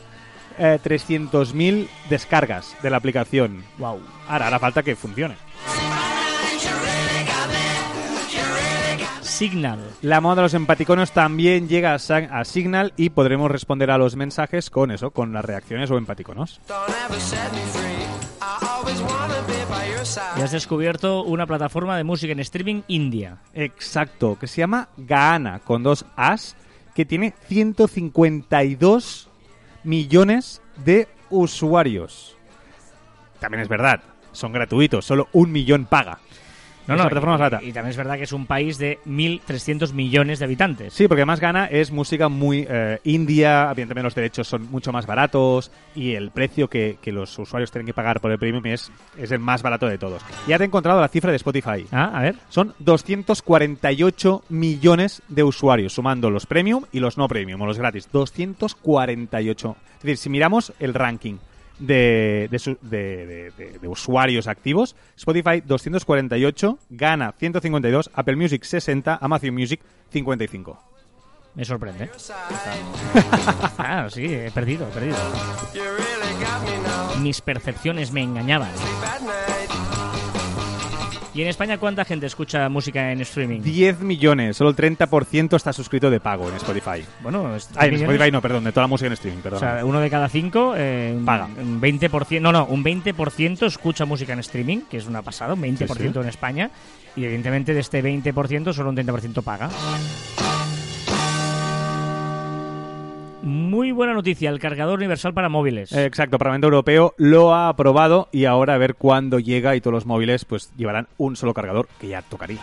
eh, 0.58 0.78
trescientos 0.82 1.52
mil 1.54 1.88
descargas 2.08 2.74
de 2.82 2.90
la 2.90 2.96
aplicación. 2.96 3.62
Wow. 3.78 4.00
Ahora 4.28 4.46
hará 4.46 4.58
falta 4.58 4.82
que 4.82 4.96
funcione. 4.96 5.36
Signal. 9.36 9.78
La 10.00 10.22
moda 10.22 10.36
de 10.36 10.42
los 10.42 10.54
empaticonos 10.54 11.12
también 11.12 11.68
llega 11.68 11.92
a, 11.92 12.44
Signal 12.46 12.94
y 12.96 13.10
podremos 13.10 13.50
responder 13.50 13.90
a 13.90 13.98
los 13.98 14.16
mensajes 14.16 14.70
con 14.70 14.90
eso, 14.90 15.10
con 15.10 15.34
las 15.34 15.44
reacciones 15.44 15.90
o 15.90 15.98
empaticonos. 15.98 16.58
Y 20.38 20.40
has 20.40 20.52
descubierto 20.52 21.22
una 21.24 21.46
plataforma 21.46 21.98
de 21.98 22.04
música 22.04 22.32
en 22.32 22.40
streaming 22.40 22.80
india. 22.88 23.36
Exacto, 23.52 24.38
que 24.40 24.46
se 24.46 24.62
llama 24.62 24.88
Gaana, 24.96 25.58
con 25.58 25.82
dos 25.82 26.06
As, 26.16 26.56
que 26.94 27.04
tiene 27.04 27.34
152 27.46 29.28
millones 29.84 30.62
de 30.82 31.08
usuarios. 31.28 32.38
También 33.38 33.60
es 33.60 33.68
verdad, 33.68 34.00
son 34.32 34.52
gratuitos, 34.52 35.04
solo 35.04 35.28
un 35.34 35.52
millón 35.52 35.84
paga. 35.84 36.20
No, 36.86 36.94
no, 36.94 37.02
una 37.02 37.10
plataforma 37.10 37.36
y, 37.36 37.38
barata. 37.38 37.64
y 37.64 37.72
también 37.72 37.90
es 37.90 37.96
verdad 37.96 38.16
que 38.16 38.24
es 38.24 38.32
un 38.32 38.46
país 38.46 38.78
de 38.78 38.98
1.300 39.06 39.92
millones 39.92 40.38
de 40.38 40.44
habitantes. 40.44 40.92
Sí, 40.92 41.08
porque 41.08 41.22
además 41.22 41.40
Gana 41.40 41.66
es 41.66 41.90
música 41.90 42.28
muy 42.28 42.66
eh, 42.68 43.00
india, 43.04 43.68
evidentemente 43.72 44.04
los 44.04 44.14
derechos 44.14 44.46
son 44.46 44.70
mucho 44.70 44.92
más 44.92 45.06
baratos 45.06 45.70
y 45.94 46.14
el 46.14 46.30
precio 46.30 46.68
que, 46.68 46.98
que 47.00 47.12
los 47.12 47.38
usuarios 47.38 47.70
tienen 47.70 47.86
que 47.86 47.94
pagar 47.94 48.20
por 48.20 48.30
el 48.30 48.38
premium 48.38 48.64
es, 48.66 48.90
es 49.18 49.30
el 49.32 49.38
más 49.38 49.62
barato 49.62 49.86
de 49.86 49.98
todos. 49.98 50.22
Ya 50.46 50.58
te 50.58 50.64
he 50.64 50.66
encontrado 50.66 51.00
la 51.00 51.08
cifra 51.08 51.30
de 51.30 51.36
Spotify. 51.36 51.86
Ah, 51.90 52.12
a 52.14 52.22
ver. 52.22 52.36
Son 52.48 52.74
248 52.78 54.44
millones 54.48 55.22
de 55.28 55.42
usuarios, 55.42 55.92
sumando 55.92 56.30
los 56.30 56.46
premium 56.46 56.84
y 56.92 57.00
los 57.00 57.18
no 57.18 57.28
premium, 57.28 57.60
o 57.62 57.66
los 57.66 57.78
gratis. 57.78 58.08
248. 58.12 59.76
Es 59.96 60.02
decir, 60.02 60.16
si 60.16 60.30
miramos 60.30 60.72
el 60.78 60.94
ranking 60.94 61.38
de, 61.78 62.48
de, 62.50 62.58
su- 62.58 62.78
de- 62.82 63.26
de- 63.26 63.50
de- 63.56 63.78
de 63.78 63.88
usuarios 63.88 64.46
activos, 64.46 64.96
Spotify 65.16 65.60
248, 65.64 66.78
Gana 66.90 67.32
152, 67.38 68.10
Apple 68.14 68.36
Music 68.36 68.64
60, 68.64 69.18
Amazon 69.20 69.54
Music 69.54 69.80
55. 70.10 70.78
Me 71.54 71.64
sorprende. 71.64 72.10
Side. 72.16 72.36
Ah, 73.78 74.08
sí, 74.10 74.26
he 74.26 74.50
perdido, 74.50 74.86
he 74.88 74.90
perdido. 74.90 75.16
Mis 77.20 77.40
percepciones 77.40 78.12
me 78.12 78.22
engañaban. 78.22 78.70
¿Y 81.36 81.42
en 81.42 81.48
España 81.48 81.76
cuánta 81.76 82.02
gente 82.06 82.24
escucha 82.24 82.66
música 82.70 83.12
en 83.12 83.20
streaming? 83.20 83.60
10 83.60 84.00
millones, 84.00 84.56
solo 84.56 84.70
el 84.70 84.76
30% 84.76 85.54
está 85.54 85.70
suscrito 85.70 86.08
de 86.10 86.18
pago 86.18 86.48
en 86.48 86.56
Spotify. 86.56 87.04
Bueno, 87.22 87.54
Ah, 87.76 87.86
en. 87.86 87.94
Spotify 87.94 88.30
no, 88.32 88.40
perdón, 88.40 88.64
de 88.64 88.72
toda 88.72 88.84
la 88.84 88.88
música 88.88 89.08
en 89.08 89.12
streaming, 89.12 89.40
O 89.40 89.42
perdón. 89.42 89.60
sea, 89.60 89.84
uno 89.84 90.00
de 90.00 90.08
cada 90.08 90.30
cinco 90.30 90.72
eh, 90.74 91.14
Paga. 91.26 91.44
Un 91.60 91.78
20%, 91.78 92.40
no, 92.40 92.52
no, 92.52 92.64
un 92.64 92.82
20% 92.82 93.66
escucha 93.66 94.06
música 94.06 94.32
en 94.32 94.38
streaming, 94.38 94.78
que 94.90 94.96
es 94.96 95.06
una 95.06 95.20
pasada, 95.20 95.52
un 95.52 95.60
20% 95.60 95.86
Sí, 95.94 96.08
sí. 96.10 96.18
en 96.18 96.28
España. 96.28 96.70
Y 97.16 97.24
evidentemente 97.24 97.74
de 97.74 97.80
este 97.80 98.02
20% 98.02 98.72
solo 98.72 98.88
un 98.88 98.96
30% 98.96 99.42
paga. 99.42 99.68
Muy 103.46 103.92
buena 103.92 104.12
noticia, 104.12 104.50
el 104.50 104.58
cargador 104.58 104.98
universal 104.98 105.32
para 105.32 105.48
móviles. 105.48 105.92
Eh, 105.92 106.04
Exacto, 106.04 106.34
el 106.34 106.38
Parlamento 106.40 106.66
Europeo 106.66 107.14
lo 107.16 107.54
ha 107.54 107.68
aprobado 107.68 108.28
y 108.32 108.44
ahora 108.44 108.74
a 108.74 108.78
ver 108.78 108.96
cuándo 108.96 109.38
llega 109.38 109.76
y 109.76 109.80
todos 109.80 109.94
los 109.94 110.04
móviles 110.04 110.44
pues 110.44 110.72
llevarán 110.76 111.06
un 111.16 111.36
solo 111.36 111.54
cargador 111.54 111.86
que 112.00 112.08
ya 112.08 112.22
tocaría. 112.22 112.58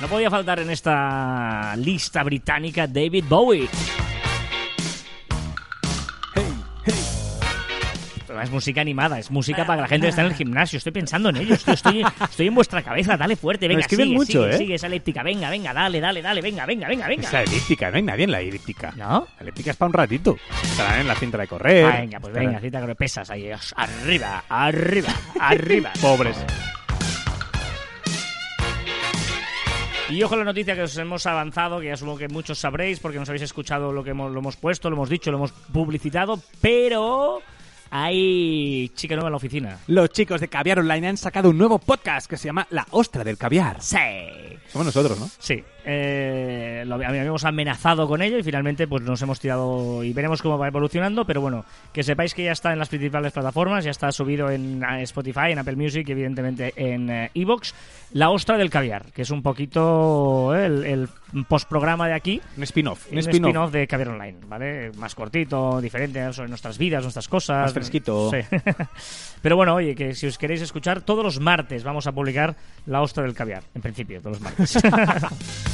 No 0.00 0.06
podía 0.06 0.30
faltar 0.30 0.60
en 0.60 0.70
esta 0.70 1.74
lista 1.74 2.22
británica 2.22 2.86
David 2.86 3.24
Bowie. 3.28 3.68
Pero 8.40 8.48
es 8.48 8.54
música 8.54 8.80
animada, 8.80 9.18
es 9.18 9.30
música 9.30 9.66
para 9.66 9.76
que 9.76 9.82
la 9.82 9.88
gente 9.88 10.06
que 10.06 10.08
está 10.08 10.22
en 10.22 10.28
el 10.28 10.34
gimnasio. 10.34 10.78
Estoy 10.78 10.92
pensando 10.92 11.28
en 11.28 11.36
ello, 11.36 11.54
estoy, 11.56 11.74
estoy, 11.74 12.04
estoy 12.22 12.46
en 12.46 12.54
vuestra 12.54 12.80
cabeza. 12.80 13.14
Dale 13.14 13.36
fuerte, 13.36 13.68
venga, 13.68 13.86
sigue, 13.86 14.06
mucho, 14.06 14.44
sigue, 14.44 14.54
¿eh? 14.54 14.56
sigue 14.56 14.74
esa 14.76 14.86
elíptica. 14.86 15.22
Venga, 15.22 15.50
venga, 15.50 15.74
dale, 15.74 16.00
dale, 16.00 16.22
dale, 16.22 16.40
venga, 16.40 16.64
venga, 16.64 16.88
venga, 16.88 17.06
venga. 17.06 17.22
Es 17.24 17.32
la 17.34 17.42
elíptica, 17.42 17.90
no 17.90 17.98
hay 17.98 18.02
nadie 18.02 18.24
en 18.24 18.30
la 18.30 18.40
elíptica. 18.40 18.94
¿No? 18.96 19.28
La 19.36 19.42
elíptica 19.42 19.72
es 19.72 19.76
para 19.76 19.88
un 19.88 19.92
ratito. 19.92 20.38
Estarán 20.62 21.00
en 21.00 21.08
la 21.08 21.14
cinta 21.16 21.36
de 21.36 21.48
correr. 21.48 21.84
Ah, 21.84 22.00
venga, 22.00 22.18
pues 22.18 22.32
venga, 22.32 22.60
cita 22.60 22.86
que 22.86 22.94
pesas 22.94 23.28
ahí. 23.28 23.50
Arriba, 23.76 24.44
arriba, 24.48 25.14
arriba. 25.38 25.92
Pobres. 26.00 26.38
Y 30.08 30.22
ojo 30.22 30.34
la 30.34 30.44
noticia 30.44 30.74
que 30.74 30.82
os 30.84 30.96
hemos 30.96 31.26
avanzado, 31.26 31.78
que 31.78 31.88
ya 31.88 31.96
supongo 31.98 32.18
que 32.18 32.28
muchos 32.28 32.58
sabréis 32.58 33.00
porque 33.00 33.18
nos 33.18 33.28
habéis 33.28 33.42
escuchado 33.42 33.92
lo 33.92 34.02
que 34.02 34.10
hemos, 34.10 34.32
lo 34.32 34.38
hemos 34.38 34.56
puesto, 34.56 34.88
lo 34.88 34.96
hemos 34.96 35.10
dicho, 35.10 35.30
lo 35.30 35.36
hemos 35.36 35.52
publicitado, 35.52 36.40
pero 36.62 37.42
hay 37.90 38.90
chica 38.94 39.14
nueva 39.14 39.28
en 39.28 39.32
la 39.32 39.36
oficina. 39.36 39.78
Los 39.86 40.10
chicos 40.10 40.40
de 40.40 40.48
Caviar 40.48 40.78
Online 40.78 41.08
han 41.08 41.16
sacado 41.16 41.50
un 41.50 41.58
nuevo 41.58 41.78
podcast 41.78 42.28
que 42.28 42.36
se 42.36 42.46
llama 42.46 42.66
La 42.70 42.86
Ostra 42.90 43.24
del 43.24 43.36
Caviar. 43.36 43.82
Sí. 43.82 43.96
Somos 44.68 44.86
nosotros, 44.86 45.18
¿no? 45.18 45.28
Sí, 45.38 45.62
eh, 45.84 46.84
lo 46.86 46.94
habíamos 46.94 47.44
amenazado 47.44 48.06
con 48.06 48.22
ello 48.22 48.38
y 48.38 48.42
finalmente 48.42 48.86
pues 48.86 49.02
nos 49.02 49.20
hemos 49.22 49.40
tirado 49.40 50.02
y 50.04 50.12
veremos 50.12 50.42
cómo 50.42 50.58
va 50.58 50.68
evolucionando, 50.68 51.24
pero 51.24 51.40
bueno, 51.40 51.64
que 51.92 52.02
sepáis 52.02 52.34
que 52.34 52.44
ya 52.44 52.52
está 52.52 52.72
en 52.72 52.78
las 52.78 52.88
principales 52.88 53.32
plataformas, 53.32 53.84
ya 53.84 53.90
está 53.90 54.10
subido 54.12 54.50
en 54.50 54.82
Spotify, 55.00 55.52
en 55.52 55.58
Apple 55.58 55.76
Music 55.76 56.08
evidentemente 56.08 56.72
en 56.76 57.10
eh, 57.10 57.30
Evox, 57.34 57.74
La 58.12 58.30
Ostra 58.30 58.58
del 58.58 58.70
Caviar, 58.70 59.06
que 59.12 59.22
es 59.22 59.30
un 59.30 59.42
poquito 59.42 60.54
eh, 60.54 60.66
el, 60.66 60.84
el 60.84 61.08
postprograma 61.46 62.08
de 62.08 62.14
aquí, 62.14 62.40
Un 62.56 62.62
spin-off. 62.64 63.06
Un, 63.06 63.14
un 63.14 63.18
spin-off. 63.20 63.48
spin-off 63.48 63.72
de 63.72 63.86
Caviar 63.86 64.08
Online, 64.08 64.38
¿vale? 64.46 64.92
Más 64.96 65.14
cortito, 65.14 65.80
diferente 65.80 66.32
sobre 66.32 66.48
nuestras 66.48 66.78
vidas, 66.78 67.02
nuestras 67.02 67.28
cosas. 67.28 67.62
Más 67.62 67.72
fresquito. 67.72 68.30
Sí. 68.30 68.38
Pero 69.42 69.56
bueno, 69.56 69.74
oye, 69.74 69.94
que 69.94 70.14
si 70.14 70.26
os 70.26 70.36
queréis 70.38 70.60
escuchar, 70.60 71.00
todos 71.02 71.24
los 71.24 71.40
martes 71.40 71.84
vamos 71.84 72.06
a 72.06 72.12
publicar 72.12 72.56
La 72.86 73.00
Ostra 73.00 73.22
del 73.24 73.34
Caviar, 73.34 73.62
en 73.74 73.82
principio, 73.82 74.20
todos 74.20 74.40
los 74.40 74.42
martes. 74.42 74.78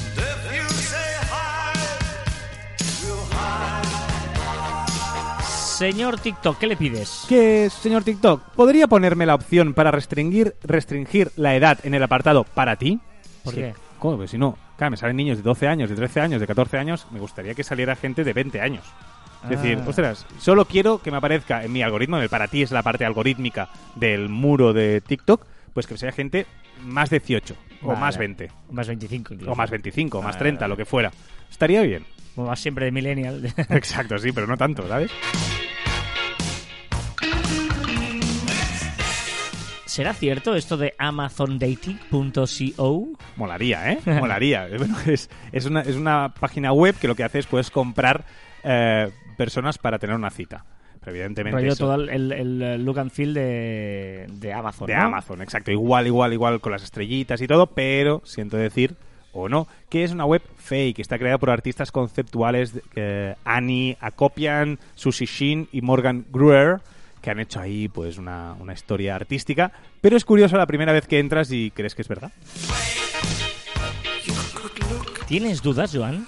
Señor 5.76 6.18
TikTok, 6.18 6.58
¿qué 6.58 6.66
le 6.66 6.76
pides? 6.76 7.26
Que, 7.28 7.68
señor 7.68 8.02
TikTok, 8.02 8.40
¿podría 8.54 8.86
ponerme 8.86 9.26
la 9.26 9.34
opción 9.34 9.74
para 9.74 9.90
restringir, 9.90 10.54
restringir 10.62 11.30
la 11.36 11.54
edad 11.54 11.78
en 11.84 11.92
el 11.94 12.02
apartado 12.02 12.44
para 12.44 12.76
ti? 12.76 12.98
¿Por 13.44 13.52
Sí. 13.54 13.60
qué? 13.60 13.74
¿Cómo? 13.98 14.16
Pues 14.16 14.30
si 14.30 14.38
no, 14.38 14.56
claro, 14.78 14.92
me 14.92 14.96
salen 14.96 15.16
niños 15.16 15.36
de 15.36 15.42
12 15.42 15.68
años, 15.68 15.90
de 15.90 15.96
13 15.96 16.20
años, 16.20 16.40
de 16.40 16.46
14 16.46 16.78
años, 16.78 17.06
me 17.10 17.20
gustaría 17.20 17.54
que 17.54 17.62
saliera 17.62 17.94
gente 17.94 18.24
de 18.24 18.32
20 18.32 18.60
años. 18.60 18.84
Es 19.44 19.50
decir, 19.50 19.78
Ah. 19.82 19.88
ostras, 19.88 20.26
solo 20.38 20.64
quiero 20.64 21.02
que 21.02 21.10
me 21.10 21.18
aparezca 21.18 21.62
en 21.62 21.72
mi 21.72 21.82
algoritmo, 21.82 22.16
en 22.16 22.22
el 22.22 22.28
para 22.30 22.48
ti 22.48 22.62
es 22.62 22.70
la 22.72 22.82
parte 22.82 23.04
algorítmica 23.04 23.68
del 23.96 24.28
muro 24.30 24.72
de 24.72 25.02
TikTok, 25.02 25.44
pues 25.74 25.86
que 25.86 25.98
sea 25.98 26.10
gente 26.10 26.46
más 26.82 27.10
18, 27.10 27.54
o 27.92 27.96
más 27.96 28.16
20, 28.18 28.48
Más 28.70 28.86
25 28.88 29.34
incluso. 29.34 29.52
o 29.52 29.56
más 29.56 29.70
25, 29.70 30.18
o 30.18 30.22
más 30.22 30.34
Vale, 30.34 30.38
30, 30.38 30.60
vale. 30.60 30.68
lo 30.70 30.76
que 30.76 30.84
fuera. 30.84 31.10
Estaría 31.50 31.82
bien. 31.82 32.04
Como 32.34 32.48
vas 32.48 32.60
siempre 32.60 32.84
de 32.86 32.92
millennial. 32.92 33.44
Exacto, 33.70 34.18
sí, 34.18 34.32
pero 34.32 34.46
no 34.46 34.56
tanto, 34.56 34.86
¿sabes? 34.86 35.10
¿Será 39.86 40.12
cierto 40.12 40.54
esto 40.56 40.76
de 40.76 40.92
amazondating.co? 40.98 43.08
Molaría, 43.36 43.92
¿eh? 43.92 43.98
Molaría. 44.20 44.68
Bueno, 44.76 44.94
es, 45.06 45.30
es, 45.52 45.64
una, 45.64 45.80
es 45.80 45.96
una 45.96 46.34
página 46.38 46.72
web 46.72 46.94
que 46.98 47.08
lo 47.08 47.14
que 47.14 47.24
hace 47.24 47.38
es 47.38 47.46
puedes 47.46 47.70
comprar 47.70 48.26
eh, 48.62 49.10
personas 49.38 49.78
para 49.78 49.98
tener 49.98 50.14
una 50.16 50.28
cita. 50.30 50.66
Evidentemente 51.06 51.56
Rollo 51.60 51.72
eso- 51.72 51.84
todo 51.86 51.94
el, 51.94 52.32
el- 52.32 52.84
look 52.84 52.98
and 52.98 53.10
feel 53.10 53.32
de, 53.32 54.26
de 54.28 54.52
Amazon. 54.52 54.86
de 54.88 54.96
¿no? 54.96 55.02
Amazon, 55.02 55.40
exacto. 55.40 55.70
Igual, 55.70 56.06
igual, 56.08 56.32
igual 56.32 56.60
con 56.60 56.72
las 56.72 56.82
estrellitas 56.82 57.40
y 57.40 57.46
todo, 57.46 57.68
pero 57.68 58.22
siento 58.24 58.56
decir, 58.56 58.96
o 59.32 59.48
no, 59.48 59.68
que 59.88 60.02
es 60.02 60.10
una 60.12 60.24
web 60.24 60.42
fake, 60.56 60.98
está 60.98 61.18
creada 61.18 61.38
por 61.38 61.50
artistas 61.50 61.92
conceptuales 61.92 62.72
Annie 63.44 63.96
Akopian, 64.00 64.78
Susie 64.94 65.26
Shin 65.26 65.68
y 65.72 65.80
Morgan 65.82 66.24
Gruer, 66.32 66.80
que 67.22 67.30
han 67.30 67.38
hecho 67.40 67.60
ahí 67.60 67.88
pues 67.88 68.18
una, 68.18 68.54
una 68.58 68.72
historia 68.72 69.14
artística. 69.14 69.72
Pero 70.00 70.16
es 70.16 70.24
curioso 70.24 70.56
la 70.56 70.66
primera 70.66 70.92
vez 70.92 71.06
que 71.06 71.18
entras 71.18 71.50
y 71.52 71.70
crees 71.70 71.94
que 71.94 72.02
es 72.02 72.08
verdad. 72.08 72.32
¿Tienes 75.26 75.60
dudas, 75.62 75.90
Joan? 75.94 76.26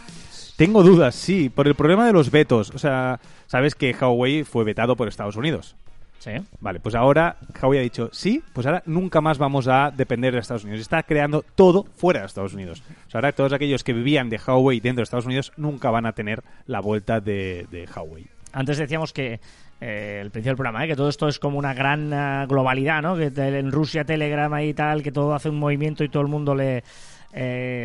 Tengo 0.58 0.82
dudas, 0.82 1.14
sí, 1.14 1.50
por 1.50 1.68
el 1.68 1.76
problema 1.76 2.04
de 2.04 2.12
los 2.12 2.32
vetos. 2.32 2.72
O 2.74 2.80
sea, 2.80 3.20
sabes 3.46 3.76
que 3.76 3.94
Huawei 3.94 4.42
fue 4.42 4.64
vetado 4.64 4.96
por 4.96 5.06
Estados 5.06 5.36
Unidos. 5.36 5.76
Sí. 6.18 6.32
Vale, 6.58 6.80
pues 6.80 6.96
ahora 6.96 7.36
Huawei 7.62 7.78
ha 7.78 7.82
dicho, 7.82 8.10
sí, 8.12 8.42
pues 8.52 8.66
ahora 8.66 8.82
nunca 8.84 9.20
más 9.20 9.38
vamos 9.38 9.68
a 9.68 9.92
depender 9.92 10.34
de 10.34 10.40
Estados 10.40 10.64
Unidos. 10.64 10.80
Está 10.80 11.04
creando 11.04 11.44
todo 11.54 11.84
fuera 11.84 12.22
de 12.22 12.26
Estados 12.26 12.54
Unidos. 12.54 12.82
O 13.06 13.10
sea, 13.10 13.18
ahora 13.18 13.30
todos 13.30 13.52
aquellos 13.52 13.84
que 13.84 13.92
vivían 13.92 14.30
de 14.30 14.40
Huawei 14.44 14.80
dentro 14.80 15.02
de 15.02 15.04
Estados 15.04 15.26
Unidos 15.26 15.52
nunca 15.56 15.92
van 15.92 16.06
a 16.06 16.12
tener 16.12 16.42
la 16.66 16.80
vuelta 16.80 17.20
de, 17.20 17.68
de 17.70 17.86
Huawei. 17.86 18.26
Antes 18.52 18.78
decíamos 18.78 19.12
que 19.12 19.38
eh, 19.80 20.18
el 20.22 20.30
principio 20.30 20.50
del 20.52 20.56
programa, 20.56 20.84
¿eh? 20.84 20.88
que 20.88 20.96
todo 20.96 21.08
esto 21.08 21.28
es 21.28 21.38
como 21.38 21.58
una 21.58 21.74
gran 21.74 22.12
eh, 22.12 22.46
globalidad, 22.48 23.00
¿no? 23.02 23.16
Que 23.16 23.26
en 23.36 23.70
Rusia, 23.72 24.04
Telegram 24.04 24.52
y 24.60 24.74
tal, 24.74 25.02
que 25.02 25.12
todo 25.12 25.34
hace 25.34 25.48
un 25.48 25.58
movimiento 25.58 26.04
y 26.04 26.08
todo 26.08 26.22
el 26.22 26.28
mundo 26.28 26.54
le 26.54 26.82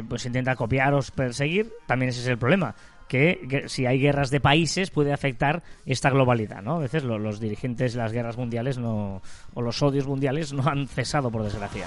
pues 0.08 0.26
intenta 0.26 0.56
copiar 0.56 0.94
o 0.94 1.00
perseguir. 1.16 1.72
También 1.86 2.10
ese 2.10 2.22
es 2.22 2.28
el 2.28 2.38
problema. 2.38 2.74
Que, 3.08 3.66
si 3.68 3.86
hay 3.86 4.00
guerras 4.00 4.32
de 4.32 4.40
países 4.40 4.90
puede 4.90 5.14
afectar 5.14 5.62
esta 5.86 6.10
globalidad, 6.10 6.64
¿no? 6.64 6.78
A 6.78 6.80
veces 6.80 7.04
lo- 7.04 7.20
los 7.20 7.40
dirigentes 7.40 7.94
de 7.94 8.00
las 8.00 8.12
guerras 8.12 8.38
mundiales 8.38 8.80
no, 8.80 9.22
o 9.54 9.62
los 9.62 9.84
odios 9.84 10.08
mundiales 10.08 10.52
no 10.54 10.68
han 10.68 10.88
cesado, 10.88 11.30
por 11.30 11.44
desgracia. 11.44 11.86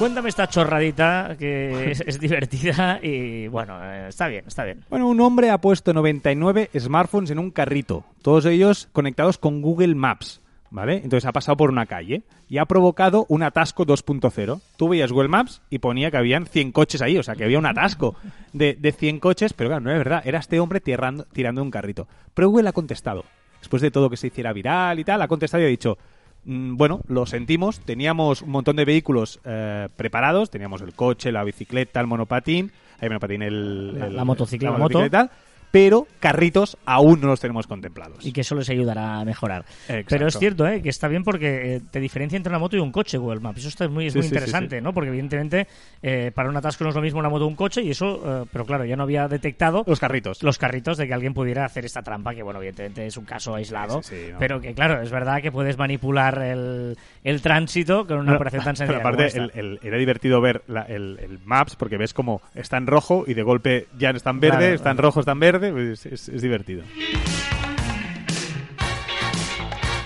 Cuéntame 0.00 0.30
esta 0.30 0.48
chorradita 0.48 1.36
que 1.38 1.90
es, 1.90 2.18
divertida 2.18 2.98
y 3.02 3.48
bueno, 3.48 3.78
eh, 3.84 4.08
está 4.08 4.28
bien, 4.28 4.44
está 4.46 4.64
bien. 4.64 4.82
Bueno, 4.88 5.06
un 5.06 5.20
hombre 5.20 5.50
ha 5.50 5.60
puesto 5.60 5.92
99 5.92 6.70
smartphones 6.74 7.30
en 7.30 7.38
un 7.38 7.50
carrito, 7.50 8.06
todos 8.22 8.46
ellos 8.46 8.88
conectados 8.92 9.36
con 9.36 9.60
Google 9.60 9.94
Maps, 9.94 10.40
¿vale? 10.70 11.02
Entonces 11.04 11.26
ha 11.26 11.32
pasado 11.32 11.58
por 11.58 11.68
una 11.68 11.84
calle 11.84 12.22
y 12.48 12.56
ha 12.56 12.64
provocado 12.64 13.26
un 13.28 13.42
atasco 13.42 13.84
2.0. 13.84 14.62
Tú 14.78 14.88
veías 14.88 15.12
Google 15.12 15.28
Maps 15.28 15.60
y 15.68 15.80
ponía 15.80 16.10
que 16.10 16.16
habían 16.16 16.46
100 16.46 16.72
coches 16.72 17.02
ahí, 17.02 17.18
o 17.18 17.22
sea, 17.22 17.34
que 17.34 17.44
había 17.44 17.58
un 17.58 17.66
atasco 17.66 18.16
de, 18.54 18.78
de 18.80 18.92
100 18.92 19.20
coches, 19.20 19.52
pero 19.52 19.68
claro, 19.68 19.84
no 19.84 19.92
es 19.92 19.98
verdad, 19.98 20.22
era 20.24 20.38
este 20.38 20.60
hombre 20.60 20.80
tirando, 20.80 21.24
tirando 21.24 21.62
un 21.62 21.70
carrito. 21.70 22.08
Pero 22.32 22.48
Google 22.48 22.70
ha 22.70 22.72
contestado, 22.72 23.26
después 23.58 23.82
de 23.82 23.90
todo 23.90 24.08
que 24.08 24.16
se 24.16 24.28
hiciera 24.28 24.54
viral 24.54 24.98
y 24.98 25.04
tal, 25.04 25.20
ha 25.20 25.28
contestado 25.28 25.62
y 25.62 25.66
ha 25.66 25.68
dicho... 25.68 25.98
"Mm, 26.44 26.76
Bueno, 26.76 27.00
lo 27.08 27.26
sentimos. 27.26 27.80
Teníamos 27.80 28.42
un 28.42 28.50
montón 28.50 28.76
de 28.76 28.84
vehículos 28.84 29.40
eh, 29.44 29.88
preparados. 29.96 30.50
Teníamos 30.50 30.80
el 30.82 30.94
coche, 30.94 31.32
la 31.32 31.44
bicicleta, 31.44 32.00
el 32.00 32.06
monopatín. 32.06 32.72
El 33.00 33.08
monopatín, 33.10 33.42
el, 33.42 33.98
La- 33.98 34.06
el- 34.06 34.16
la 34.16 34.24
motocicleta, 34.24 34.72
la 34.72 34.78
la 34.78 34.84
moto. 34.84 34.98
motocicleta 34.98 35.24
y 35.24 35.28
tal, 35.28 35.36
pero 35.70 36.06
carritos 36.18 36.76
aún 36.84 37.20
no 37.20 37.28
los 37.28 37.40
tenemos 37.40 37.66
contemplados. 37.66 38.24
Y 38.26 38.32
que 38.32 38.40
eso 38.40 38.54
les 38.54 38.68
ayudará 38.70 39.20
a 39.20 39.24
mejorar. 39.24 39.64
Exacto. 39.88 40.06
Pero 40.08 40.26
es 40.28 40.38
cierto, 40.38 40.66
¿eh? 40.66 40.82
que 40.82 40.88
está 40.88 41.06
bien 41.08 41.22
porque 41.24 41.76
eh, 41.76 41.80
te 41.90 42.00
diferencia 42.00 42.36
entre 42.36 42.50
una 42.50 42.58
moto 42.58 42.76
y 42.76 42.80
un 42.80 42.90
coche 42.92 43.18
Google 43.18 43.40
Maps. 43.40 43.58
Eso 43.60 43.68
está 43.68 43.88
muy, 43.88 44.06
es 44.06 44.12
Sí, 44.12 44.18
muy 44.18 44.28
sí, 44.28 44.34
interesante, 44.34 44.76
sí. 44.78 44.82
¿no? 44.82 44.92
Porque 44.92 45.08
evidentemente 45.10 45.66
eh, 46.02 46.32
para 46.34 46.48
un 46.48 46.56
atasco 46.56 46.84
no 46.84 46.90
es 46.90 46.96
lo 46.96 47.02
mismo 47.02 47.20
una 47.20 47.28
moto 47.28 47.44
o 47.44 47.48
un 47.48 47.54
coche 47.56 47.82
y 47.82 47.90
eso, 47.90 48.42
eh, 48.42 48.46
pero 48.52 48.64
claro, 48.66 48.84
ya 48.84 48.96
no 48.96 49.04
había 49.04 49.28
detectado 49.28 49.84
Los 49.86 50.00
carritos. 50.00 50.42
los 50.42 50.58
carritos 50.58 50.96
de 50.98 51.06
que 51.06 51.14
alguien 51.14 51.34
pudiera 51.34 51.64
hacer 51.64 51.84
esta 51.84 52.02
trampa, 52.02 52.34
que 52.34 52.42
bueno, 52.42 52.58
evidentemente 52.58 53.06
es 53.06 53.16
un 53.16 53.24
caso 53.24 53.54
aislado, 53.54 54.00
no. 54.32 54.38
pero 54.38 54.60
que 54.60 54.74
claro, 54.74 55.00
es 55.02 55.10
verdad 55.10 55.40
que 55.40 55.52
puedes 55.52 55.78
manipular 55.78 56.42
el, 56.42 56.96
el 57.24 57.42
tránsito 57.42 58.06
con 58.06 58.18
una 58.18 58.26
Pero- 58.32 58.36
operación 58.36 58.64
tan 58.64 58.74
pero 58.76 58.86
sencilla. 58.88 59.02
como 59.02 59.08
aparte, 59.08 59.26
esta. 59.26 59.38
el- 59.44 59.52
el- 59.54 59.80
era 59.82 59.96
divertido 59.98 60.40
ver 60.40 60.62
la- 60.66 60.82
el, 60.82 61.18
el 61.22 61.38
Maps 61.44 61.76
porque 61.76 61.96
ves 61.96 62.12
como 62.14 62.40
está 62.54 62.76
en 62.76 62.86
rojo 62.86 63.24
y 63.26 63.34
de 63.34 63.42
golpe 63.42 63.86
ya 63.98 64.10
está 64.10 64.30
en 64.30 64.40
verde, 64.40 64.56
Claro. 64.58 64.74
está 64.74 64.90
en 64.90 64.98
rojo, 64.98 65.20
está 65.20 65.32
en 65.32 65.40
verde. 65.40 65.59
Pues 65.70 66.06
es, 66.06 66.28
es 66.28 66.42
divertido. 66.42 66.82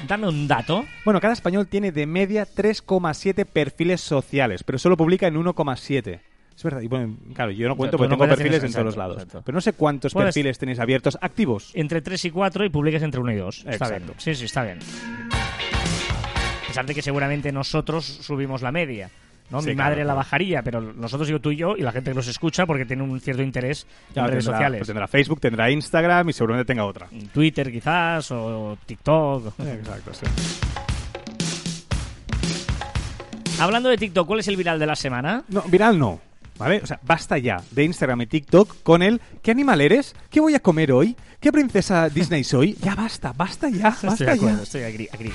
Dame 0.07 0.29
un 0.29 0.47
dato. 0.47 0.85
Bueno, 1.05 1.21
cada 1.21 1.33
español 1.33 1.67
tiene 1.67 1.91
de 1.91 2.07
media 2.07 2.47
3,7 2.47 3.47
perfiles 3.47 4.01
sociales, 4.03 4.63
pero 4.63 4.79
solo 4.79 4.97
publica 4.97 5.27
en 5.27 5.35
1,7. 5.37 6.21
Es 6.57 6.63
verdad, 6.63 6.83
y 6.83 6.89
bueno, 6.89 7.17
claro, 7.35 7.51
yo 7.51 7.67
no 7.69 7.75
cuento 7.77 7.97
tú 7.97 7.99
porque 7.99 8.09
no 8.11 8.15
tengo 8.15 8.19
cuentas, 8.21 8.37
perfiles 8.39 8.61
en 8.63 8.67
exacto, 8.67 8.85
todos 8.85 8.97
lados. 8.97 9.17
exacto. 9.17 9.43
Pero 9.45 9.57
no 9.57 9.61
sé 9.61 9.73
cuántos 9.73 10.13
Puedes- 10.13 10.29
perfiles 10.29 10.59
tenéis 10.59 10.79
abiertos 10.79 11.19
activos. 11.21 11.71
Entre 11.75 12.01
3 12.03 12.27
y 12.27 12.31
4 12.31 12.65
y 12.65 12.69
publiques 12.69 13.03
entre 13.03 13.21
1 13.21 13.33
y 13.33 13.37
2. 13.37 13.59
Está 13.61 13.73
Exacto. 13.73 13.97
bien. 14.07 14.15
Sí, 14.21 14.35
sí, 14.35 14.45
está 14.45 14.63
bien. 14.63 14.79
A 15.33 16.67
pesar 16.69 16.87
de 16.87 16.95
que 16.95 17.03
seguramente 17.03 17.51
nosotros 17.51 18.05
subimos 18.05 18.63
la 18.63 18.71
media. 18.73 19.11
¿No? 19.55 19.63
Sí, 19.63 19.69
Mi 19.71 19.75
claro, 19.75 19.91
madre 19.93 20.05
la 20.05 20.15
bajaría, 20.15 20.63
pero 20.63 20.81
nosotros, 20.81 21.29
yo, 21.29 21.41
tú 21.41 21.51
y 21.53 21.57
yo, 21.57 21.77
y 21.77 21.81
la 21.83 21.93
gente 21.93 22.11
que 22.11 22.15
nos 22.17 22.29
escucha 22.29 22.67
porque 22.67 22.85
tiene 22.85 23.03
un 23.03 23.21
cierto 23.21 23.43
interés 23.43 23.87
Claro, 24.13 24.29
en 24.29 24.33
redes 24.33 24.45
tendrá, 24.45 24.59
sociales. 24.59 24.79
pues 24.81 24.87
tendrá 24.89 25.07
Facebook, 25.09 25.41
tendrá 25.41 25.71
Instagram 25.71 26.29
y 26.29 26.33
seguramente 26.33 26.67
tenga 26.67 26.85
otra. 26.85 27.09
Twitter 27.33 27.71
quizás, 27.73 28.31
o 28.33 28.77
TikTok. 28.85 29.55
Exacto, 29.61 30.13
sí. 30.13 30.27
Hablando 33.61 33.89
de 33.89 33.97
TikTok, 33.97 34.27
¿cuál 34.27 34.41
es 34.41 34.49
el 34.49 34.57
viral 34.57 34.79
de 34.79 34.87
la 34.87 34.97
semana? 34.97 35.45
No, 35.49 35.63
viral 35.63 35.99
no. 35.99 36.21
¿Vale? 36.59 36.81
O 36.83 36.87
sea, 36.87 37.01
basta 37.03 37.37
ya 37.39 37.61
de 37.73 37.83
Instagram 37.83 38.21
y 38.23 38.27
TikTok 38.27 38.83
con 38.85 39.03
el 39.03 39.21
¿qué 39.43 39.51
animal 39.51 39.81
eres? 39.81 40.15
¿Qué 40.31 40.39
voy 40.41 40.55
a 40.55 40.61
comer 40.61 40.93
hoy? 40.93 41.17
¿Qué 41.41 41.51
princesa 41.51 42.09
Disney 42.09 42.45
soy? 42.45 42.75
Ya 42.81 42.95
basta, 42.95 43.33
basta 43.33 43.69
ya, 43.69 43.89
Estoy 44.03 44.09
basta 44.11 44.25
de 44.25 44.31
acuerdo, 44.33 44.57
ya. 44.59 44.63
estoy 44.63 44.83
agree, 44.83 45.09
agree. 45.13 45.33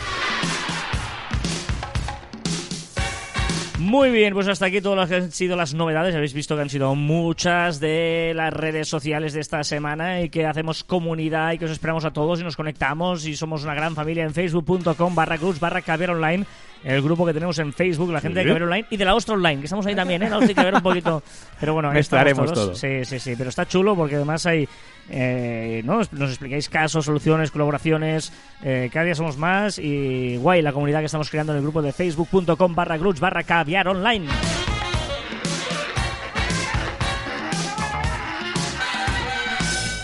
Muy 3.79 4.11
bien, 4.11 4.33
pues 4.33 4.45
hasta 4.49 4.65
aquí 4.65 4.81
todas 4.81 4.97
las 4.97 5.07
que 5.07 5.15
han 5.15 5.31
sido 5.31 5.55
las 5.55 5.73
novedades. 5.73 6.13
Habéis 6.13 6.33
visto 6.33 6.53
que 6.53 6.61
han 6.63 6.69
sido 6.69 6.95
muchas 6.95 7.79
de 7.79 8.33
las 8.35 8.51
redes 8.51 8.89
sociales 8.89 9.31
de 9.31 9.39
esta 9.39 9.63
semana 9.63 10.21
y 10.21 10.29
que 10.29 10.45
hacemos 10.45 10.83
comunidad 10.83 11.53
y 11.53 11.59
que 11.59 11.63
os 11.63 11.71
esperamos 11.71 12.03
a 12.03 12.11
todos 12.11 12.41
y 12.41 12.43
nos 12.43 12.57
conectamos 12.57 13.25
y 13.25 13.37
somos 13.37 13.63
una 13.63 13.73
gran 13.75 13.95
familia 13.95 14.25
en 14.25 14.33
facebook.com 14.33 15.15
barra 15.15 15.37
cruz 15.37 15.61
barra 15.61 15.81
caviar 15.81 16.09
online. 16.11 16.45
El 16.83 17.01
grupo 17.01 17.25
que 17.25 17.33
tenemos 17.33 17.59
en 17.59 17.73
Facebook, 17.73 18.11
la 18.11 18.21
gente 18.21 18.39
de. 18.39 18.45
Caviar 18.45 18.63
Online 18.63 18.85
y 18.89 18.97
de 18.97 19.05
la 19.05 19.15
Ostra 19.15 19.35
Online, 19.35 19.59
que 19.59 19.65
estamos 19.65 19.85
ahí 19.85 19.95
también, 19.95 20.23
¿eh? 20.23 20.29
La 20.29 20.37
Ostra 20.37 20.49
hay 20.49 20.55
que 20.55 20.63
ver 20.63 20.75
un 20.75 20.81
poquito. 20.81 21.23
Pero 21.59 21.73
bueno, 21.73 21.89
ahí 21.89 21.99
estamos 21.99 22.25
Mezclaremos 22.25 22.53
todos. 22.53 22.67
todo. 22.67 22.75
Sí, 22.75 23.05
sí, 23.05 23.19
sí. 23.19 23.35
Pero 23.37 23.49
está 23.49 23.65
chulo 23.67 23.95
porque 23.95 24.15
además 24.15 24.45
hay. 24.45 24.67
eh, 25.09 25.81
¿no? 25.83 25.97
Nos 26.11 26.29
explicáis 26.29 26.69
casos, 26.69 27.05
soluciones, 27.05 27.51
colaboraciones. 27.51 28.31
eh, 28.63 28.89
cada 28.93 29.05
día 29.05 29.15
somos 29.15 29.37
más 29.37 29.77
y 29.79 30.37
guay 30.37 30.61
la 30.61 30.71
comunidad 30.71 30.99
que 30.99 31.05
estamos 31.07 31.29
creando 31.29 31.51
en 31.53 31.57
el 31.57 31.63
grupo 31.63 31.81
de 31.81 31.91
facebook.com 31.91 32.75
barra 32.75 32.97
barra 32.97 33.43
caviar 33.43 33.87
online. 33.87 34.27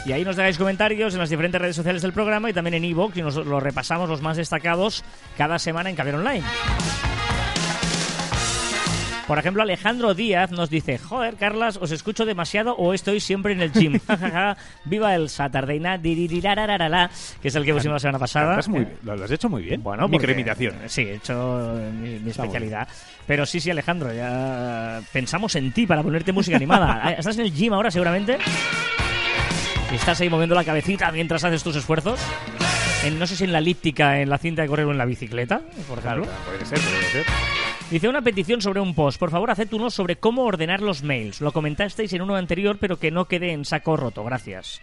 Y 0.05 0.11
ahí 0.11 0.23
nos 0.23 0.35
dejáis 0.35 0.57
comentarios 0.57 1.13
en 1.13 1.19
las 1.19 1.29
diferentes 1.29 1.59
redes 1.59 1.75
sociales 1.75 2.03
del 2.03 2.13
programa 2.13 2.49
y 2.49 2.53
también 2.53 2.75
en 2.75 2.85
iVoox 2.85 3.17
y 3.17 3.21
nos 3.23 3.35
lo 3.37 3.59
repasamos 3.59 4.07
los 4.07 4.21
más 4.21 4.37
destacados 4.37 5.03
cada 5.37 5.57
semana 5.57 5.89
en 5.89 5.95
Caviar 5.95 6.15
Online. 6.15 6.43
Por 9.27 9.39
ejemplo, 9.39 9.63
Alejandro 9.63 10.13
Díaz 10.13 10.51
nos 10.51 10.69
dice, 10.69 10.99
joder, 10.99 11.35
Carlas, 11.35 11.77
os 11.81 11.89
escucho 11.89 12.25
demasiado 12.25 12.75
o 12.75 12.93
estoy 12.93 13.19
siempre 13.19 13.53
en 13.53 13.61
el 13.61 13.71
gym. 13.71 13.99
Viva 14.85 15.15
el 15.15 15.29
Saturday 15.29 15.79
Night, 15.79 16.03
que 16.03 17.47
es 17.47 17.55
el 17.55 17.65
que 17.65 17.73
pusimos 17.73 17.95
la 17.95 17.99
semana 17.99 18.19
pasada. 18.19 18.59
Muy 18.67 18.87
lo 19.01 19.13
has 19.13 19.31
hecho 19.31 19.49
muy 19.49 19.63
bien. 19.63 19.81
Bueno, 19.81 20.07
Microimitación. 20.07 20.75
Sí, 20.85 21.01
he 21.01 21.15
hecho 21.15 21.73
mi, 21.99 22.19
mi 22.19 22.29
especialidad. 22.29 22.87
Pero 23.25 23.47
sí, 23.47 23.59
sí, 23.59 23.71
Alejandro, 23.71 24.13
ya 24.13 25.01
pensamos 25.11 25.55
en 25.55 25.71
ti 25.71 25.87
para 25.87 26.03
ponerte 26.03 26.31
música 26.31 26.57
animada. 26.57 27.11
¿Estás 27.17 27.39
en 27.39 27.45
el 27.45 27.53
gym 27.53 27.73
ahora 27.73 27.89
seguramente? 27.89 28.37
¿Y 29.91 29.95
estás 29.95 30.19
ahí 30.21 30.29
moviendo 30.29 30.55
la 30.55 30.63
cabecita 30.63 31.11
mientras 31.11 31.43
haces 31.43 31.63
tus 31.63 31.75
esfuerzos? 31.75 32.19
En, 33.03 33.19
no 33.19 33.27
sé 33.27 33.35
si 33.35 33.43
en 33.43 33.51
la 33.51 33.59
elíptica, 33.59 34.19
en 34.21 34.29
la 34.29 34.37
cinta 34.37 34.61
de 34.63 34.67
correr 34.67 34.85
o 34.85 34.91
en 34.91 34.97
la 34.97 35.05
bicicleta, 35.05 35.61
por 35.87 35.99
ejemplo. 35.99 36.25
Puede 36.45 36.65
ser, 36.65 36.79
puede 36.79 37.03
ser. 37.11 37.25
Dice 37.91 38.09
una 38.09 38.21
petición 38.21 38.61
sobre 38.61 38.79
un 38.79 38.95
post. 38.95 39.19
Por 39.19 39.29
favor, 39.29 39.51
haced 39.51 39.71
uno 39.73 39.91
sobre 39.91 40.15
cómo 40.15 40.43
ordenar 40.43 40.81
los 40.81 41.03
mails. 41.03 41.39
Lo 41.39 41.51
comentasteis 41.51 42.11
en 42.13 42.23
uno 42.23 42.35
anterior, 42.35 42.77
pero 42.79 42.97
que 42.97 43.11
no 43.11 43.25
quede 43.25 43.51
en 43.51 43.63
saco 43.63 43.95
roto. 43.95 44.23
Gracias. 44.23 44.81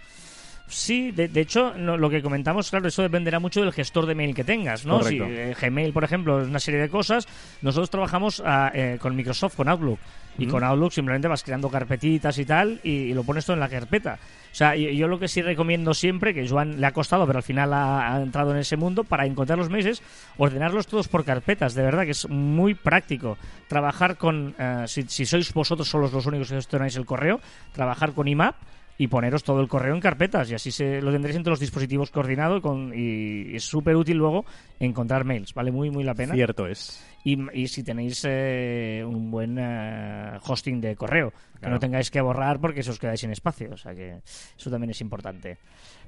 Sí, 0.69 1.11
de, 1.11 1.27
de 1.29 1.41
hecho, 1.41 1.75
no- 1.77 1.97
lo 1.99 2.09
que 2.09 2.23
comentamos, 2.23 2.71
claro, 2.71 2.87
eso 2.89 3.03
dependerá 3.03 3.41
mucho 3.41 3.61
del 3.61 3.73
gestor 3.73 4.07
de 4.07 4.15
mail 4.15 4.35
que 4.35 4.45
tengas, 4.45 4.87
¿no? 4.87 5.03
Si 5.03 5.19
Correcto. 5.19 5.27
eh, 5.29 5.57
Gmail, 5.61 5.93
por 5.93 6.05
ejemplo, 6.05 6.41
es 6.41 6.49
una 6.49 6.61
serie 6.61 6.81
de 6.81 6.89
cosas. 6.89 7.27
Nosotros 7.61 7.91
trabajamos 7.91 8.41
ah, 8.47 8.71
eh, 8.73 8.99
con 9.01 9.17
Microsoft, 9.17 9.57
con 9.57 9.69
Outlook. 9.69 9.99
Y 10.39 10.47
con 10.47 10.65
Outlook 10.65 10.93
simplemente 10.93 11.29
vas 11.29 11.43
creando 11.43 11.69
carpetitas 11.69 12.39
y 12.39 12.45
tal, 12.45 12.81
y, 12.83 12.91
y 12.91 13.15
lo 13.15 13.23
pones 13.23 13.45
todo 13.45 13.55
en 13.55 13.61
la 13.61 13.69
carpeta. 13.69 14.19
O 14.51 14.55
sea, 14.55 14.77
yo, 14.77 14.91
yo 14.91 15.09
lo 15.09 15.19
que 15.19 15.29
sí 15.29 15.41
recomiendo 15.41 15.95
siempre, 15.95 16.35
que 16.35 16.49
Joan 16.49 16.81
le 16.81 16.87
ha 16.87 16.93
costado, 16.93 17.27
pero 17.27 17.39
al 17.39 17.43
final 17.43 17.73
ha, 17.73 18.15
ha 18.15 18.23
entrado 18.23 18.51
en 18.53 18.59
ese 18.59 18.77
mundo, 18.77 19.05
para 19.05 19.27
encontrar 19.27 19.59
los 19.59 19.71
mails 19.71 19.87
es 19.87 20.03
ordenarlos 20.37 20.87
todos 20.87 21.09
por 21.09 21.25
carpetas. 21.25 21.75
De 21.75 21.83
verdad 21.83 22.05
que 22.05 22.11
es 22.11 22.29
muy 22.29 22.75
práctico. 22.75 23.37
Trabajar 23.69 24.17
con, 24.17 24.55
eh, 24.59 24.85
si, 24.87 25.05
si 25.05 25.27
sois 25.27 25.53
vosotros 25.53 25.89
solos 25.89 26.13
los 26.13 26.27
únicos 26.27 26.49
que 26.49 26.57
gestionáis 26.57 26.97
el 26.97 27.07
correo, 27.07 27.41
trabajar 27.73 28.13
con 28.13 28.29
IMAP 28.29 28.55
y 28.99 29.09
poneros 29.09 29.43
todo 29.43 29.61
el 29.61 29.69
correo 29.69 29.95
en 29.95 30.01
carpetas 30.01 30.51
y 30.51 30.55
así 30.55 30.71
se 30.71 31.01
lo 31.03 31.11
tendréis 31.11 31.37
entre 31.37 31.51
los 31.51 31.59
dispositivos 31.61 32.11
coordinados 32.11 32.59
y, 32.59 32.61
con- 32.63 32.93
y 32.95 33.57
es 33.57 33.65
súper 33.65 33.97
útil 33.97 34.17
luego 34.19 34.45
encontrar 34.79 35.25
mails, 35.25 35.55
vale 35.55 35.73
muy 35.73 35.91
muy 35.91 36.05
la 36.05 36.15
pena. 36.15 36.35
Cierto 36.35 36.67
es. 36.67 37.05
Y, 37.25 37.39
y 37.59 37.69
si 37.69 37.83
tenéis 37.83 38.23
eh, 38.29 39.05
un 39.07 39.31
buen 39.31 39.57
eh, 39.59 40.39
hosting 40.47 40.81
de 40.81 40.95
correo, 40.97 41.33
que 41.61 41.69
no 41.69 41.79
tengáis 41.79 42.11
que 42.11 42.21
borrar 42.21 42.61
porque 42.61 42.83
se 42.83 42.91
os 42.91 42.99
quedáis 42.99 43.21
sin 43.21 43.31
espacio. 43.31 43.71
O 43.73 43.77
sea 43.77 43.95
que 43.95 44.19
eso 44.59 44.71
también 44.71 44.91
es 44.91 45.01
importante. 45.01 45.59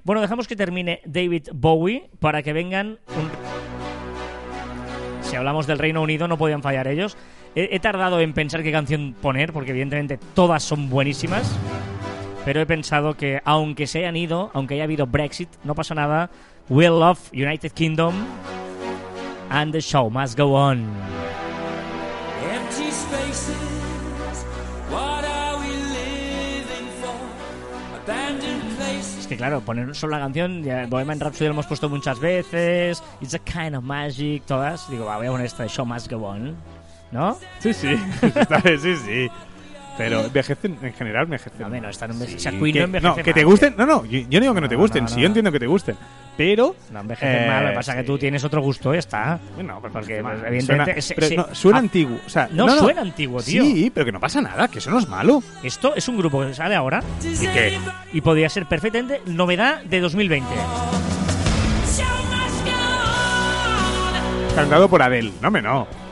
Bueno, 0.03 0.20
dejamos 0.20 0.47
que 0.49 0.57
termine 0.57 1.01
David 1.07 1.49
Bowie 1.55 2.11
para 2.18 2.43
que 2.43 2.53
vengan. 2.53 2.99
un- 3.16 3.30
Si 5.22 5.37
hablamos 5.37 5.66
del 5.66 5.78
Reino 5.78 6.03
Unido, 6.03 6.28
no 6.28 6.37
podían 6.37 6.62
fallar 6.62 6.87
ellos. 6.89 7.16
He, 7.55 7.74
he 7.74 7.80
tardado 7.80 8.20
en 8.20 8.32
pensar 8.35 8.62
qué 8.62 8.72
canción 8.72 9.14
poner 9.20 9.53
porque, 9.53 9.70
evidentemente, 9.70 10.18
todas 10.35 10.62
son 10.64 10.91
buenísimas 10.91 11.57
pero 12.45 12.61
he 12.61 12.67
pensado 12.67 13.17
que 13.17 13.41
aunque 13.45 13.87
se 13.87 14.01
hayan 14.01 14.17
ido, 14.17 14.51
aunque 14.55 14.75
haya 14.75 14.85
habido 14.85 15.07
Brexit, 15.07 15.49
no 15.65 15.75
pasa 15.75 15.95
nada. 15.95 16.31
We 16.69 16.89
love 16.89 17.19
United 17.33 17.73
Kingdom 17.73 18.15
and 19.51 19.73
the 19.73 19.81
show 19.81 20.11
must 20.11 20.37
go 20.37 20.55
on. 20.55 20.87
Empty 22.53 22.91
spaces, 22.91 23.57
what 24.91 25.25
are 25.25 25.59
we 25.59 25.69
living 25.69 26.89
for? 27.01 27.15
Abandoned 28.03 28.77
places. 28.77 29.19
Es 29.19 29.27
que 29.27 29.37
claro, 29.37 29.61
poner 29.61 29.95
solo 29.95 30.17
la 30.17 30.21
canción, 30.21 30.63
ya, 30.63 30.87
Bohemian 30.87 31.21
Rhapsody 31.21 31.47
lo 31.47 31.53
hemos 31.53 31.67
puesto 31.67 31.89
muchas 31.89 32.19
veces, 32.19 33.03
It's 33.21 33.35
a 33.35 33.39
Kind 33.39 33.75
of 33.75 33.85
Magic, 33.85 34.45
todas. 34.47 34.89
Digo, 34.91 35.05
va, 35.05 35.17
voy 35.17 35.27
a 35.27 35.31
poner 35.31 35.47
esta 35.47 35.63
de 35.63 35.69
Show 35.69 35.87
Must 35.87 36.11
Go 36.11 36.27
On, 36.27 36.57
¿no? 37.13 37.39
Sí, 37.61 37.73
sí, 37.73 37.97
sí, 38.79 38.97
sí. 38.97 39.31
Pero 39.97 40.25
envejecen, 40.25 40.77
en 40.83 40.93
general 40.93 41.25
envejecen. 41.25 41.61
No, 41.61 41.69
no, 41.81 41.89
esta 41.89 42.09
no 42.09 42.15
envejece- 42.15 42.31
Sí, 42.31 42.37
o 42.37 42.41
sea, 42.41 42.53
Queen 42.53 42.73
que, 42.73 42.79
no 42.81 42.85
envejece 42.87 43.23
que 43.23 43.35
te 43.35 43.45
gusten. 43.45 43.73
¿eh? 43.73 43.77
No, 43.79 43.87
no, 43.87 44.05
yo, 44.05 44.19
yo 44.29 44.39
no 44.39 44.41
digo 44.41 44.55
que 44.55 44.61
no 44.61 44.69
te 44.69 44.75
No, 44.75 44.81
gusten. 44.81 45.05
no, 45.05 45.09
sí, 45.09 45.15
no. 45.17 45.21
yo 45.21 45.27
entiendo 45.27 45.53
que 45.53 45.61
te 45.61 45.67
gusten. 45.67 45.97
Pero. 46.37 46.75
No 46.91 47.01
envejece 47.01 47.45
eh, 47.45 47.49
mal, 47.49 47.63
lo 47.65 47.71
que 47.71 47.77
pasa 47.77 47.93
es 47.93 47.99
que 47.99 48.05
tú 48.05 48.15
sí. 48.15 48.21
tienes 48.21 48.43
otro 48.43 48.61
gusto, 48.61 48.93
ya 48.93 48.99
está. 48.99 49.39
Bueno, 49.55 49.79
pero 49.81 49.93
Porque, 49.93 50.21
pues, 50.21 50.39
evidentemente, 50.47 51.01
suena, 51.01 51.21
pero 51.29 51.37
no, 51.49 51.55
suena 51.55 51.79
ah, 51.79 51.81
antiguo. 51.81 52.19
O 52.27 52.29
sea, 52.29 52.49
no 52.51 52.79
suena 52.79 53.01
antiguo, 53.03 53.41
tío. 53.43 53.63
Sí, 53.63 53.91
pero 53.95 54.07
que 54.07 54.13
no 54.13 54.21
pasa 54.21 54.41
nada, 54.41 54.67
que 54.69 54.79
eso 54.79 54.91
no 54.91 54.99
es 54.99 55.09
malo. 55.09 55.43
Esto 55.63 55.95
es 55.95 56.09
un 56.09 56.19
grupo 56.19 56.45
que 56.45 56.53
sale 56.55 56.75
ahora 56.75 57.03
¿Y 57.23 57.47
qué? 57.47 57.79
y 58.13 58.21
podría 58.21 58.49
ser 58.49 58.67
perfectamente 58.67 59.23
novedad 59.27 59.83
de 59.85 60.01
2020. 60.01 60.49
Cantado 64.57 64.89
por 64.89 65.03
Adele. 65.03 65.33
No, 65.41 65.51
me 65.51 65.61
no. 65.61 66.04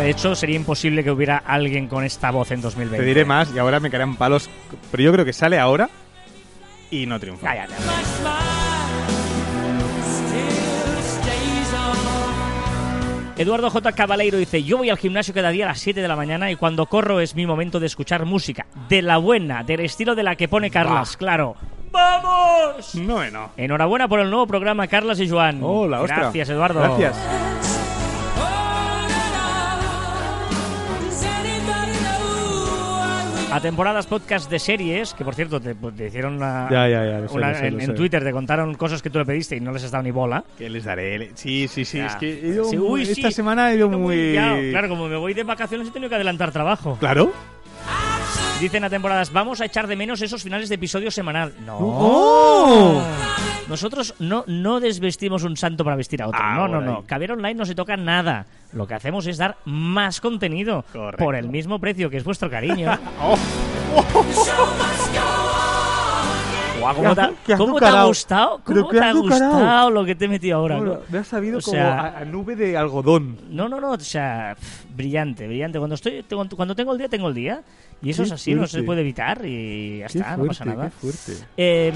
De 0.00 0.08
hecho, 0.08 0.34
sería 0.34 0.56
imposible 0.56 1.04
que 1.04 1.10
hubiera 1.10 1.36
alguien 1.36 1.86
con 1.86 2.04
esta 2.04 2.30
voz 2.30 2.50
en 2.52 2.62
2020. 2.62 2.96
Te 2.96 3.04
diré 3.04 3.26
más 3.26 3.54
y 3.54 3.58
ahora 3.58 3.80
me 3.80 3.90
caerán 3.90 4.16
palos. 4.16 4.48
Pero 4.90 5.02
yo 5.02 5.12
creo 5.12 5.24
que 5.26 5.34
sale 5.34 5.58
ahora 5.58 5.90
y 6.90 7.04
no 7.04 7.20
triunfa. 7.20 7.46
Cállate. 7.46 7.74
Eduardo 13.36 13.68
J. 13.68 13.92
Cabaleiro 13.92 14.38
dice, 14.38 14.62
yo 14.62 14.78
voy 14.78 14.88
al 14.88 14.96
gimnasio 14.96 15.34
cada 15.34 15.50
día 15.50 15.66
a 15.66 15.68
las 15.68 15.80
7 15.80 16.00
de 16.00 16.08
la 16.08 16.16
mañana 16.16 16.50
y 16.50 16.56
cuando 16.56 16.86
corro 16.86 17.20
es 17.20 17.34
mi 17.34 17.46
momento 17.46 17.78
de 17.78 17.86
escuchar 17.86 18.24
música. 18.24 18.66
De 18.88 19.02
la 19.02 19.18
buena, 19.18 19.64
del 19.64 19.80
estilo 19.80 20.14
de 20.14 20.22
la 20.22 20.34
que 20.34 20.48
pone 20.48 20.70
Carlas, 20.70 21.18
claro. 21.18 21.56
¡Vamos! 21.90 22.94
No, 22.94 23.18
me 23.18 23.30
no. 23.30 23.50
Enhorabuena 23.56 24.08
por 24.08 24.20
el 24.20 24.30
nuevo 24.30 24.46
programa, 24.46 24.86
Carlas 24.86 25.20
y 25.20 25.28
Joan. 25.28 25.60
Hola. 25.62 26.00
Gracias, 26.02 26.48
Eduardo. 26.48 26.80
Gracias. 26.80 27.16
A 33.52 33.60
temporadas 33.60 34.06
podcast 34.06 34.48
de 34.48 34.60
series, 34.60 35.12
que 35.12 35.24
por 35.24 35.34
cierto 35.34 35.60
te, 35.60 35.74
te 35.74 36.06
hicieron 36.06 36.34
una, 36.36 36.68
Ya, 36.70 36.88
ya, 36.88 37.04
ya, 37.04 37.18
lo 37.18 37.28
sé, 37.28 37.34
una- 37.36 37.48
lo 37.50 37.54
sé, 37.58 37.66
en. 37.66 37.94
Twitter, 37.96 38.22
te 38.22 38.30
contaron 38.30 38.74
cosas 38.74 39.02
que 39.02 39.10
tú 39.10 39.18
le 39.18 39.24
pediste 39.24 39.56
y 39.56 39.60
no 39.60 39.72
les 39.72 39.82
has 39.82 39.90
dado 39.90 40.04
ni 40.04 40.12
bola. 40.12 40.44
Que 40.56 40.70
les 40.70 40.84
daré. 40.84 41.32
Sí, 41.34 41.66
sí, 41.66 41.84
sí. 41.84 41.98
Es 41.98 42.14
que 42.16 42.32
he 42.32 42.48
ido 42.48 42.64
Sí, 42.64 42.76
muy- 42.76 42.86
uy, 43.00 43.06
sí. 43.06 43.12
esta 43.12 43.32
semana 43.32 43.72
he 43.72 43.76
ido 43.76 43.88
muy. 43.88 44.16
pillado. 44.16 44.56
Claro, 44.70 44.88
como 44.88 45.08
me 45.08 45.16
voy 45.16 45.34
de 45.34 45.42
vacaciones 45.42 45.88
he 45.88 45.90
tenido 45.90 46.08
que 46.08 46.14
adelantar 46.14 46.52
trabajo. 46.52 46.96
Claro. 47.00 47.32
Dicen 48.60 48.84
a 48.84 48.90
temporadas, 48.90 49.32
vamos 49.32 49.62
a 49.62 49.64
echar 49.64 49.86
de 49.86 49.96
menos 49.96 50.20
esos 50.20 50.42
finales 50.42 50.68
de 50.68 50.74
episodio 50.74 51.10
semanal. 51.10 51.54
No. 51.64 51.78
¡Oh! 51.80 53.02
Nosotros 53.68 54.14
no, 54.18 54.44
no 54.46 54.80
desvestimos 54.80 55.44
un 55.44 55.56
santo 55.56 55.82
para 55.82 55.96
vestir 55.96 56.20
a 56.20 56.28
otro. 56.28 56.40
Ah, 56.42 56.56
no, 56.56 56.68
no, 56.68 56.82
no. 56.82 57.06
Caber 57.06 57.32
Online 57.32 57.54
no 57.54 57.64
se 57.64 57.74
toca 57.74 57.96
nada. 57.96 58.44
Lo 58.74 58.86
que 58.86 58.92
hacemos 58.92 59.26
es 59.26 59.38
dar 59.38 59.56
más 59.64 60.20
contenido 60.20 60.84
Correcto. 60.92 61.24
por 61.24 61.36
el 61.36 61.48
mismo 61.48 61.78
precio 61.78 62.10
que 62.10 62.18
es 62.18 62.24
vuestro 62.24 62.50
cariño. 62.50 62.98
Oh. 63.22 63.36
Guau, 66.80 66.96
¿Cómo, 66.96 67.14
te, 67.14 67.20
ha- 67.20 67.32
Qué 67.46 67.56
cómo 67.56 67.78
te 67.78 67.84
ha 67.86 68.04
gustado? 68.04 68.60
¿Cómo 68.64 68.88
qué 68.88 68.98
te 68.98 69.04
ha 69.04 69.12
gustado 69.12 69.90
lo 69.90 70.04
que 70.04 70.14
te 70.14 70.24
he 70.24 70.28
metido 70.28 70.56
ahora? 70.58 70.76
Bueno, 70.78 71.00
me 71.08 71.18
ha 71.18 71.24
sabido 71.24 71.58
O 71.58 71.62
como 71.62 71.76
sea, 71.76 72.00
a, 72.00 72.18
a 72.20 72.24
nube 72.24 72.56
de 72.56 72.76
algodón. 72.76 73.38
No, 73.50 73.68
no, 73.68 73.80
no, 73.80 73.90
o 73.92 74.00
sea, 74.00 74.56
pff, 74.58 74.84
brillante, 74.96 75.46
brillante. 75.46 75.78
Cuando 75.78 75.94
estoy, 75.94 76.22
tengo- 76.22 76.48
cuando 76.56 76.74
tengo 76.74 76.92
el 76.92 76.98
día, 76.98 77.08
tengo 77.08 77.28
el 77.28 77.34
día. 77.34 77.62
Y 78.02 78.10
eso 78.10 78.22
Qué 78.22 78.28
es 78.28 78.32
así, 78.32 78.54
no 78.54 78.62
se 78.66 78.70
fuerte. 78.78 78.86
puede 78.86 79.00
evitar 79.02 79.44
y 79.44 79.98
ya 79.98 80.06
está, 80.06 80.36
no 80.36 80.46
pasa 80.46 80.64
nada. 80.64 80.90
fuerte. 80.90 81.32
Eh, 81.56 81.92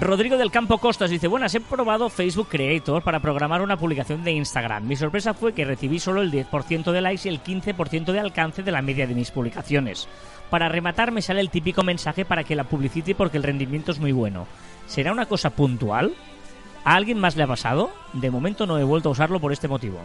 Rodrigo 0.00 0.38
del 0.38 0.50
Campo 0.50 0.78
Costas 0.78 1.10
dice, 1.10 1.28
buenas, 1.28 1.54
he 1.54 1.60
probado 1.60 2.08
Facebook 2.08 2.48
Creator 2.48 3.02
para 3.02 3.20
programar 3.20 3.60
una 3.60 3.76
publicación 3.76 4.24
de 4.24 4.32
Instagram. 4.32 4.86
Mi 4.86 4.96
sorpresa 4.96 5.34
fue 5.34 5.52
que 5.52 5.66
recibí 5.66 5.98
solo 5.98 6.22
el 6.22 6.32
10% 6.32 6.92
de 6.92 7.00
likes 7.02 7.28
y 7.28 7.32
el 7.32 7.42
15% 7.42 8.06
de 8.12 8.20
alcance 8.20 8.62
de 8.62 8.72
la 8.72 8.80
media 8.80 9.06
de 9.06 9.14
mis 9.14 9.30
publicaciones. 9.30 10.08
Para 10.48 10.68
rematar 10.70 11.12
me 11.12 11.20
sale 11.20 11.40
el 11.42 11.50
típico 11.50 11.82
mensaje 11.82 12.24
para 12.24 12.42
que 12.42 12.56
la 12.56 12.64
publicite 12.64 13.14
porque 13.14 13.36
el 13.36 13.42
rendimiento 13.42 13.92
es 13.92 13.98
muy 14.00 14.12
bueno. 14.12 14.46
¿Será 14.86 15.12
una 15.12 15.26
cosa 15.26 15.50
puntual? 15.50 16.14
¿A 16.84 16.94
alguien 16.94 17.18
más 17.18 17.36
le 17.36 17.42
ha 17.42 17.46
pasado? 17.46 17.90
De 18.14 18.30
momento 18.30 18.66
no 18.66 18.78
he 18.78 18.84
vuelto 18.84 19.10
a 19.10 19.12
usarlo 19.12 19.40
por 19.40 19.52
este 19.52 19.68
motivo. 19.68 20.00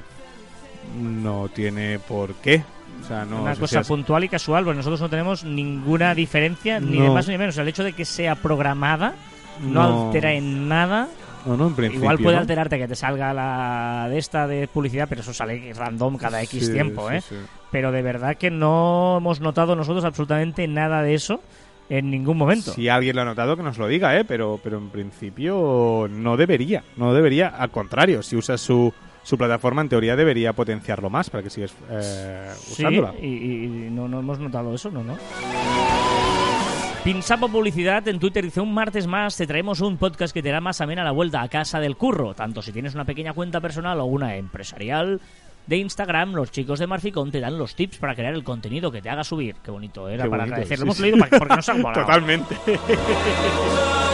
No 1.02 1.48
tiene 1.48 1.98
por 2.00 2.34
qué. 2.36 2.62
O 3.04 3.08
sea, 3.08 3.24
no. 3.26 3.42
una 3.44 3.54
si 3.56 3.62
cosa 3.62 3.72
seas- 3.76 3.88
puntual 3.88 4.24
y 4.26 4.30
casual, 4.30 4.66
pues 4.66 4.76
nosotros 4.76 5.00
no 5.00 5.10
tenemos 5.10 5.44
ninguna 5.46 6.14
diferencia, 6.14 6.80
ni 6.80 7.00
de 7.00 7.10
más 7.10 7.28
ni 7.28 7.34
de 7.34 7.38
menos. 7.38 7.58
El 7.58 7.68
hecho 7.70 7.84
de 7.84 7.94
que 7.94 8.06
sea 8.06 8.36
programada 8.36 9.14
no, 9.62 9.90
No. 9.90 10.06
altera 10.08 10.34
en 10.34 10.68
nada. 10.68 11.08
No, 11.46 11.56
no, 11.56 11.68
en 11.68 11.76
principio. 11.76 12.02
Igual 12.04 12.18
puede 12.20 12.36
¿no? 12.36 12.42
alterarte 12.42 12.78
que 12.78 12.88
te 12.90 12.96
salga 12.96 13.34
la 13.34 14.08
de 14.10 14.18
esta 14.18 14.48
de 14.48 14.68
publicidad, 14.68 15.08
pero 15.08 15.22
eso 15.22 15.34
sale 15.34 15.72
random 15.74 16.18
cada 16.18 16.42
X 16.44 16.66
Sí, 16.68 16.74
tiempo, 16.74 17.10
¿eh? 17.10 17.22
sí. 17.22 17.36
Pero 17.72 17.92
de 17.92 18.02
verdad 18.02 18.36
que 18.36 18.50
no 18.52 19.16
hemos 19.20 19.40
notado 19.40 19.76
nosotros 19.76 20.04
absolutamente 20.04 20.68
nada 20.68 21.02
de 21.04 21.14
eso 21.14 21.42
en 21.90 22.10
ningún 22.12 22.38
momento. 22.38 22.74
Si 22.74 22.90
alguien 22.90 23.16
lo 23.16 23.22
ha 23.22 23.26
notado, 23.26 23.56
que 23.56 23.64
nos 23.64 23.78
lo 23.78 23.88
diga, 23.88 24.18
¿eh? 24.20 24.26
Pero, 24.26 24.60
pero 24.62 24.78
en 24.78 24.90
principio 24.90 26.08
no 26.12 26.36
debería. 26.36 26.84
No 26.98 27.14
debería. 27.14 27.48
Al 27.48 27.70
contrario, 27.72 28.22
si 28.24 28.36
usas 28.36 28.60
su, 28.60 28.94
su 29.24 29.38
plataforma, 29.38 29.82
en 29.82 29.88
teoría 29.90 30.18
debería 30.18 30.52
potenciarlo 30.52 31.10
más 31.10 31.30
para 31.30 31.44
que 31.44 31.50
sigas 31.50 31.74
eh, 31.90 32.52
usándola. 32.72 33.14
y, 33.22 33.26
y 33.28 33.68
no, 33.90 34.10
no 34.10 34.20
hemos 34.20 34.38
notado 34.40 34.76
eso, 34.76 34.92
¿no? 34.92 35.02
no. 35.02 35.16
Pinsapo 37.08 37.48
Publicidad 37.48 38.06
en 38.10 38.20
Twitter 38.20 38.44
dice 38.44 38.60
un 38.60 38.74
martes 38.74 39.08
más 39.08 39.38
te 39.38 39.48
traemos 39.48 39.80
un 39.80 39.96
podcast 39.96 40.34
que 40.34 40.44
te 40.44 40.50
hará 40.50 40.60
más 40.60 40.82
amena 40.82 41.06
la 41.06 41.12
vuelta 41.12 41.42
a 41.42 41.48
casa 41.48 41.80
del 41.80 41.96
curro, 41.96 42.34
tanto 42.34 42.62
si 42.62 42.74
tienes 42.74 42.96
una 42.96 43.06
pequeña 43.06 43.32
cuenta 43.32 43.62
personal 43.62 44.02
o 44.02 44.06
una 44.06 44.36
empresarial. 44.36 45.22
De 45.68 45.78
Instagram, 45.78 46.34
los 46.34 46.52
chicos 46.52 46.80
de 46.80 46.88
Marficón 46.88 47.32
te 47.32 47.40
dan 47.40 47.58
los 47.58 47.76
tips 47.76 48.00
para 48.00 48.14
crear 48.14 48.34
el 48.34 48.44
contenido 48.44 48.92
que 48.92 49.02
te 49.02 49.10
haga 49.10 49.24
subir. 49.24 49.56
Qué 49.64 49.72
bonito, 49.72 50.10
era 50.10 50.26
Qué 50.26 50.30
para 50.30 50.44
bonito, 50.44 50.56
agradecer. 50.56 50.78
sí, 50.78 50.82
Lo 50.82 50.84
hemos 50.84 50.98
sí. 50.98 51.04
leído 51.04 51.18
porque 51.40 51.56
nos 51.56 51.70
han 51.70 51.82
molado. 51.82 52.02
Totalmente. 52.06 52.58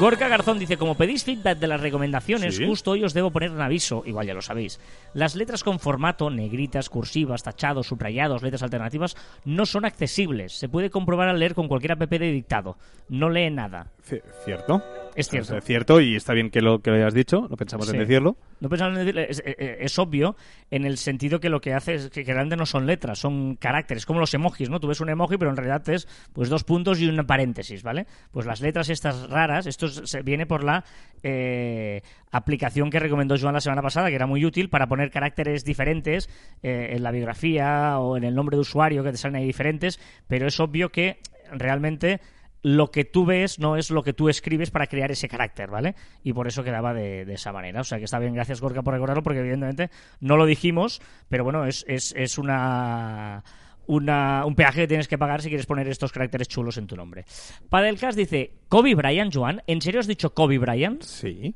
Gorka 0.00 0.28
Garzón 0.28 0.58
dice, 0.58 0.76
como 0.76 0.96
pedís 0.96 1.24
feedback 1.24 1.58
de 1.58 1.66
las 1.68 1.80
recomendaciones, 1.80 2.56
Sí. 2.56 2.66
justo 2.66 2.90
hoy 2.90 3.04
os 3.04 3.14
debo 3.14 3.30
poner 3.30 3.50
un 3.52 3.60
aviso, 3.62 4.02
igual 4.04 4.26
ya 4.26 4.34
lo 4.34 4.42
sabéis. 4.42 4.80
Las 5.14 5.36
letras 5.36 5.62
con 5.62 5.78
formato, 5.78 6.28
negritas, 6.30 6.90
cursivas, 6.90 7.42
tachados, 7.44 7.86
subrayados, 7.86 8.42
letras 8.42 8.64
alternativas, 8.64 9.16
no 9.44 9.64
son 9.64 9.84
accesibles. 9.84 10.52
Se 10.58 10.68
puede 10.68 10.90
comprobar 10.90 11.28
al 11.28 11.38
leer 11.38 11.54
con 11.54 11.68
cualquier 11.68 11.92
app 11.92 12.00
de 12.10 12.18
dictado. 12.32 12.76
No 13.08 13.30
lee 13.30 13.50
nada. 13.50 13.92
¿Cierto? 14.44 14.82
Es 15.14 15.28
cierto. 15.28 15.44
O 15.46 15.50
sea, 15.50 15.58
es 15.58 15.64
cierto 15.64 16.00
y 16.00 16.16
está 16.16 16.34
bien 16.34 16.50
que 16.50 16.60
lo, 16.60 16.80
que 16.80 16.90
lo 16.90 16.96
hayas 16.96 17.14
dicho, 17.14 17.46
no 17.48 17.56
pensamos 17.56 17.86
Sí. 17.86 17.92
en 17.94 18.00
decirlo. 18.00 18.36
No 18.60 18.68
pensamos 18.68 18.98
en 18.98 19.04
decirlo, 19.06 19.20
es, 19.22 19.42
es- 19.46 19.54
es 19.56 19.98
obvio 19.98 20.36
en 20.70 20.84
el 20.84 20.98
sentido 20.98 21.38
que 21.38 21.48
lo 21.48 21.60
que 21.60 21.72
hace 21.72 21.94
es 21.94 22.10
que, 22.10 22.24
que 22.24 22.32
realmente 22.32 22.56
no 22.56 22.66
son 22.66 22.86
letras, 22.86 23.20
son 23.20 23.54
caracteres, 23.56 24.06
como 24.06 24.18
los 24.20 24.34
emojis, 24.34 24.68
¿no? 24.70 24.80
Tú 24.80 24.88
ves 24.88 25.00
un 25.00 25.08
emoji, 25.08 25.36
pero 25.38 25.50
en 25.50 25.56
realidad 25.56 25.88
es 25.88 26.08
pues 26.32 26.48
dos 26.48 26.64
puntos 26.64 27.00
y 27.00 27.06
un 27.08 27.24
paréntesis, 27.26 27.82
¿vale? 27.84 28.06
Pues 28.32 28.44
las 28.44 28.60
letras 28.60 28.88
estas 28.90 29.30
raras, 29.30 29.53
esto 29.60 29.86
es- 29.86 30.02
se 30.04 30.22
viene 30.22 30.46
por 30.46 30.64
la 30.64 30.84
eh, 31.22 32.02
aplicación 32.30 32.90
que 32.90 33.00
recomendó 33.00 33.36
Joan 33.38 33.54
la 33.54 33.60
semana 33.60 33.82
pasada, 33.82 34.08
que 34.08 34.14
era 34.14 34.26
muy 34.26 34.44
útil 34.44 34.68
para 34.68 34.86
poner 34.86 35.10
caracteres 35.10 35.64
diferentes 35.64 36.28
eh, 36.62 36.90
en 36.92 37.02
la 37.02 37.10
biografía 37.10 37.98
o 37.98 38.16
en 38.16 38.24
el 38.24 38.34
nombre 38.34 38.56
de 38.56 38.60
usuario 38.60 39.02
que 39.02 39.10
te 39.12 39.16
salen 39.16 39.36
ahí 39.36 39.46
diferentes, 39.46 39.98
pero 40.28 40.46
es 40.46 40.60
obvio 40.60 40.90
que 40.90 41.18
realmente 41.52 42.20
lo 42.62 42.90
que 42.90 43.04
tú 43.04 43.26
ves 43.26 43.58
no 43.58 43.76
es 43.76 43.90
lo 43.90 44.02
que 44.02 44.14
tú 44.14 44.30
escribes 44.30 44.70
para 44.70 44.86
crear 44.86 45.10
ese 45.10 45.28
carácter, 45.28 45.68
¿vale? 45.70 45.94
Y 46.22 46.32
por 46.32 46.46
eso 46.48 46.64
quedaba 46.64 46.94
de, 46.94 47.26
de 47.26 47.34
esa 47.34 47.52
manera. 47.52 47.82
O 47.82 47.84
sea 47.84 47.98
que 47.98 48.04
está 48.04 48.18
bien, 48.18 48.32
gracias 48.32 48.62
Gorka 48.62 48.82
por 48.82 48.94
recordarlo, 48.94 49.22
porque 49.22 49.40
evidentemente 49.40 49.90
no 50.20 50.38
lo 50.38 50.46
dijimos, 50.46 51.02
pero 51.28 51.44
bueno, 51.44 51.66
es, 51.66 51.84
es, 51.88 52.14
es 52.16 52.38
una, 52.38 53.44
una, 53.86 54.44
un 54.46 54.54
peaje 54.54 54.82
que 54.82 54.88
tienes 54.88 55.08
que 55.08 55.18
pagar 55.18 55.42
si 55.42 55.48
quieres 55.48 55.66
poner 55.66 55.88
estos 55.88 56.12
caracteres 56.12 56.48
chulos 56.48 56.76
en 56.76 56.86
tu 56.86 56.96
nombre. 56.96 57.24
Padelcast 57.68 58.16
dice, 58.16 58.52
Kobe 58.68 58.94
Bryant, 58.94 59.34
Joan, 59.34 59.62
¿en 59.66 59.80
serio 59.80 60.00
has 60.00 60.06
dicho 60.06 60.34
Kobe 60.34 60.58
Bryant? 60.58 61.02
Sí. 61.02 61.54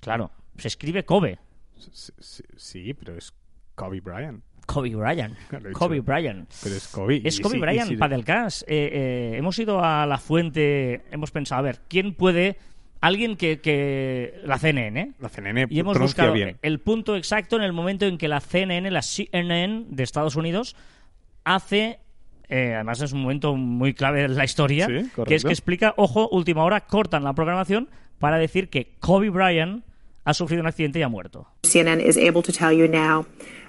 Claro, 0.00 0.30
se 0.56 0.68
escribe 0.68 1.04
Kobe. 1.04 1.38
Sí, 1.78 2.12
sí, 2.18 2.42
sí, 2.56 2.94
pero 2.94 3.16
es 3.16 3.32
Kobe 3.74 4.00
Bryant. 4.00 4.42
Kobe 4.66 4.94
Bryant. 4.94 5.36
Kobe 5.72 6.00
Bryant. 6.00 6.48
Pero 6.62 6.76
es 6.76 6.88
Kobe. 6.88 7.22
Es 7.24 7.40
Kobe 7.40 7.54
sí, 7.54 7.60
Bryant, 7.60 7.98
Padelcast. 7.98 8.62
Eh, 8.62 8.90
eh, 8.92 9.32
hemos 9.36 9.58
ido 9.58 9.82
a 9.82 10.06
la 10.06 10.18
fuente, 10.18 11.02
hemos 11.10 11.30
pensado, 11.30 11.58
a 11.60 11.62
ver, 11.62 11.80
¿quién 11.88 12.14
puede... 12.14 12.56
Alguien 13.00 13.36
que, 13.36 13.60
que... 13.60 14.40
La 14.44 14.58
CNN, 14.58 15.14
La 15.18 15.30
CNN 15.30 15.68
y 15.70 15.80
hemos 15.80 15.98
buscado 15.98 16.34
bien. 16.34 16.58
el 16.60 16.80
punto 16.80 17.16
exacto 17.16 17.56
en 17.56 17.62
el 17.62 17.72
momento 17.72 18.04
en 18.04 18.18
que 18.18 18.28
la 18.28 18.40
CNN, 18.40 18.90
la 18.90 19.00
CNN 19.00 19.86
de 19.88 20.02
Estados 20.02 20.36
Unidos, 20.36 20.76
hace, 21.44 21.98
eh, 22.48 22.72
además 22.74 23.00
es 23.00 23.12
un 23.12 23.22
momento 23.22 23.54
muy 23.56 23.94
clave 23.94 24.22
en 24.24 24.36
la 24.36 24.44
historia, 24.44 24.86
Sí, 24.86 25.10
que 25.26 25.34
es 25.34 25.44
que 25.44 25.50
explica, 25.50 25.94
ojo, 25.96 26.28
última 26.30 26.64
hora, 26.64 26.80
cortan 26.82 27.24
la 27.24 27.32
programación 27.32 27.88
para 28.18 28.38
decir 28.38 28.68
que 28.68 28.92
Kobe 29.00 29.30
Bryant 29.30 29.84
ha 30.24 30.34
sufrido 30.34 30.60
un 30.60 30.66
accidente 30.66 30.98
y 30.98 31.02
ha 31.02 31.08
muerto. 31.08 31.46
CNN 31.62 32.02
is 32.06 32.16
able 32.18 32.42
to 32.42 32.52
tell 32.52 32.72
you 32.72 32.86
now 32.86 33.24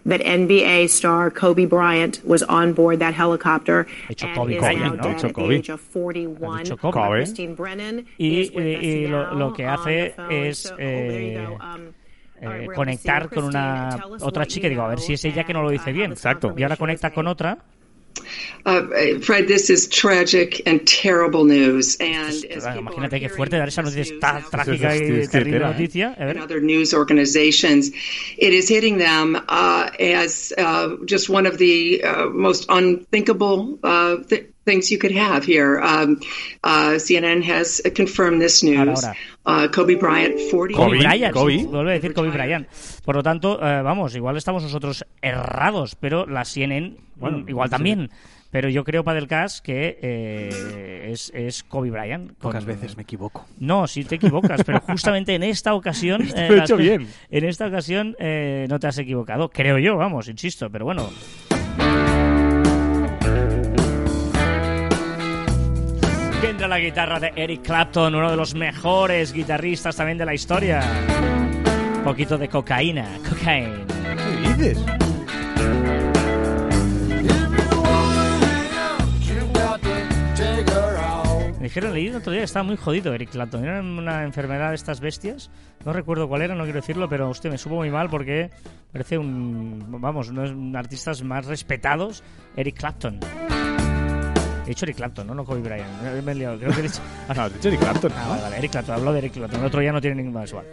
that 0.05 0.19
NBA 0.25 0.83
star 0.89 1.31
Kobe 1.31 1.65
Bryant 1.65 2.19
was 2.25 2.43
on 2.49 2.73
board 2.73 2.99
that 2.99 3.13
helicopter 3.13 3.87
and 4.09 4.35
Kobe 4.35 4.59
now 4.59 4.95
¿no? 4.95 5.15
the 5.17 5.31
Kobe. 5.31 5.55
age 5.59 5.69
of 5.71 5.79
41. 5.79 6.63
dicho 6.63 6.75
Kobe. 6.77 6.91
Kobe. 6.91 7.23
Y- 8.17 8.51
y- 8.53 8.77
y 9.03 9.07
lo- 9.07 9.33
lo 9.35 9.53
que 9.53 9.65
hace 9.65 10.13
es, 10.29 10.57
So- 10.57 10.73
oh, 10.73 10.77
eh, 10.79 11.47
eh, 12.41 12.67
conectar 12.75 13.29
con 13.29 13.45
una 13.45 13.97
otra 14.19 14.45
chica. 14.45 14.67
digo 14.67 14.81
a 14.81 14.89
ver 14.89 14.97
know 14.97 15.07
si 15.07 15.13
es 15.13 15.25
ella 15.25 15.43
que 15.43 15.53
no 15.53 15.61
lo 15.61 15.69
dice 15.69 15.91
uh, 15.91 15.93
bien. 15.93 16.11
Exacto. 16.11 16.53
y 16.57 16.63
ahora 16.63 16.75
conecta 16.75 17.11
con 17.11 17.27
otra. 17.27 17.57
Uh, 18.65 19.19
Fred, 19.21 19.47
this 19.47 19.69
is 19.69 19.87
tragic 19.87 20.61
and 20.67 20.85
terrible 20.85 21.45
news. 21.45 21.97
And 21.99 22.27
as 22.27 22.75
imagínate 22.75 23.19
qué 23.19 23.29
fuerte 23.29 23.57
dar 23.57 23.69
esa 23.69 23.81
noticia. 23.81 24.19
tan 24.19 24.43
trágica 24.49 24.95
y 24.95 25.27
terrible 25.27 25.57
¿eh? 25.57 25.59
noticia. 25.59 26.15
A 26.19 26.25
ver. 26.25 26.39
other 26.39 26.61
news 26.61 26.93
organizations, 26.93 27.91
it 28.37 28.53
is 28.53 28.69
hitting 28.69 28.97
them 28.97 29.35
uh, 29.35 29.89
as 29.99 30.53
uh, 30.57 30.97
just 31.05 31.29
one 31.29 31.47
of 31.47 31.57
the 31.57 32.03
most 32.33 32.65
unthinkable 32.69 33.79
th- 34.27 34.50
things 34.65 34.89
you 34.91 34.97
could 34.99 35.15
have 35.15 35.43
here. 35.45 35.79
Um, 35.81 36.19
uh, 36.63 36.97
CNN 36.99 37.43
has 37.43 37.81
confirmed 37.95 38.41
this 38.41 38.63
news. 38.63 39.03
Ahora, 39.03 39.15
Uh, 39.43 39.67
Kobe 39.73 39.95
Bryant, 39.95 40.35
40. 40.51 40.75
Kobe, 40.75 40.87
Kobe, 40.89 40.97
Bryant, 40.99 41.33
Kobe. 41.33 41.57
sí, 41.57 41.65
vuelve 41.65 41.89
a 41.89 41.93
decir 41.95 42.13
Kobe 42.13 42.29
Bryant. 42.29 42.67
Por 43.03 43.15
lo 43.15 43.23
tanto, 43.23 43.57
eh, 43.59 43.81
vamos, 43.81 44.13
igual 44.15 44.37
estamos 44.37 44.61
nosotros 44.61 45.03
errados, 45.19 45.95
pero 45.95 46.27
la 46.27 46.45
CNN, 46.45 46.95
bueno, 47.15 47.39
Mm, 47.39 47.49
igual 47.49 47.69
sí. 47.69 47.71
también. 47.71 48.11
Pero 48.51 48.69
yo 48.69 48.83
creo, 48.83 49.03
para 49.03 49.15
del 49.15 49.27
Cas, 49.27 49.59
que 49.61 49.97
eh, 49.99 51.09
es, 51.11 51.31
es 51.33 51.63
Kobe 51.63 51.89
Bryant. 51.89 52.27
con- 52.37 52.51
Pocas 52.51 52.65
veces 52.65 52.95
me 52.97 53.01
equivoco. 53.01 53.47
No, 53.59 53.87
sí 53.87 54.03
te 54.03 54.15
equivocas, 54.15 54.61
pero 54.63 54.79
justamente 54.81 55.33
en 55.33 55.41
esta 55.41 55.73
ocasión... 55.73 56.21
eh, 56.35 56.47
Lo 56.47 56.55
he 56.57 56.59
hecho 56.59 56.77
bien. 56.77 57.07
En 57.31 57.43
esta 57.45 57.65
ocasión 57.65 58.15
eh, 58.19 58.67
no 58.69 58.77
te 58.79 58.85
has 58.85 58.97
equivocado, 58.99 59.49
creo 59.49 59.79
yo, 59.79 59.97
vamos, 59.97 60.27
insisto, 60.27 60.69
pero 60.69 60.85
bueno. 60.85 61.09
Que 66.41 66.49
entra 66.49 66.67
la 66.67 66.79
guitarra 66.79 67.19
de 67.19 67.31
Eric 67.35 67.61
Clapton, 67.61 68.15
uno 68.15 68.31
de 68.31 68.35
los 68.35 68.55
mejores 68.55 69.31
guitarristas 69.31 69.95
también 69.95 70.17
de 70.17 70.25
la 70.25 70.33
historia. 70.33 70.81
Un 71.97 72.03
poquito 72.03 72.35
de 72.35 72.49
cocaína, 72.49 73.07
cocaína. 73.29 73.85
¿Qué 74.41 74.53
dices? 74.55 74.83
Me 81.59 81.65
dijeron, 81.65 81.93
leí 81.93 82.07
el 82.07 82.15
otro 82.15 82.31
día 82.31 82.41
que 82.41 82.45
estaba 82.45 82.63
muy 82.63 82.75
jodido 82.75 83.13
Eric 83.13 83.29
Clapton. 83.29 83.63
Era 83.63 83.79
una 83.79 84.23
enfermedad 84.23 84.69
de 84.69 84.75
estas 84.75 84.99
bestias. 84.99 85.51
No 85.85 85.93
recuerdo 85.93 86.27
cuál 86.27 86.41
era, 86.41 86.55
no 86.55 86.63
quiero 86.63 86.81
decirlo, 86.81 87.07
pero 87.07 87.29
usted 87.29 87.51
me 87.51 87.59
supo 87.59 87.75
muy 87.75 87.91
mal 87.91 88.09
porque 88.09 88.49
parece 88.91 89.19
un. 89.19 89.85
Vamos, 90.01 90.29
uno 90.29 90.41
de 90.41 90.49
los 90.49 90.75
artistas 90.75 91.21
más 91.21 91.45
respetados, 91.45 92.23
Eric 92.55 92.79
Clapton. 92.79 93.19
He 94.65 94.69
dicho 94.69 94.85
Eric 94.85 94.95
Clapton, 94.97 95.27
¿no? 95.27 95.33
No 95.35 95.43
Kobe 95.43 95.61
Bryant. 95.61 96.23
Me- 96.23 96.31
he 96.31 96.35
liado. 96.35 96.57
Creo 96.59 96.71
que 96.71 96.79
he 96.79 96.83
dicho. 96.83 97.01
No, 97.35 97.41
has 97.41 97.53
dicho 97.53 97.67
Eric 97.69 97.79
Clapton. 97.81 98.11
Ah, 98.15 98.27
vale, 98.29 98.41
vale, 98.43 98.57
Eric 98.57 98.71
Clapton. 98.71 98.95
Hablo 98.95 99.11
de 99.13 99.19
Eric 99.19 99.33
Clapton. 99.33 99.59
El 99.59 99.65
otro 99.65 99.81
ya 99.81 99.91
no 99.91 99.99
tiene 100.01 100.15
ningún 100.17 100.33
más 100.33 100.49
igual. 100.49 100.65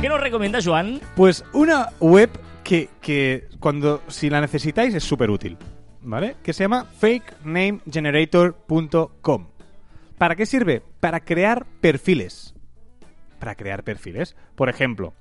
¿Qué 0.00 0.08
nos 0.08 0.20
recomienda 0.20 0.58
Joan? 0.62 1.00
Pues 1.16 1.44
una 1.52 1.88
web 2.00 2.30
que, 2.62 2.88
que 3.00 3.48
cuando 3.60 4.02
si 4.08 4.28
la 4.30 4.40
necesitáis 4.40 4.94
es 4.94 5.04
súper 5.04 5.30
útil, 5.30 5.56
¿vale? 6.02 6.36
Que 6.42 6.52
se 6.52 6.64
llama 6.64 6.86
fakenamegenerator.com. 6.98 9.46
¿Para 10.18 10.36
qué 10.36 10.46
sirve? 10.46 10.82
Para 11.00 11.20
crear 11.20 11.66
perfiles. 11.80 12.54
Para 13.38 13.54
crear 13.54 13.82
perfiles. 13.82 14.36
Por 14.54 14.68
ejemplo, 14.68 15.14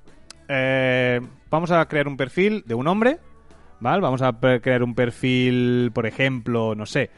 eh, 0.47 1.19
vamos 1.49 1.71
a 1.71 1.85
crear 1.87 2.07
un 2.07 2.17
perfil 2.17 2.63
de 2.65 2.75
un 2.75 2.87
hombre, 2.87 3.19
¿vale? 3.83 4.01
Vamos 4.01 4.21
a 4.23 4.33
crear 4.61 4.81
un 4.81 4.95
perfil, 4.95 5.91
por 5.93 6.07
ejemplo, 6.07 6.73
no 6.73 6.85
sé, 6.87 7.11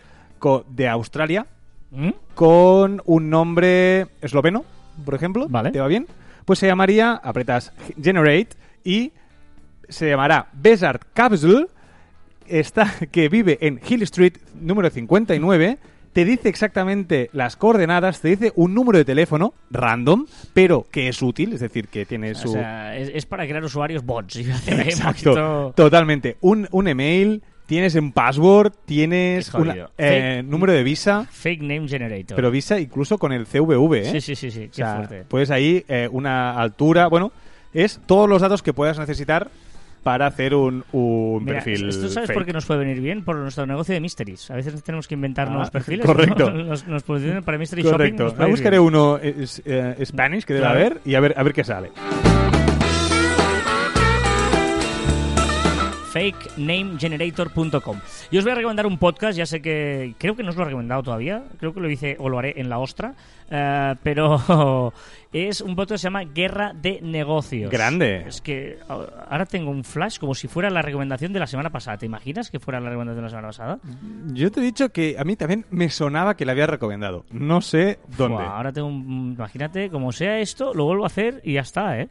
de 0.70 0.88
Australia, 0.88 1.48
¿Mm? 1.92 2.10
con 2.34 3.02
un 3.06 3.30
nombre 3.30 4.08
esloveno, 4.22 4.66
por 5.06 5.16
ejemplo. 5.16 5.48
Vale. 5.48 5.72
¿Te 5.72 5.80
va 5.80 5.88
bien? 5.88 6.08
Pues 6.44 6.60
se 6.60 6.68
llamaría, 6.68 7.14
apretas 7.14 7.72
Generate 8.02 8.50
y 8.84 9.14
se 9.88 10.10
llamará 10.10 10.50
Besart 10.54 11.04
Capsule, 11.14 11.68
está, 12.48 12.92
que 13.12 13.30
vive 13.30 13.58
en 13.62 13.80
Hill 13.88 14.04
Street 14.04 14.38
número 14.54 14.90
59. 14.90 15.78
Te 16.16 16.24
dice 16.24 16.48
exactamente 16.48 17.30
las 17.34 17.58
coordenadas, 17.58 18.22
te 18.22 18.30
dice 18.30 18.54
un 18.56 18.74
número 18.74 18.98
de 18.98 19.04
teléfono 19.04 19.54
random, 19.70 20.26
pero 20.54 20.88
que 20.90 21.10
es 21.10 21.22
útil, 21.22 21.52
es 21.52 21.60
decir, 21.60 21.90
que 21.90 22.06
tiene 22.06 22.34
su... 22.36 22.52
O 22.52 22.54
sea, 22.54 22.96
es, 22.96 23.12
es 23.14 23.26
para 23.26 23.46
crear 23.46 23.62
usuarios 23.62 24.06
bots. 24.06 24.38
Exacto, 24.68 25.32
poquito- 25.34 25.74
totalmente. 25.76 26.38
Un, 26.40 26.70
un 26.72 26.88
email, 26.88 27.44
tienes 27.66 27.96
un 27.96 28.14
password, 28.14 28.72
tienes 28.86 29.50
Es 29.50 29.54
un 29.54 29.66
jodido. 29.66 29.92
número 30.46 30.72
de 30.72 30.84
visa, 30.84 31.28
Fake 31.30 31.62
name 31.62 31.90
generator. 31.90 32.38
pero 32.38 32.50
visa 32.50 32.80
incluso 32.80 33.18
con 33.18 33.34
el 33.34 33.46
CVV, 33.46 33.94
¿eh? 33.96 34.12
Sí, 34.14 34.22
sí, 34.22 34.36
sí, 34.38 34.52
sí. 34.52 34.60
O 34.64 34.68
Qué 34.70 34.74
sea, 34.74 34.96
fuerte. 34.96 35.26
puedes 35.28 35.52
ahí 35.52 35.84
eh, 35.90 36.08
una 36.10 36.58
altura, 36.58 37.08
bueno, 37.08 37.34
es 37.74 38.00
todos 38.06 38.30
los 38.30 38.42
datos 38.42 38.64
que 38.64 38.72
puedas 38.72 38.98
necesitar 38.98 39.50
para 40.06 40.28
hacer 40.28 40.54
un, 40.54 40.84
un 40.92 41.44
Mira, 41.44 41.56
perfil 41.64 41.90
¿Esto 41.90 42.10
sabes 42.10 42.28
fake. 42.28 42.34
por 42.38 42.46
qué 42.46 42.54
nos 42.54 42.64
puede 42.68 42.82
venir 42.82 43.02
bien? 43.02 43.24
Por 43.24 43.38
nuestro 43.38 43.66
negocio 43.66 43.92
de 43.96 44.00
mysteries. 44.02 44.52
A 44.52 44.56
veces 44.56 44.84
tenemos 44.84 45.08
que 45.08 45.16
inventar 45.16 45.48
Ah, 45.48 45.52
nuevos 45.52 45.72
perfiles. 45.72 46.06
correcto. 46.06 46.52
Nos, 46.52 46.88
nos 46.88 47.02
posicionan 47.02 47.42
para 47.44 47.58
mystery 47.58 47.82
shopping. 47.82 47.92
Correcto. 47.98 48.24
nos 48.26 48.34
Ahora 48.34 48.46
ir 48.46 48.52
buscaré 48.52 48.80
uno 48.80 49.18
es, 49.18 49.64
eh, 49.66 49.96
Spanish 50.06 50.46
que 50.46 50.54
debe 50.54 50.66
Claro. 50.68 50.80
haber 50.80 51.02
y 51.06 51.16
a 51.16 51.20
ver, 51.20 51.34
a 51.36 51.42
ver 51.42 51.54
qué 51.54 51.64
sale. 51.64 51.90
fakenamegenerator.com. 56.16 58.00
Yo 58.32 58.40
os 58.40 58.46
voy 58.46 58.52
a 58.54 58.56
recomendar 58.56 58.88
un 58.88 58.98
podcast, 58.98 59.38
ya 59.38 59.46
sé 59.46 59.62
que 59.62 60.16
creo 60.18 60.36
que 60.38 60.44
no 60.44 60.52
os 60.52 60.56
lo 60.56 60.62
he 60.62 60.66
recomendado 60.66 61.04
todavía, 61.04 61.44
creo 61.60 61.74
que 61.74 61.82
lo 61.82 61.90
hice 61.90 62.16
o 62.20 62.30
lo 62.30 62.40
haré 62.40 62.54
en 62.58 62.70
la 62.70 62.80
ostra, 62.80 63.16
eh, 63.52 63.96
pero 64.02 64.94
es 65.34 65.60
un 65.60 65.76
podcast 65.76 65.96
que 65.96 65.98
se 65.98 66.04
llama 66.06 66.24
Guerra 66.24 66.72
de 66.74 67.02
Negocios. 67.02 67.70
Grande. 67.70 68.24
Es 68.28 68.40
que 68.40 68.80
ah, 68.88 69.26
ahora 69.30 69.46
tengo 69.46 69.72
un 69.72 69.84
flash 69.84 70.18
como 70.18 70.34
si 70.36 70.48
fuera 70.48 70.70
la 70.70 70.82
recomendación 70.82 71.34
de 71.34 71.40
la 71.40 71.48
semana 71.48 71.70
pasada. 71.70 71.98
¿Te 71.98 72.06
imaginas 72.06 72.50
que 72.50 72.60
fuera 72.60 72.80
la 72.80 72.90
recomendación 72.90 73.18
de 73.18 73.24
la 73.24 73.30
semana 73.30 73.48
pasada? 73.50 73.80
Yo 74.34 74.52
te 74.52 74.62
he 74.62 74.64
dicho 74.64 74.90
que 74.90 75.18
a 75.20 75.26
mí 75.26 75.36
también 75.36 75.66
me 75.70 75.90
sonaba 75.90 76.38
que 76.38 76.46
le 76.46 76.54
había 76.54 76.68
recomendado. 76.68 77.26
No 77.30 77.60
sé 77.60 78.00
dónde. 78.18 78.42
Ahora 78.42 78.72
tengo 78.72 78.88
un... 78.88 79.34
Imagínate, 79.38 79.90
como 79.90 80.14
sea 80.14 80.40
esto, 80.40 80.74
lo 80.74 80.86
vuelvo 80.86 81.04
a 81.04 81.08
hacer 81.08 81.42
y 81.44 81.54
ya 81.54 81.62
está, 81.62 82.00
¿eh? 82.00 82.08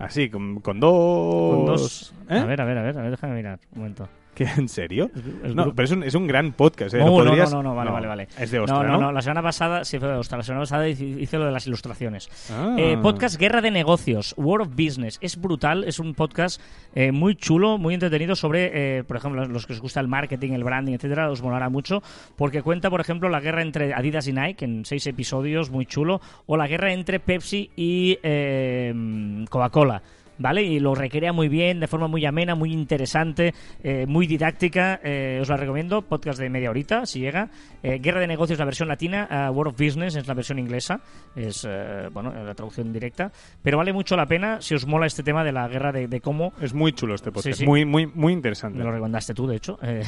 Así, 0.00 0.30
con, 0.30 0.60
con 0.60 0.80
dos... 0.80 1.54
Con 1.54 1.66
dos... 1.66 2.14
¿Eh? 2.30 2.38
A 2.38 2.44
ver, 2.46 2.60
a 2.60 2.64
ver, 2.64 2.78
a 2.78 2.82
ver, 2.82 2.98
a 2.98 3.02
ver, 3.02 3.10
déjame 3.10 3.34
mirar 3.34 3.60
un 3.72 3.78
momento. 3.80 4.08
¿Qué, 4.40 4.48
¿En 4.56 4.68
serio? 4.68 5.10
el 5.44 5.54
no, 5.54 5.64
grupo- 5.64 5.76
pero 5.76 5.84
es 5.84 5.92
un, 5.92 6.02
es 6.02 6.14
un 6.14 6.26
gran 6.26 6.52
podcast. 6.52 6.94
¿eh? 6.94 6.98
No, 6.98 7.06
¿Lo 7.08 7.24
no, 7.24 7.30
podrías- 7.30 7.52
no, 7.52 7.62
no, 7.62 7.68
no, 7.70 7.74
vale, 7.74 7.90
vale, 7.90 8.06
vale. 8.06 8.28
Es 8.38 8.50
de 8.50 8.58
Ostra, 8.60 8.78
no, 8.78 8.84
¿no? 8.84 8.92
no, 8.94 9.00
no, 9.02 9.12
la 9.12 9.20
semana 9.20 9.42
pasada, 9.42 9.84
sí 9.84 9.98
fue 9.98 10.08
de 10.08 10.14
Ostra, 10.14 10.38
la 10.38 10.44
semana 10.44 10.62
pasada 10.62 10.88
hice, 10.88 11.36
lo 11.38 11.44
de 11.44 11.52
las 11.52 11.66
ilustraciones. 11.66 12.30
Ah. 12.50 12.74
Eh, 12.78 12.96
podcast 13.02 13.38
Guerra 13.38 13.60
de 13.60 13.70
Negocios, 13.70 14.34
World 14.38 14.68
of 14.68 14.74
Business. 14.74 15.18
Es 15.20 15.38
brutal, 15.38 15.84
es 15.84 15.98
un 15.98 16.14
podcast 16.14 16.58
eh, 16.94 17.12
muy 17.12 17.34
chulo, 17.36 17.76
muy 17.76 17.92
entretenido 17.92 18.34
sobre, 18.34 18.70
eh, 18.98 19.04
por 19.04 19.18
ejemplo, 19.18 19.44
los 19.46 19.66
que 19.66 19.74
os 19.74 19.80
gusta 19.82 20.00
el 20.00 20.08
marketing, 20.08 20.52
el 20.52 20.64
branding, 20.64 20.94
etcétera, 20.94 21.30
os 21.30 21.42
molará 21.42 21.68
mucho, 21.68 22.02
porque 22.36 22.62
cuenta, 22.62 22.88
por 22.88 23.02
ejemplo, 23.02 23.28
la 23.28 23.40
guerra 23.40 23.60
entre 23.60 23.92
Adidas 23.92 24.26
y 24.26 24.32
Nike 24.32 24.64
en 24.64 24.84
seis 24.86 25.06
episodios, 25.06 25.70
muy 25.70 25.84
chulo, 25.84 26.20
o 26.46 26.56
la 26.56 26.66
guerra 26.66 26.92
entre 26.94 27.20
Pepsi 27.20 27.70
y 27.76 28.18
eh, 28.22 29.44
Coca-Cola. 29.50 30.02
¿Vale? 30.42 30.62
Y 30.62 30.80
lo 30.80 30.94
recrea 30.94 31.34
muy 31.34 31.48
bien, 31.48 31.80
de 31.80 31.86
forma 31.86 32.08
muy 32.08 32.24
amena, 32.24 32.54
muy 32.54 32.72
interesante, 32.72 33.52
eh, 33.84 34.06
muy 34.08 34.26
didáctica. 34.26 34.98
eh, 35.04 35.38
os 35.42 35.50
la 35.50 35.56
recomiendo. 35.58 36.00
Podcast 36.00 36.40
de 36.40 36.48
media 36.48 36.70
horita, 36.70 37.04
si 37.04 37.20
llega. 37.20 37.50
Eh, 37.82 37.98
Guerra 38.00 38.20
de 38.20 38.26
Negocios, 38.26 38.58
la 38.58 38.64
versión 38.64 38.88
latina. 38.88 39.28
eh, 39.30 39.50
World 39.50 39.74
of 39.74 39.78
Business 39.78 40.16
es 40.16 40.26
la 40.26 40.32
versión 40.32 40.58
inglesa. 40.58 41.00
Es, 41.36 41.66
eh, 41.68 42.08
bueno, 42.10 42.32
la 42.32 42.54
traducción 42.54 42.90
directa. 42.90 43.30
Pero 43.62 43.76
vale 43.76 43.92
mucho 43.92 44.16
la 44.16 44.24
pena 44.24 44.62
si 44.62 44.74
os 44.74 44.86
mola 44.86 45.04
este 45.06 45.22
tema 45.22 45.44
de 45.44 45.52
la 45.52 45.68
guerra 45.68 45.92
de, 45.92 46.08
de 46.08 46.20
cómo. 46.22 46.54
Es 46.62 46.72
muy 46.72 46.92
chulo 46.94 47.14
este 47.14 47.30
podcast. 47.30 47.58
Sí, 47.58 47.64
sí. 47.64 47.66
Muy, 47.66 47.84
muy, 47.84 48.06
muy 48.06 48.32
interesante. 48.32 48.78
Me 48.78 48.84
lo 48.84 48.92
recomendaste 48.92 49.34
tú, 49.34 49.46
de 49.46 49.56
hecho. 49.56 49.78
eh, 49.82 50.02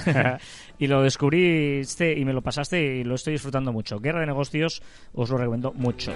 y 0.79 0.87
lo 0.87 1.03
descubriste 1.03 2.19
y 2.19 2.25
me 2.25 2.33
lo 2.33 2.41
pasaste 2.41 2.81
y 2.97 3.05
lo 3.05 3.17
estoy 3.17 3.35
disfrutando 3.35 3.71
mucho. 3.71 3.99
Guerra 4.01 4.21
de 4.21 4.27
Negocios, 4.29 4.83
os 5.13 5.29
lo 5.29 5.37
recomiendo 5.37 5.75
mucho. 5.75 6.11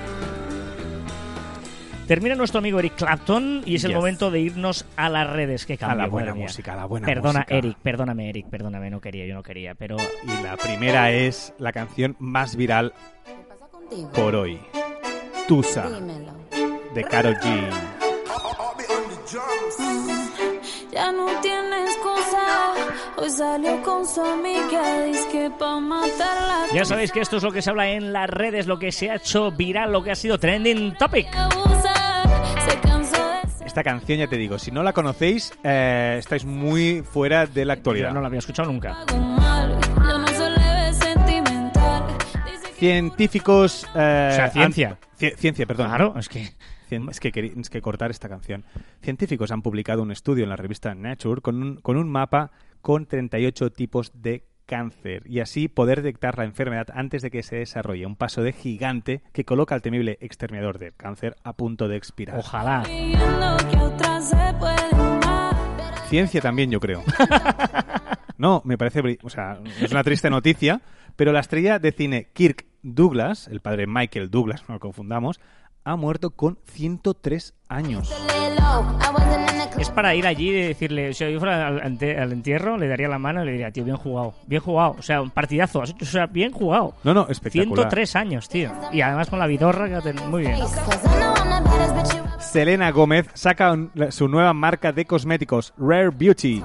Termina 2.07 2.37
nuestro 2.37 2.59
amigo 2.59 2.79
Eric 2.79 2.95
Clapton 2.95 3.63
y 3.67 3.75
es 3.77 3.85
el 3.85 3.91
Yes. 3.91 3.97
momento 3.97 4.31
de 4.31 4.39
irnos 4.41 4.85
a 4.97 5.09
las 5.09 5.29
redes. 5.29 5.67
que 5.67 5.77
cambio, 5.77 5.99
la 5.99 6.07
buena 6.07 6.35
música, 6.35 6.75
a 6.75 6.77
la 6.77 6.85
buena 6.87 7.07
Perdona, 7.07 7.41
música. 7.41 7.55
Eric, 7.57 7.77
perdóname, 7.83 8.29
Eric, 8.29 8.47
perdóname, 8.49 8.91
no 8.91 9.01
quería, 9.01 9.27
yo 9.27 9.35
no 9.35 9.43
quería, 9.43 9.75
pero 9.75 9.97
Y 10.23 10.43
la 10.45 10.57
primera 10.57 11.11
es 11.11 11.53
la 11.59 11.73
canción 11.73 12.15
más 12.21 12.55
viral 12.55 12.93
por 14.15 14.37
hoy. 14.37 14.61
Tusa, 15.49 15.89
de 16.95 17.05
Karol 17.05 17.35
G. 17.37 17.71
Ya 20.93 21.13
no 21.13 21.27
tienes 21.41 21.91
excusa. 21.91 22.75
Hoy 23.17 23.31
salió 23.31 23.83
con 23.83 24.07
su 24.07 24.23
amiga, 24.23 25.05
dice 25.05 25.27
que 25.33 25.51
pa' 25.59 25.81
matarla. 25.81 26.67
ya 26.73 26.85
sabéis 26.85 27.11
que 27.13 27.21
esto 27.21 27.37
es 27.39 27.43
lo 27.43 27.51
que 27.51 27.63
se 27.63 27.71
habla 27.71 27.89
en 27.91 28.13
las 28.13 28.29
redes, 28.31 28.67
lo 28.67 28.79
que 28.79 28.93
se 28.93 29.11
ha 29.11 29.17
hecho 29.17 29.51
viral, 29.51 29.91
lo 29.93 30.03
que 30.03 30.11
ha 30.13 30.15
sido 30.15 30.39
trending 30.39 30.95
topic. 30.97 31.27
Esta 33.79 33.91
canción, 33.91 34.19
ya 34.19 34.27
te 34.27 34.39
digo, 34.39 34.59
si 34.59 34.71
no 34.71 34.83
la 34.83 34.95
conocéis, 34.95 35.53
eh, 35.63 36.17
estáis 36.19 36.47
muy 36.47 37.03
fuera 37.03 37.45
de 37.45 37.67
la 37.67 37.75
Yo 37.75 37.79
actualidad. 37.79 38.15
no 38.15 38.23
la 38.23 38.29
había 38.29 38.39
escuchado 38.39 38.73
nunca. 38.73 39.05
Científicos... 42.79 43.85
eh, 43.95 44.29
O 44.33 44.35
sea, 44.35 44.51
ciencia. 44.51 44.99
ci- 45.19 45.35
ciencia, 45.37 45.67
perdón. 45.67 45.89
Claro, 45.89 46.15
es 46.19 46.29
que... 46.31 46.49
Es 46.89 47.19
que 47.21 47.33
queréis 47.33 47.69
que 47.69 47.83
cortar 47.83 48.11
esta 48.13 48.29
canción. 48.29 48.65
Científicos 49.03 49.51
han 49.51 49.61
publicado 49.61 50.03
un 50.03 50.13
estudio 50.13 50.45
en 50.45 50.51
la 50.51 50.57
revista 50.57 50.95
Nature 50.95 51.41
con 51.43 51.61
un, 51.61 51.77
con 51.81 51.97
un 51.97 52.09
mapa 52.09 52.53
con 52.81 53.07
38 53.07 53.73
tipos 53.73 54.13
de 54.15 54.47
cáncer 54.67 55.23
y 55.27 55.41
así 55.41 55.69
poder 55.69 56.03
detectar 56.03 56.37
la 56.37 56.45
enfermedad 56.45 56.89
antes 56.93 57.23
de 57.23 57.31
que 57.31 57.43
se 57.43 57.57
desarrolle. 57.57 58.07
Un 58.07 58.17
paso 58.17 58.43
de 58.43 58.53
gigante 58.53 59.23
que 59.33 59.45
coloca 59.45 59.75
al 59.75 59.83
temible 59.83 60.19
exterminador 60.21 60.79
del 60.79 60.95
cáncer 60.95 61.37
a 61.43 61.55
punto 61.55 61.89
de 61.89 61.97
expirar. 61.97 62.39
Ojalá. 62.39 62.85
Ciencia 66.09 66.41
también, 66.41 66.71
yo 66.71 66.81
creo. 66.81 67.03
No, 68.39 68.63
me 68.65 68.77
parece... 68.77 69.19
O 69.23 69.31
sea, 69.31 69.59
es 69.81 69.91
una 69.91 70.05
triste 70.05 70.31
noticia, 70.31 70.83
pero 71.17 71.33
la 71.33 71.41
estrella 71.41 71.79
de 71.79 71.93
cine 71.93 72.29
Kirk 72.33 72.67
Douglas, 72.83 73.49
el 73.49 73.61
padre 73.61 73.87
Michael 73.87 74.31
Douglas, 74.31 74.65
no 74.69 74.75
lo 74.75 74.81
confundamos, 74.81 75.41
ha 75.87 75.95
muerto 75.95 76.31
con 76.31 76.59
103 76.65 77.55
años. 77.69 78.13
Es 79.79 79.89
para 79.91 80.15
ir 80.17 80.27
allí 80.27 80.49
y 80.49 80.53
decirle, 80.69 81.15
si 81.15 81.31
yo 81.31 81.39
fuera 81.39 81.69
al, 81.69 82.33
entierro, 82.33 82.77
le 82.77 82.89
daría 82.89 83.09
la 83.09 83.19
mano 83.21 83.43
y 83.43 83.47
le 83.47 83.53
diría, 83.53 83.71
tío, 83.71 83.85
bien 83.85 83.97
jugado, 83.97 84.35
bien 84.47 84.61
jugado. 84.61 84.97
O 84.99 85.03
sea, 85.03 85.23
un 85.23 85.31
partidazo, 85.31 85.81
o 85.81 85.87
sea, 86.05 86.27
bien 86.27 86.51
jugado. 86.51 86.95
No, 87.05 87.15
no, 87.15 87.29
espectacular. 87.29 87.85
103 87.91 88.17
años, 88.17 88.49
tío. 88.49 88.73
Y 88.93 89.01
además 89.01 89.31
con 89.31 89.39
la 89.39 89.47
vidorra 89.47 90.03
que 90.03 90.13
muy 90.15 90.43
bien. 90.43 90.57
Selena 92.41 92.91
Gómez 92.91 93.29
saca 93.35 93.73
un- 93.73 93.93
su 94.11 94.27
nueva 94.29 94.53
marca 94.55 94.91
de 94.93 95.05
cosméticos, 95.05 95.73
Rare 95.79 96.11
Beauty. 96.11 96.63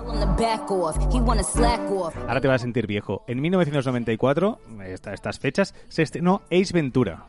Ahora 2.28 2.42
te 2.42 2.48
vas 2.48 2.62
a 2.62 2.64
sentir 2.64 2.88
viejo. 2.88 3.24
En 3.28 3.40
1994, 3.42 4.60
esta- 4.86 5.14
estas 5.14 5.38
fechas, 5.40 5.76
se 5.90 6.02
estrenó 6.02 6.42
Ace 6.50 6.74
Ventura. 6.74 7.26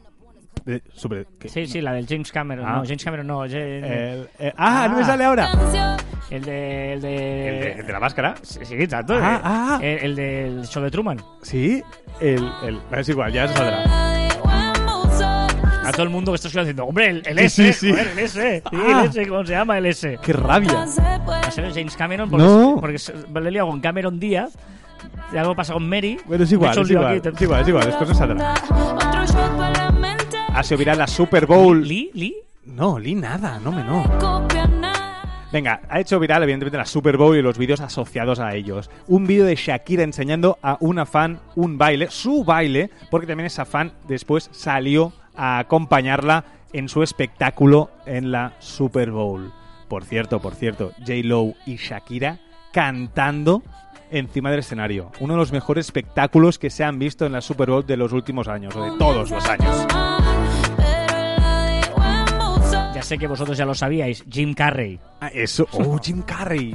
De- 0.65 0.83
sobre- 0.95 1.27
¿qué? 1.39 1.49
Sí, 1.49 1.67
sí, 1.67 1.81
la 1.81 1.93
del 1.93 2.07
James 2.07 2.31
Cameron. 2.33 2.65
Ah. 2.67 2.77
No, 2.77 2.83
James 2.85 3.05
Cameron 3.05 3.27
no. 3.27 3.47
Je- 3.47 3.57
El- 3.57 4.29
eh, 4.39 4.53
ah, 4.57 4.87
no 4.91 4.99
me 4.99 5.05
sale 5.05 5.25
ahora. 5.25 5.51
El 6.31 6.43
de... 6.45 6.93
El 6.95 7.01
de... 7.03 7.49
El 7.49 7.61
de, 7.61 7.73
el 7.81 7.87
de 7.87 7.93
la 7.93 8.01
máscara. 8.01 8.35
Sí, 8.43 8.61
sí, 8.65 8.75
exacto. 8.75 9.15
Ah, 9.21 9.35
eh, 9.35 9.41
ah. 9.45 9.79
El, 9.83 9.99
el 9.99 10.17
del 10.17 10.67
show 10.67 10.83
de 10.83 10.91
Truman. 10.91 11.19
Sí, 11.43 11.83
el, 12.21 12.49
el- 12.65 12.81
es 12.97 13.09
igual, 13.09 13.33
ya 13.33 13.49
se 13.49 13.55
saldrá. 13.55 13.85
A 15.85 15.91
todo 15.91 16.05
el 16.05 16.11
mundo 16.11 16.31
que 16.31 16.37
está 16.37 16.49
diciendo, 16.49 16.85
hombre, 16.87 17.11
el, 17.11 17.23
el 17.27 17.39
S, 17.41 17.73
sí, 17.73 17.73
sí. 17.73 17.91
joder, 17.91 18.07
el 18.13 18.19
S. 18.21 18.63
Ah. 18.67 19.01
el 19.03 19.09
S, 19.11 19.27
¿cómo 19.29 19.45
se 19.45 19.53
llama 19.53 19.79
el 19.79 19.87
S? 19.87 20.17
¡Qué 20.23 20.33
rabia! 20.33 20.87
Va 21.29 21.41
a 21.41 21.51
ser 21.51 21.69
James 21.75 21.97
Cameron 21.97 22.31
porque, 22.31 22.47
No. 22.47 22.77
porque 22.81 22.99
le 23.41 23.49
he 23.49 23.51
liado 23.51 23.69
con 23.69 23.81
Cameron 23.81 24.21
Díaz. 24.21 24.57
Y 25.33 25.37
algo 25.37 25.57
pasa 25.57 25.73
con 25.73 25.89
Mary. 25.89 26.19
Bueno, 26.27 26.45
es 26.45 26.53
igual, 26.53 26.79
es 26.79 26.89
igual, 26.91 27.17
es 27.17 27.43
igual, 27.43 27.63
es 27.63 27.69
igual, 27.69 27.87
después 27.87 28.17
se 28.17 29.92
Ha 30.55 30.63
sido 30.63 30.79
viral 30.79 30.99
la 30.99 31.07
Super 31.07 31.47
Bowl. 31.47 31.87
¿Lee? 31.87 32.11
¿Lee? 32.13 32.37
No, 32.67 32.99
Lee 32.99 33.15
nada, 33.15 33.59
no 33.59 33.73
me 33.73 33.83
no. 33.83 34.05
Venga, 35.51 35.81
ha 35.89 35.99
hecho 35.99 36.21
viral 36.21 36.43
evidentemente 36.43 36.77
la 36.77 36.85
Super 36.85 37.17
Bowl 37.17 37.37
y 37.37 37.43
los 37.43 37.57
vídeos 37.57 37.81
asociados 37.81 38.39
a 38.39 38.55
ellos. 38.55 38.91
Un 39.07 39.27
vídeo 39.27 39.47
de 39.47 39.55
Shakira 39.55 40.03
enseñando 40.03 40.59
a 40.63 40.77
una 40.81 41.07
fan 41.07 41.41
un 41.57 41.79
baile, 41.79 42.11
su 42.11 42.45
baile, 42.45 42.91
porque 43.11 43.27
también 43.27 43.47
esa 43.47 43.65
fan 43.65 43.93
después 44.07 44.51
salió 44.53 45.13
a 45.35 45.59
acompañarla 45.59 46.45
en 46.73 46.89
su 46.89 47.03
espectáculo 47.03 47.91
en 48.05 48.31
la 48.31 48.53
Super 48.59 49.11
Bowl. 49.11 49.53
Por 49.89 50.05
cierto, 50.05 50.41
por 50.41 50.55
cierto, 50.55 50.93
J-Lo 50.99 51.55
y 51.65 51.77
Shakira 51.77 52.39
cantando 52.73 53.63
encima 54.11 54.51
del 54.51 54.61
escenario. 54.61 55.11
Uno 55.21 55.35
de 55.35 55.39
los 55.39 55.53
mejores 55.53 55.87
espectáculos 55.87 56.59
que 56.59 56.71
se 56.71 56.85
han 56.85 56.99
visto 56.99 57.25
en 57.25 57.33
la 57.33 57.41
Super 57.41 57.71
Bowl 57.71 57.87
de 57.87 57.97
los 57.97 58.13
últimos 58.13 58.49
años, 58.49 58.77
o 58.77 58.85
de 58.85 58.99
todos 58.99 59.31
los 59.31 59.47
años. 59.47 59.87
Sé 63.03 63.19
que 63.19 63.27
vosotros 63.27 63.59
ya 63.59 63.67
lo 63.67 63.75
sabíais. 63.75 64.25
Jim 64.31 64.55
Carrey. 64.55 64.99
Ah, 65.21 65.31
eso, 65.35 65.67
oh, 65.73 65.99
Jim 65.99 66.23
Carrey. 66.23 66.75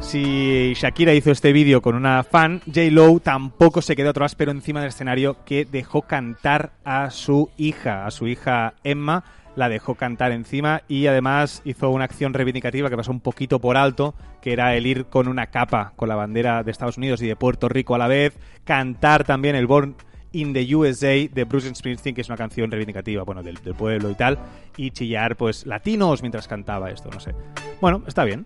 Si 0.00 0.74
Shakira 0.74 1.14
hizo 1.14 1.30
este 1.30 1.52
vídeo 1.52 1.80
con 1.82 1.94
una 1.94 2.22
fan, 2.22 2.60
J-Lo 2.66 3.20
tampoco 3.20 3.82
se 3.82 3.96
quedó 3.96 4.10
atrás, 4.10 4.34
pero 4.34 4.50
encima 4.50 4.80
del 4.80 4.90
escenario 4.90 5.44
que 5.44 5.64
dejó 5.64 6.02
cantar 6.02 6.72
a 6.84 7.10
su 7.10 7.50
hija, 7.56 8.06
a 8.06 8.10
su 8.10 8.26
hija 8.28 8.74
Emma, 8.84 9.24
la 9.56 9.68
dejó 9.68 9.94
cantar 9.94 10.32
encima 10.32 10.82
y 10.86 11.06
además 11.06 11.62
hizo 11.64 11.90
una 11.90 12.04
acción 12.04 12.34
reivindicativa 12.34 12.90
que 12.90 12.96
pasó 12.96 13.10
un 13.10 13.20
poquito 13.20 13.58
por 13.58 13.76
alto, 13.76 14.14
que 14.42 14.52
era 14.52 14.76
el 14.76 14.86
ir 14.86 15.06
con 15.06 15.28
una 15.28 15.46
capa 15.46 15.92
con 15.96 16.08
la 16.08 16.14
bandera 16.14 16.62
de 16.62 16.70
Estados 16.70 16.98
Unidos 16.98 17.22
y 17.22 17.26
de 17.26 17.36
Puerto 17.36 17.68
Rico 17.68 17.94
a 17.94 17.98
la 17.98 18.06
vez, 18.06 18.38
cantar 18.64 19.24
también 19.24 19.56
el 19.56 19.66
Born 19.66 19.96
in 20.36 20.52
the 20.52 20.74
USA 20.74 21.28
de 21.28 21.44
Bruce 21.44 21.74
Springsteen, 21.74 22.14
que 22.14 22.20
es 22.20 22.28
una 22.28 22.36
canción 22.36 22.70
reivindicativa, 22.70 23.22
bueno, 23.22 23.42
del, 23.42 23.56
del 23.56 23.74
pueblo 23.74 24.10
y 24.10 24.14
tal, 24.14 24.38
y 24.76 24.90
chillar, 24.90 25.36
pues, 25.36 25.66
latinos 25.66 26.22
mientras 26.22 26.46
cantaba 26.46 26.90
esto, 26.90 27.10
no 27.10 27.20
sé. 27.20 27.34
Bueno, 27.80 28.02
está 28.06 28.24
bien. 28.24 28.44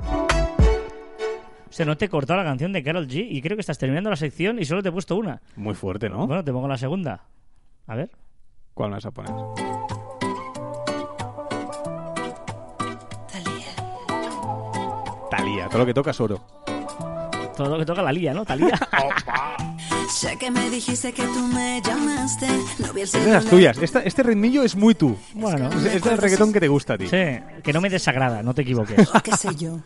Se 1.71 1.85
no 1.85 1.97
te 1.97 2.07
he 2.07 2.09
cortado 2.09 2.39
la 2.39 2.45
canción 2.45 2.73
de 2.73 2.83
Carol 2.83 3.07
G 3.07 3.27
y 3.29 3.41
creo 3.43 3.57
que 3.57 3.61
estás 3.61 3.79
terminando 3.79 4.11
la 4.11 4.17
sección 4.17 4.59
y 4.59 4.65
solo 4.65 4.83
te 4.83 4.89
he 4.89 4.93
puesto 4.93 5.17
una. 5.17 5.41
Muy 5.57 5.75
fuerte, 5.75 6.09
¿no? 6.09 6.27
Bueno, 6.27 6.45
te 6.45 6.53
pongo 6.53 6.69
la 6.69 6.79
segunda. 6.79 7.25
A 7.87 7.95
ver. 7.95 8.11
¿Cuál 8.75 8.91
me 8.91 8.97
vas 8.97 9.07
a 9.07 9.11
poner? 9.11 9.33
Talía, 15.31 15.69
todo 15.69 15.79
lo 15.79 15.87
que 15.87 15.95
toca 15.95 16.11
es 16.11 16.21
oro. 16.21 16.41
Todo 17.57 17.71
lo 17.71 17.79
que 17.79 17.85
toca 17.87 18.03
la 18.03 18.13
lía, 18.13 18.35
¿no? 18.35 18.45
Talía. 18.45 18.79
Sé 20.11 20.37
que 20.37 20.51
me 20.51 20.69
dijiste 20.71 21.13
que 21.13 21.23
tú 21.23 21.41
me 21.55 21.81
llamaste. 21.83 22.47
No 22.79 22.93
vi 22.93 23.01
el 23.03 23.07
Es 23.07 23.13
de 23.13 23.31
las 23.31 23.45
tuyas. 23.47 23.79
Esta- 23.79 24.01
este 24.03 24.23
ritmillo 24.23 24.63
es 24.63 24.77
muy 24.77 24.95
tú. 24.95 25.17
bueno, 25.35 25.71
Es, 25.71 25.87
es 25.97 26.03
del 26.03 26.19
reggaetón 26.19 26.53
que 26.53 26.61
te 26.61 26.69
gusta 26.69 26.95
a 26.95 26.99
ti. 26.99 27.07
sí, 27.07 27.39
que 27.63 27.73
no 27.73 27.81
me 27.81 27.89
desagrada, 27.89 28.43
no 28.43 28.53
te 28.53 28.63
equivoques. 28.63 29.09
qué 29.25 29.33
sé 29.33 29.55
yo. 29.57 29.79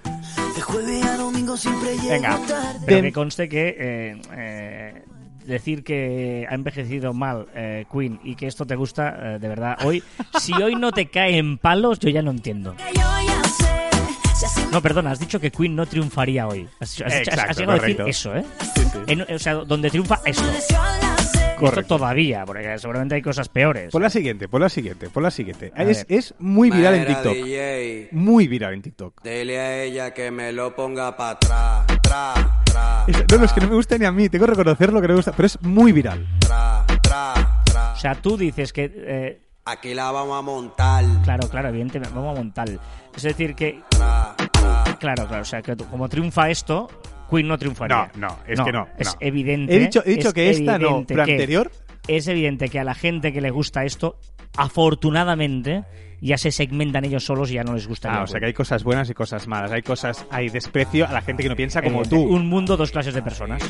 De 0.56 0.62
jueves 0.62 1.04
a 1.04 1.16
domingo 1.18 1.56
siempre 1.56 1.92
llego 1.98 2.08
Venga. 2.08 2.38
tarde. 2.46 2.80
Pero 2.86 3.02
que 3.02 3.12
conste 3.12 3.48
que 3.48 3.76
eh, 3.78 4.20
eh, 4.36 5.02
decir 5.46 5.84
que 5.84 6.46
ha 6.50 6.54
envejecido 6.54 7.12
mal 7.12 7.46
eh, 7.54 7.84
Queen 7.92 8.18
y 8.24 8.34
que 8.34 8.46
esto 8.46 8.64
te 8.66 8.74
gusta, 8.76 9.34
eh, 9.34 9.38
de 9.38 9.48
verdad, 9.48 9.76
hoy, 9.84 10.02
si 10.40 10.52
hoy 10.54 10.74
no 10.74 10.90
te 10.90 11.06
caen 11.10 11.58
palos, 11.58 11.98
yo 12.00 12.08
ya 12.08 12.22
no 12.22 12.30
entiendo. 12.30 12.74
No, 14.72 14.82
perdona, 14.82 15.12
has 15.12 15.18
dicho 15.20 15.38
que 15.40 15.50
Queen 15.50 15.74
no 15.76 15.86
triunfaría 15.86 16.46
hoy. 16.48 16.68
Has, 16.80 17.00
has- 17.00 17.14
Exacto, 17.14 17.50
has 17.50 17.56
llegado 17.58 17.78
a 17.80 17.86
decir 17.86 18.00
eso, 18.06 18.34
¿eh? 18.36 18.44
Sí, 18.74 18.82
sí. 18.92 18.98
En- 19.06 19.22
o 19.34 19.38
sea, 19.38 19.54
donde 19.54 19.90
triunfa 19.90 20.20
esto. 20.24 20.42
Correcto. 21.58 21.96
todavía, 21.96 22.44
porque 22.44 22.76
seguramente 22.78 23.14
hay 23.14 23.22
cosas 23.22 23.48
peores. 23.48 23.92
Pon 23.92 24.02
la 24.02 24.10
siguiente, 24.10 24.48
pon 24.48 24.60
la 24.60 24.68
siguiente, 24.68 25.08
pon 25.08 25.22
la 25.22 25.30
siguiente. 25.30 25.72
Es, 25.76 26.04
es 26.08 26.34
muy 26.40 26.68
viral 26.70 26.94
en 26.96 27.06
TikTok. 27.06 27.32
DJ, 27.34 28.08
Muy 28.12 28.48
viral 28.48 28.74
en 28.74 28.82
TikTok. 28.82 29.22
dile 29.22 29.60
a 29.60 29.82
ella 29.84 30.12
que 30.12 30.30
me 30.32 30.52
lo 30.52 30.74
ponga 30.74 31.16
para 31.16 31.30
atrás, 31.30 31.86
tra, 32.02 32.34
tra, 32.64 33.04
Es- 33.06 33.16
no, 33.30 33.38
no, 33.38 33.44
es 33.44 33.52
que 33.52 33.60
no 33.60 33.68
me 33.68 33.76
gusta 33.76 33.96
ni 33.96 34.04
a 34.04 34.12
mí, 34.12 34.28
tengo 34.28 34.46
que 34.46 34.50
reconocer 34.50 34.92
lo 34.92 35.00
que 35.00 35.06
no 35.06 35.12
me 35.14 35.18
gusta, 35.18 35.32
pero 35.32 35.46
es 35.46 35.62
muy 35.62 35.92
viral. 35.92 36.26
tra, 36.40 36.84
tra, 37.00 37.62
tra. 37.64 37.92
O 37.92 37.96
sea, 37.96 38.14
tú 38.16 38.36
dices 38.36 38.72
que... 38.72 38.92
eh, 38.94 39.40
Aquí 39.66 39.94
la 39.94 40.10
vamos 40.10 40.38
a 40.38 40.42
montar. 40.42 41.04
claro, 41.22 41.48
claro, 41.48 41.68
evidentemente, 41.70 42.14
vamos 42.14 42.36
a 42.36 42.38
montar. 42.38 42.68
Es 43.16 43.22
decir, 43.22 43.54
que... 43.54 43.80
Tra, 43.88 44.34
tra. 44.52 44.84
Claro, 45.00 45.26
claro, 45.26 45.40
o 45.42 45.44
sea, 45.46 45.62
que 45.62 45.74
como 45.76 46.06
triunfa 46.06 46.50
esto, 46.50 46.88
Queen 47.30 47.48
no 47.48 47.56
triunfaría. 47.56 48.10
No, 48.14 48.28
no, 48.28 48.38
es 48.46 48.60
que 48.60 48.72
no, 48.72 48.86
Es 48.98 49.08
no. 49.08 49.12
evidente. 49.20 49.74
He 49.74 49.78
dicho, 49.78 50.02
he 50.04 50.10
dicho 50.10 50.28
es 50.28 50.34
que 50.34 50.50
esta 50.50 50.78
no, 50.78 51.04
pero 51.06 51.22
anterior. 51.22 51.70
Es 52.06 52.28
evidente 52.28 52.68
que 52.68 52.78
a 52.78 52.84
la 52.84 52.94
gente 52.94 53.32
que 53.32 53.40
le 53.40 53.50
gusta 53.50 53.84
esto, 53.86 54.18
afortunadamente, 54.56 55.84
ya 56.20 56.38
se 56.38 56.50
segmentan 56.50 57.04
ellos 57.04 57.24
solos 57.24 57.50
y 57.50 57.54
ya 57.54 57.64
no 57.64 57.74
les 57.74 57.86
gusta. 57.86 58.14
Ah, 58.14 58.22
o 58.22 58.26
sea 58.26 58.40
que 58.40 58.46
hay 58.46 58.52
cosas 58.52 58.84
buenas 58.84 59.08
y 59.10 59.14
cosas 59.14 59.46
malas. 59.46 59.72
Hay 59.72 59.82
cosas, 59.82 60.26
hay 60.30 60.48
desprecio 60.48 61.06
a 61.06 61.12
la 61.12 61.22
gente 61.22 61.42
que 61.42 61.48
no 61.48 61.56
piensa 61.56 61.82
como 61.82 62.04
tú. 62.04 62.20
Un 62.22 62.48
mundo, 62.48 62.76
dos 62.76 62.90
clases 62.90 63.14
de 63.14 63.22
personas. 63.22 63.62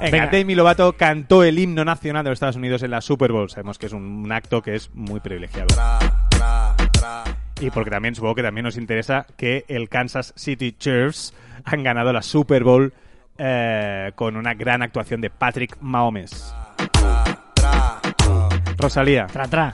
Venga. 0.00 0.26
Demi 0.26 0.54
Lovato 0.54 0.92
cantó 0.94 1.44
el 1.44 1.58
himno 1.58 1.84
nacional 1.84 2.24
de 2.24 2.30
los 2.30 2.36
Estados 2.36 2.56
Unidos 2.56 2.82
en 2.82 2.90
la 2.90 3.00
Super 3.00 3.32
Bowl. 3.32 3.50
Sabemos 3.50 3.78
que 3.78 3.86
es 3.86 3.92
un, 3.92 4.02
un 4.02 4.32
acto 4.32 4.62
que 4.62 4.74
es 4.74 4.90
muy 4.94 5.20
privilegiado. 5.20 5.68
Y 7.60 7.70
porque 7.70 7.90
también 7.90 8.14
supongo 8.14 8.34
que 8.34 8.42
también 8.42 8.64
nos 8.64 8.76
interesa 8.76 9.26
que 9.36 9.64
el 9.68 9.88
Kansas 9.88 10.32
City 10.36 10.72
Chiefs 10.72 11.32
han 11.64 11.82
ganado 11.82 12.12
la 12.12 12.22
Super 12.22 12.64
Bowl 12.64 12.92
eh, 13.38 14.12
con 14.14 14.36
una 14.36 14.54
gran 14.54 14.82
actuación 14.82 15.20
de 15.20 15.30
Patrick 15.30 15.76
Mahomes. 15.80 16.54
Rosalía 18.84 19.26
Tra, 19.26 19.48
tra. 19.48 19.72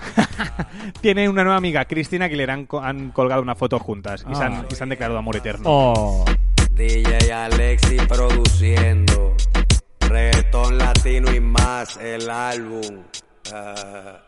tiene 1.00 1.28
una 1.28 1.42
nueva 1.42 1.56
amiga, 1.56 1.84
Cristina, 1.84 2.28
que 2.28 2.36
le 2.36 2.44
han, 2.44 2.68
han 2.80 3.10
colgado 3.10 3.42
una 3.42 3.56
foto 3.56 3.80
juntas 3.80 4.24
y, 4.30 4.34
se 4.36 4.44
han, 4.44 4.66
y 4.70 4.74
se 4.74 4.82
han 4.84 4.88
declarado 4.88 5.18
amor 5.18 5.36
eterno. 5.36 5.64
Oh. 5.66 6.24
DJ 6.70 7.32
Alexi 7.32 7.96
produciendo. 8.06 9.34
Reggaetón 10.00 10.78
latino 10.78 11.34
y 11.34 11.40
más 11.40 11.96
el 11.96 12.30
álbum. 12.30 13.02
Ah. 13.52 14.20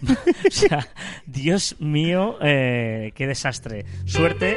o 0.02 0.50
sea, 0.50 0.88
Dios 1.26 1.76
mío, 1.78 2.38
eh, 2.40 3.12
qué 3.14 3.26
desastre. 3.26 3.84
Suerte 4.04 4.56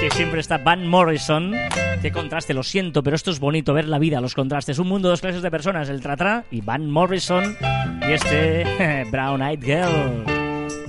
que 0.00 0.10
siempre 0.10 0.40
está 0.40 0.58
Van 0.58 0.86
Morrison. 0.86 1.52
Qué 2.02 2.12
contraste, 2.12 2.54
lo 2.54 2.62
siento, 2.62 3.02
pero 3.02 3.16
esto 3.16 3.30
es 3.30 3.40
bonito 3.40 3.74
ver 3.74 3.88
la 3.88 3.98
vida, 3.98 4.20
los 4.20 4.34
contrastes. 4.34 4.78
Un 4.78 4.88
mundo, 4.88 5.08
dos 5.08 5.20
clases 5.20 5.42
de 5.42 5.50
personas, 5.50 5.88
el 5.88 6.00
Tratra 6.00 6.44
y 6.50 6.60
Van 6.60 6.90
Morrison. 6.90 7.56
Y 8.08 8.12
este 8.12 9.04
Brown 9.10 9.42
Eyed 9.42 9.62
Girl, 9.62 10.24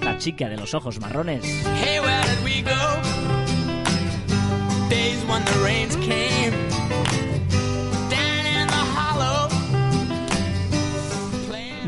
la 0.03 0.17
chica 0.17 0.49
de 0.49 0.57
los 0.57 0.73
ojos 0.73 0.99
marrones. 0.99 1.43
Hey, 1.83 1.99
where 1.99 2.21
did 2.23 2.43
we 2.43 2.61
go? 2.61 2.79
Days 4.89 5.23
when 5.27 5.43
the 5.45 5.63
rains 5.63 5.95
came. 5.97 6.78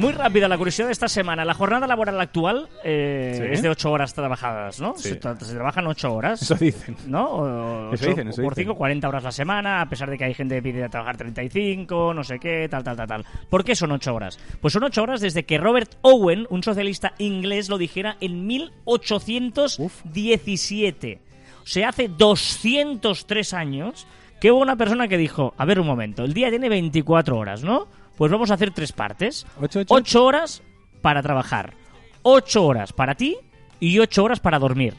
Muy 0.02 0.12
rápida 0.14 0.48
la 0.48 0.58
curiosidad 0.58 0.88
de 0.88 0.94
esta 0.94 1.08
semana. 1.08 1.46
La 1.46 1.54
jornada 1.54 1.86
laboral 1.88 2.20
actual 2.20 2.68
eh, 2.84 3.36
Sí. 3.38 3.44
es 3.54 3.62
de 3.62 3.70
8 3.70 3.92
horas 3.92 4.14
trabajadas, 4.14 4.80
¿no? 4.82 4.94
Sí. 4.98 5.10
Se, 5.10 5.20
tra- 5.20 5.38
se 5.40 5.54
trabajan 5.54 5.86
8 5.88 6.14
horas. 6.14 6.42
Eso 6.42 6.56
dicen. 6.56 6.96
¿No? 7.08 7.26
O- 7.30 7.94
Eso 7.94 8.08
dicen, 8.08 8.28
eso 8.30 8.42
por 8.42 8.54
dicen. 8.56 8.66
5, 8.72 8.76
40 8.78 9.08
horas 9.08 9.24
la 9.24 9.32
semana, 9.32 9.82
a 9.82 9.90
pesar 9.90 10.10
de 10.10 10.18
que 10.18 10.24
hay 10.26 10.34
gente 10.34 10.56
que 10.56 10.62
pide 10.64 10.90
trabajar 10.90 11.18
35, 11.18 12.14
no 12.14 12.24
sé 12.24 12.40
qué, 12.40 12.68
tal, 12.70 12.84
tal, 12.84 12.96
tal, 12.98 13.08
tal. 13.08 13.26
¿Por 13.50 13.64
qué 13.64 13.76
son 13.76 13.92
8 13.92 14.14
horas? 14.16 14.40
Pues 14.60 14.74
son 14.74 14.84
8 14.84 15.04
horas 15.04 15.22
desde 15.22 15.44
que 15.44 15.58
Robert 15.58 15.96
Owen, 16.02 16.48
un 16.50 16.64
socialista 16.64 17.14
inglés, 17.20 17.70
lo 17.70 17.78
dijera 17.78 18.18
en 18.22 18.48
1817. 18.48 21.20
O 21.64 21.68
sea, 21.68 21.90
hace 21.90 22.08
203 22.08 23.54
años 23.54 24.08
que 24.40 24.52
hubo 24.52 24.62
una 24.62 24.76
persona 24.76 25.08
que 25.08 25.18
dijo, 25.18 25.54
a 25.58 25.66
ver 25.66 25.80
un 25.80 25.86
momento, 25.86 26.24
el 26.24 26.34
día 26.34 26.50
tiene 26.50 26.70
24 26.70 27.38
horas, 27.38 27.64
¿no? 27.64 27.88
Pues 28.18 28.32
vamos 28.32 28.52
a 28.52 28.56
hacer 28.56 28.72
tres 28.72 28.92
partes. 28.92 29.46
Ocho, 29.60 29.80
ocho, 29.80 29.94
8 29.96 30.26
horas 30.26 30.64
para 31.02 31.22
trabajar, 31.22 31.74
8 32.24 32.64
horas 32.64 32.94
para 32.94 33.16
ti 33.16 33.38
y 33.80 34.00
8 34.00 34.24
horas 34.24 34.40
para 34.40 34.60
dormir. 34.60 34.96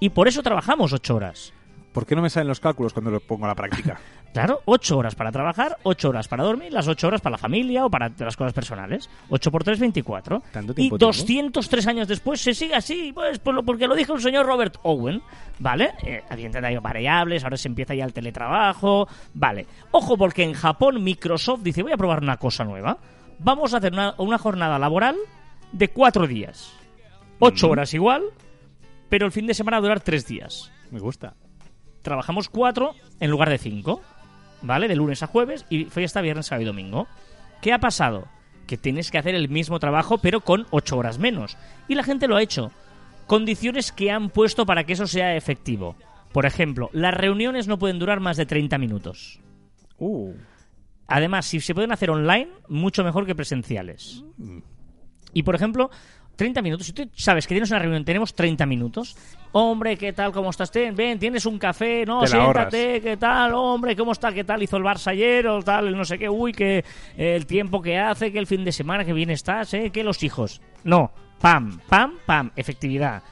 Y 0.00 0.10
por 0.10 0.28
eso 0.28 0.42
trabajamos 0.42 0.92
8 0.92 1.14
horas. 1.14 1.52
¿Por 1.94 2.04
qué 2.04 2.14
no 2.16 2.20
me 2.22 2.28
salen 2.28 2.48
los 2.48 2.60
cálculos 2.60 2.92
cuando 2.92 3.10
lo 3.10 3.20
pongo 3.20 3.46
a 3.46 3.48
la 3.48 3.54
práctica? 3.54 3.98
Claro, 4.34 4.62
8 4.64 4.98
horas 4.98 5.14
para 5.14 5.30
trabajar, 5.30 5.78
8 5.84 6.08
horas 6.08 6.26
para 6.26 6.42
dormir, 6.42 6.72
las 6.72 6.88
8 6.88 7.06
horas 7.06 7.20
para 7.20 7.34
la 7.34 7.38
familia 7.38 7.86
o 7.86 7.88
para 7.88 8.10
las 8.18 8.36
cosas 8.36 8.52
personales. 8.52 9.08
8 9.28 9.52
por 9.52 9.62
3, 9.62 9.78
24. 9.78 10.42
¿Tanto 10.50 10.72
Y 10.72 10.74
tiempo 10.74 10.98
tengo? 10.98 11.12
203 11.12 11.86
años 11.86 12.08
después 12.08 12.40
se 12.40 12.52
sigue 12.52 12.74
así, 12.74 13.12
pues 13.14 13.38
por 13.38 13.54
lo- 13.54 13.62
porque 13.62 13.86
lo 13.86 13.94
dijo 13.94 14.12
el 14.14 14.20
señor 14.20 14.44
Robert 14.44 14.78
Owen, 14.82 15.22
¿vale? 15.60 15.92
Eh, 16.02 16.20
hay 16.28 16.76
variables, 16.78 17.44
ahora 17.44 17.56
se 17.56 17.68
empieza 17.68 17.94
ya 17.94 18.04
el 18.04 18.12
teletrabajo, 18.12 19.06
¿vale? 19.34 19.66
Ojo, 19.92 20.16
porque 20.16 20.42
en 20.42 20.54
Japón 20.54 21.04
Microsoft 21.04 21.60
dice, 21.62 21.84
voy 21.84 21.92
a 21.92 21.96
probar 21.96 22.20
una 22.20 22.36
cosa 22.36 22.64
nueva. 22.64 22.98
Vamos 23.38 23.72
a 23.72 23.76
hacer 23.76 23.92
una, 23.92 24.16
una 24.18 24.38
jornada 24.38 24.80
laboral 24.80 25.14
de 25.70 25.90
4 25.90 26.26
días. 26.26 26.72
8 27.38 27.68
horas 27.70 27.94
igual, 27.94 28.24
pero 29.08 29.26
el 29.26 29.32
fin 29.32 29.46
de 29.46 29.54
semana 29.54 29.76
va 29.76 29.78
a 29.78 29.82
durar 29.82 30.00
3 30.00 30.26
días 30.26 30.72
Me 30.90 30.98
gusta. 30.98 31.34
Trabajamos 32.04 32.48
cuatro 32.48 32.94
en 33.18 33.30
lugar 33.30 33.48
de 33.50 33.58
cinco, 33.58 34.00
¿vale? 34.62 34.86
De 34.86 34.94
lunes 34.94 35.24
a 35.24 35.26
jueves 35.26 35.66
y 35.70 35.86
fiesta 35.86 36.20
viernes, 36.20 36.46
sábado 36.46 36.62
y 36.62 36.66
domingo. 36.66 37.08
¿Qué 37.60 37.72
ha 37.72 37.80
pasado? 37.80 38.28
Que 38.68 38.76
tienes 38.76 39.10
que 39.10 39.18
hacer 39.18 39.34
el 39.34 39.48
mismo 39.48 39.80
trabajo 39.80 40.18
pero 40.18 40.42
con 40.42 40.66
ocho 40.70 40.96
horas 40.96 41.18
menos. 41.18 41.56
Y 41.88 41.96
la 41.96 42.04
gente 42.04 42.28
lo 42.28 42.36
ha 42.36 42.42
hecho. 42.42 42.70
Condiciones 43.26 43.90
que 43.90 44.10
han 44.10 44.30
puesto 44.30 44.66
para 44.66 44.84
que 44.84 44.92
eso 44.92 45.06
sea 45.06 45.34
efectivo. 45.34 45.96
Por 46.32 46.46
ejemplo, 46.46 46.90
las 46.92 47.14
reuniones 47.14 47.66
no 47.66 47.78
pueden 47.78 47.98
durar 47.98 48.20
más 48.20 48.36
de 48.36 48.46
30 48.46 48.76
minutos. 48.78 49.40
Uh, 49.98 50.32
Además, 51.06 51.46
si 51.46 51.60
se 51.60 51.74
pueden 51.74 51.92
hacer 51.92 52.10
online, 52.10 52.48
mucho 52.68 53.04
mejor 53.04 53.26
que 53.26 53.34
presenciales. 53.34 54.24
Y 55.32 55.42
por 55.42 55.54
ejemplo, 55.54 55.90
30 56.36 56.62
minutos. 56.62 56.86
Si 56.86 56.92
tú 56.92 57.08
sabes 57.14 57.46
que 57.46 57.54
tienes 57.54 57.70
una 57.70 57.78
reunión, 57.78 58.04
tenemos 58.04 58.34
30 58.34 58.66
minutos. 58.66 59.16
Hombre, 59.56 59.96
¿qué 59.96 60.12
tal? 60.12 60.32
¿Cómo 60.32 60.50
estás? 60.50 60.68
Ten, 60.72 60.96
ven, 60.96 61.16
tienes 61.16 61.46
un 61.46 61.60
café, 61.60 62.04
no, 62.04 62.26
siéntate, 62.26 63.00
¿qué 63.00 63.16
tal? 63.16 63.54
Hombre, 63.54 63.94
¿cómo 63.94 64.10
está? 64.10 64.32
¿Qué 64.32 64.42
tal? 64.42 64.60
Hizo 64.64 64.76
el 64.76 64.82
Barça 64.82 65.12
ayer 65.12 65.46
o 65.46 65.62
tal, 65.62 65.86
el 65.86 65.96
no 65.96 66.04
sé 66.04 66.18
qué, 66.18 66.28
uy, 66.28 66.50
que 66.50 66.78
eh, 66.78 67.36
el 67.36 67.46
tiempo 67.46 67.80
que 67.80 67.96
hace, 67.96 68.32
que 68.32 68.40
el 68.40 68.48
fin 68.48 68.64
de 68.64 68.72
semana 68.72 69.04
que 69.04 69.12
viene 69.12 69.32
estás, 69.32 69.72
¿eh? 69.74 69.90
Que 69.90 70.02
los 70.02 70.24
hijos. 70.24 70.60
No, 70.82 71.12
pam, 71.40 71.78
pam, 71.88 72.14
pam, 72.26 72.50
efectividad. 72.56 73.22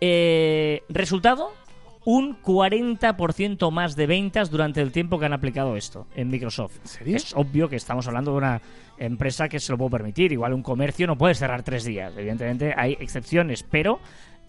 Eh, 0.00 0.82
resultado, 0.88 1.52
un 2.04 2.42
40% 2.42 3.70
más 3.70 3.94
de 3.94 4.06
ventas 4.08 4.50
durante 4.50 4.80
el 4.80 4.90
tiempo 4.90 5.20
que 5.20 5.26
han 5.26 5.32
aplicado 5.32 5.76
esto 5.76 6.08
en 6.16 6.26
Microsoft. 6.26 6.78
serio? 6.82 7.14
Es 7.14 7.36
obvio 7.36 7.68
que 7.68 7.76
estamos 7.76 8.08
hablando 8.08 8.32
de 8.32 8.38
una 8.38 8.62
empresa 8.98 9.48
que 9.48 9.60
se 9.60 9.70
lo 9.70 9.78
puede 9.78 9.92
permitir. 9.92 10.32
Igual 10.32 10.54
un 10.54 10.62
comercio 10.64 11.06
no 11.06 11.16
puede 11.16 11.36
cerrar 11.36 11.62
tres 11.62 11.84
días. 11.84 12.12
Evidentemente 12.16 12.74
hay 12.76 12.96
excepciones, 12.98 13.62
pero 13.62 14.00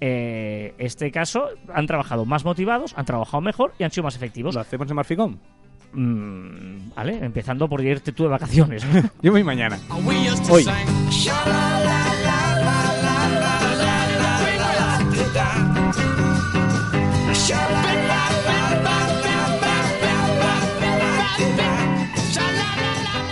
eh, 0.01 0.73
este 0.77 1.11
caso 1.11 1.49
han 1.73 1.87
trabajado 1.87 2.25
más 2.25 2.45
motivados, 2.45 2.93
han 2.97 3.05
trabajado 3.05 3.41
mejor 3.41 3.73
y 3.77 3.83
han 3.83 3.91
sido 3.91 4.03
más 4.03 4.15
efectivos. 4.15 4.55
¿Lo 4.55 4.61
hacemos 4.61 4.89
en 4.89 4.95
Marficom? 4.95 5.37
Mm, 5.93 6.93
vale, 6.95 7.25
empezando 7.25 7.67
por 7.67 7.81
irte 7.83 8.11
tú 8.11 8.23
de 8.23 8.29
vacaciones. 8.29 8.85
Yo 9.21 9.31
voy 9.31 9.43
mañana. 9.43 9.79
Hoy. 10.49 10.65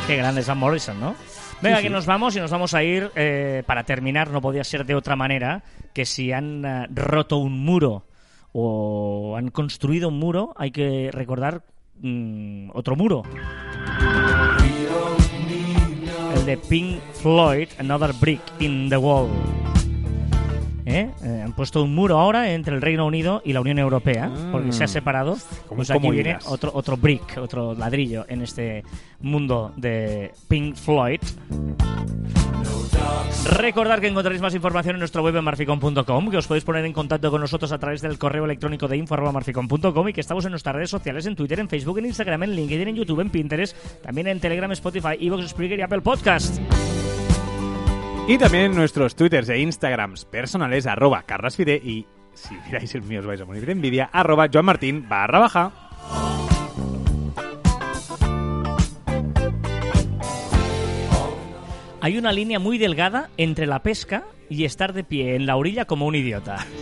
Qué 0.08 0.16
grande 0.16 0.40
es 0.40 0.48
Van 0.48 0.58
Morrison, 0.58 1.00
¿no? 1.00 1.16
Venga, 1.62 1.82
que 1.82 1.90
nos 1.90 2.06
vamos 2.06 2.36
y 2.36 2.40
nos 2.40 2.52
vamos 2.52 2.74
a 2.74 2.84
ir 2.84 3.12
eh, 3.16 3.64
para 3.66 3.84
terminar. 3.84 4.30
No 4.30 4.42
podía 4.42 4.64
ser 4.64 4.86
de 4.86 4.96
otra 4.96 5.16
manera 5.16 5.64
que 5.94 6.06
si 6.06 6.32
han 6.32 6.64
eh, 6.66 6.88
roto 6.94 7.38
un 7.38 7.64
muro 7.66 8.06
o 8.52 9.36
han 9.38 9.50
construido 9.50 10.10
un 10.10 10.20
muro, 10.20 10.54
hay 10.58 10.72
que 10.72 11.10
recordar 11.12 11.64
mm, 12.02 12.70
otro 12.74 12.96
muro. 12.96 13.24
El 16.36 16.46
de 16.46 16.58
Pink 16.58 17.00
Floyd, 17.22 17.70
Another 17.80 18.14
Brick 18.14 18.42
in 18.60 18.90
the 18.90 18.98
Wall. 18.98 19.30
¿Eh? 20.88 21.12
Eh, 21.22 21.42
han 21.44 21.52
puesto 21.52 21.84
un 21.84 21.94
muro 21.94 22.18
ahora 22.18 22.54
entre 22.54 22.74
el 22.74 22.82
Reino 22.82 23.06
Unido 23.06 23.42
y 23.44 23.52
la 23.52 23.60
Unión 23.60 23.78
Europea, 23.78 24.32
porque 24.54 24.72
se 24.72 24.86
ha 24.86 24.88
separado. 24.88 25.38
Pues 25.68 25.92
aquí 25.92 26.10
viene 26.10 26.38
otro, 26.46 26.72
otro 26.74 26.96
brick, 26.96 27.38
otro 27.38 27.74
ladrillo 27.74 28.26
en 28.30 28.42
este 28.42 28.84
mundo 29.20 29.74
de 29.76 30.32
Pink 30.48 30.76
Floyd. 30.76 31.20
Recordad 33.52 34.00
que 34.00 34.08
encontraréis 34.08 34.42
más 34.42 34.56
información 34.56 34.96
en 34.96 35.00
nuestra 35.00 35.22
web 35.22 35.36
en 35.36 35.44
marficon.com, 35.44 36.30
que 36.30 36.38
os 36.38 36.48
podéis 36.48 36.64
poner 36.64 36.86
en 36.86 36.94
contacto 36.94 37.32
con 37.32 37.42
nosotros 37.42 37.72
a 37.74 37.78
través 37.78 38.02
del 38.02 38.18
correo 38.18 38.46
electrónico 38.46 38.88
de 38.88 38.96
info.marficon.com 38.96 40.08
y 40.08 40.14
que 40.14 40.22
estamos 40.22 40.46
en 40.46 40.52
nuestras 40.52 40.74
redes 40.74 40.90
sociales, 40.90 41.26
en 41.26 41.36
Twitter, 41.36 41.60
en 41.60 41.68
Facebook, 41.68 42.00
en 42.00 42.06
Instagram, 42.06 42.44
en 42.44 42.56
LinkedIn, 42.56 42.88
en 42.88 42.96
YouTube, 42.96 43.20
en 43.20 43.30
Pinterest, 43.30 43.76
también 44.02 44.28
en 44.28 44.40
Telegram, 44.40 44.72
Spotify, 44.72 45.18
Evox, 45.20 45.50
Spreaker 45.50 45.80
y 45.80 45.82
Apple 45.82 46.02
Podcast. 46.02 46.62
Y 48.28 48.38
también 48.38 48.66
en 48.66 48.76
nuestros 48.76 49.16
twitters 49.16 49.48
e 49.48 49.58
instagrams 49.60 50.26
personales, 50.26 50.86
arroba 50.86 51.24
carrasfide 51.24 51.78
y 51.78 52.06
si 52.34 52.56
miráis 52.66 52.94
el 52.94 53.04
mío 53.04 53.22
os 53.22 53.26
vais 53.26 53.40
a 53.40 53.46
morir 53.46 53.66
de 53.66 53.72
envidia, 53.72 54.10
arroba 54.12 54.50
joanmartin 54.52 55.08
barra 55.08 55.40
baja. 55.40 55.72
Hay 62.02 62.18
una 62.18 62.34
línea 62.34 62.60
muy 62.60 62.78
delgada 62.78 63.30
entre 63.38 63.66
la 63.66 63.82
pesca 63.82 64.26
y 64.50 64.66
estar 64.66 64.92
de 64.92 65.06
pie 65.06 65.36
en 65.36 65.46
la 65.46 65.56
orilla 65.56 65.86
como 65.86 66.06
un 66.06 66.16
idiota. 66.16 66.66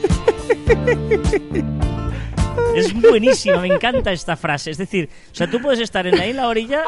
Es 2.73 2.93
buenísima, 2.93 3.59
me 3.59 3.67
encanta 3.67 4.11
esta 4.11 4.35
frase. 4.35 4.71
Es 4.71 4.77
decir, 4.77 5.09
o 5.31 5.35
sea, 5.35 5.49
tú 5.49 5.61
puedes 5.61 5.79
estar 5.79 6.07
en 6.07 6.19
ahí 6.19 6.31
en 6.31 6.37
la 6.37 6.47
orilla, 6.47 6.83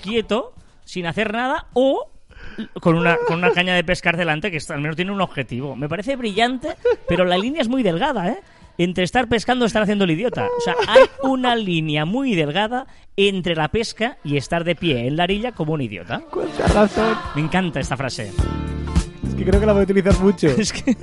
quieto, 0.00 0.54
sin 0.84 1.06
hacer 1.06 1.32
nada, 1.32 1.66
o 1.74 2.11
con 2.80 2.96
una, 2.96 3.16
con 3.26 3.38
una 3.38 3.50
caña 3.52 3.74
de 3.74 3.84
pescar 3.84 4.16
delante 4.16 4.50
que 4.50 4.56
está- 4.56 4.74
al 4.74 4.80
menos 4.80 4.96
tiene 4.96 5.12
un 5.12 5.20
objetivo. 5.20 5.76
Me 5.76 5.88
parece 5.88 6.16
brillante, 6.16 6.68
pero 7.08 7.24
la 7.24 7.36
línea 7.38 7.62
es 7.62 7.68
muy 7.68 7.82
delgada, 7.82 8.28
¿eh? 8.28 8.38
Entre 8.78 9.04
estar 9.04 9.28
pescando 9.28 9.64
y 9.64 9.66
estar 9.66 9.82
haciendo 9.82 10.04
el 10.04 10.12
idiota. 10.12 10.46
O 10.56 10.60
sea, 10.60 10.74
hay 10.88 11.04
una 11.22 11.54
línea 11.54 12.04
muy 12.06 12.34
delgada 12.34 12.86
entre 13.16 13.54
la 13.54 13.68
pesca 13.68 14.16
y 14.24 14.36
estar 14.38 14.64
de 14.64 14.74
pie 14.74 15.06
en 15.06 15.16
la 15.16 15.24
orilla 15.24 15.52
como 15.52 15.74
un 15.74 15.82
idiota. 15.82 16.22
Cuánta 16.30 16.66
razón. 16.68 17.14
Me 17.34 17.42
encanta 17.42 17.80
esta 17.80 17.96
frase. 17.98 18.32
Es 19.28 19.34
que 19.36 19.44
creo 19.44 19.60
que 19.60 19.66
la 19.66 19.72
voy 19.74 19.80
a 19.80 19.84
utilizar 19.84 20.18
mucho. 20.20 20.48
Es 20.58 20.72
que... 20.72 20.96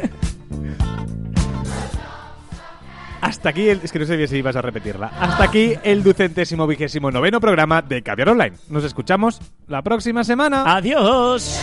Hasta 3.21 3.49
aquí, 3.49 3.69
el, 3.69 3.81
es 3.83 3.91
que 3.91 3.99
no 3.99 4.05
sé 4.05 4.27
si 4.27 4.37
ibas 4.37 4.55
a 4.55 4.61
repetirla. 4.61 5.07
Hasta 5.19 5.43
aquí 5.43 5.73
el 5.83 6.03
ducentésimo 6.03 6.67
vigésimo 6.67 7.11
noveno 7.11 7.39
programa 7.39 7.81
de 7.81 8.01
Caviar 8.01 8.29
Online. 8.29 8.55
Nos 8.69 8.83
escuchamos 8.83 9.39
la 9.67 9.81
próxima 9.81 10.23
semana. 10.23 10.63
Adiós. 10.75 11.59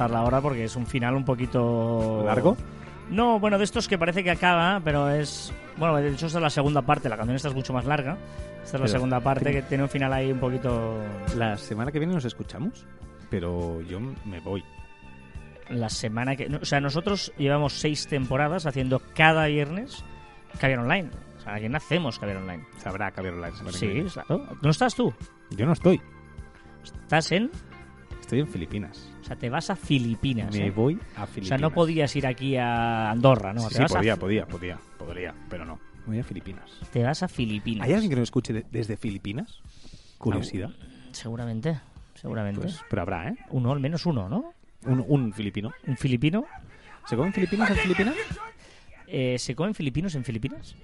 Vamos 0.00 0.12
a 0.12 0.14
cortarla 0.14 0.18
ahora 0.20 0.40
porque 0.40 0.64
es 0.64 0.76
un 0.76 0.86
final 0.86 1.14
un 1.14 1.24
poquito... 1.24 2.22
¿Largo? 2.24 2.56
No, 3.10 3.40
bueno, 3.40 3.58
de 3.58 3.64
estos 3.64 3.88
que 3.88 3.98
parece 3.98 4.22
que 4.22 4.30
acaba, 4.30 4.80
pero 4.84 5.10
es... 5.10 5.52
Bueno, 5.76 5.96
de 5.96 6.10
hecho 6.10 6.26
esta 6.26 6.38
es 6.38 6.42
la 6.42 6.50
segunda 6.50 6.82
parte, 6.82 7.08
la 7.08 7.16
canción 7.16 7.36
esta 7.36 7.48
es 7.48 7.54
mucho 7.54 7.72
más 7.72 7.84
larga. 7.84 8.16
Esta 8.62 8.64
es 8.64 8.72
la 8.72 8.78
Pero, 8.80 8.88
segunda 8.88 9.20
parte 9.20 9.52
que 9.52 9.62
tiene 9.62 9.82
un 9.84 9.88
final 9.88 10.12
ahí 10.12 10.30
un 10.30 10.38
poquito... 10.38 10.96
La 11.36 11.56
semana 11.56 11.90
que 11.90 11.98
viene 11.98 12.14
nos 12.14 12.24
escuchamos, 12.24 12.86
pero 13.28 13.80
yo 13.82 13.98
me 14.00 14.40
voy. 14.40 14.62
La 15.70 15.88
semana 15.88 16.36
que... 16.36 16.46
O 16.46 16.64
sea, 16.64 16.80
nosotros 16.80 17.32
llevamos 17.36 17.72
seis 17.74 18.06
temporadas 18.06 18.66
haciendo 18.66 19.02
cada 19.14 19.46
viernes 19.46 20.04
Caviar 20.58 20.80
Online. 20.80 21.10
O 21.38 21.42
sea, 21.42 21.54
aquí 21.54 21.68
nacemos 21.68 22.18
Caviar 22.18 22.38
Online. 22.38 22.64
Sabrá 22.78 23.10
Caviar 23.10 23.34
Online. 23.34 23.54
Sí, 23.72 24.04
claro. 24.12 24.46
¿No 24.62 24.70
estás 24.70 24.94
tú? 24.94 25.12
Yo 25.50 25.66
no 25.66 25.72
estoy. 25.72 26.00
Estás 26.84 27.32
en... 27.32 27.50
Estoy 28.20 28.40
en 28.40 28.48
Filipinas. 28.48 29.09
O 29.20 29.24
sea, 29.24 29.36
te 29.36 29.50
vas 29.50 29.70
a 29.70 29.76
Filipinas. 29.76 30.54
Me 30.54 30.66
¿eh? 30.66 30.70
voy 30.70 30.98
a 31.16 31.24
O 31.24 31.26
Filipinas. 31.26 31.48
sea, 31.48 31.58
no 31.58 31.70
podías 31.72 32.14
ir 32.16 32.26
aquí 32.26 32.56
a 32.56 33.10
Andorra, 33.10 33.52
¿no? 33.52 33.68
Sí, 33.68 33.78
podía, 33.88 34.14
a, 34.14 34.16
podía, 34.16 34.46
podía, 34.46 34.78
podría, 34.98 35.34
pero 35.48 35.64
no. 35.64 35.78
Me 36.00 36.06
voy 36.06 36.18
a 36.20 36.24
Filipinas. 36.24 36.64
te 36.92 37.02
vas 37.02 37.22
a 37.22 37.28
Filipinas. 37.28 37.86
¿Hay 37.86 37.92
alguien 37.92 38.10
que 38.10 38.16
nos 38.16 38.24
escuche 38.24 38.52
de- 38.52 38.64
desde 38.70 38.96
Filipinas? 38.96 39.60
Curiosidad. 40.18 40.70
Seguramente, 41.12 41.78
seguramente. 42.14 42.60
Pues, 42.62 42.80
pero 42.88 43.02
habrá, 43.02 43.28
¿eh? 43.28 43.36
Uno, 43.50 43.72
al 43.72 43.80
menos 43.80 44.06
uno, 44.06 44.28
¿no? 44.28 44.54
Un, 44.86 45.04
un 45.06 45.32
filipino. 45.32 45.72
Un 45.86 45.96
filipino. 45.96 46.46
¿Se 47.06 47.16
comen 47.16 47.32
filipinos 47.32 47.68
en 47.70 47.76
Filipinas? 47.76 48.14
Eh, 49.06 49.38
¿Se 49.38 49.54
comen 49.54 49.74
filipinos 49.74 50.14
en 50.14 50.24
Filipinas? 50.24 50.76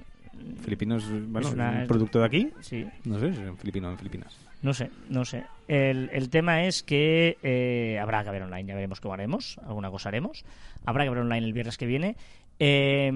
Filipinos, 0.63 1.05
bueno, 1.29 1.49
Es 1.49 1.55
una- 1.55 1.71
un 1.83 1.87
producto 1.87 2.19
de 2.21 2.27
aquí. 2.27 2.51
Sí. 2.61 2.87
No 3.05 3.19
sé 3.19 3.29
es 3.29 3.39
filipino 3.59 3.89
o 3.89 3.93
en 3.93 3.99
Filipinas. 3.99 4.37
No 4.63 4.73
sé, 4.75 4.91
no 5.11 5.25
sé. 5.25 5.45
El, 5.69 6.11
el 6.13 6.29
tema 6.31 6.65
es 6.65 6.83
que 6.83 7.39
eh, 7.43 7.99
habrá 8.01 8.25
que 8.25 8.31
ver 8.31 8.43
online, 8.43 8.69
ya 8.69 8.75
veremos 8.75 9.01
cómo 9.01 9.15
haremos, 9.15 9.59
alguna 9.67 9.91
cosa 9.91 10.09
haremos. 10.09 10.45
Habrá 10.85 11.05
que 11.05 11.11
ver 11.11 11.19
online 11.21 11.47
el 11.47 11.53
viernes 11.53 11.77
que 11.77 11.87
viene. 11.87 12.17
Eh, 12.59 13.11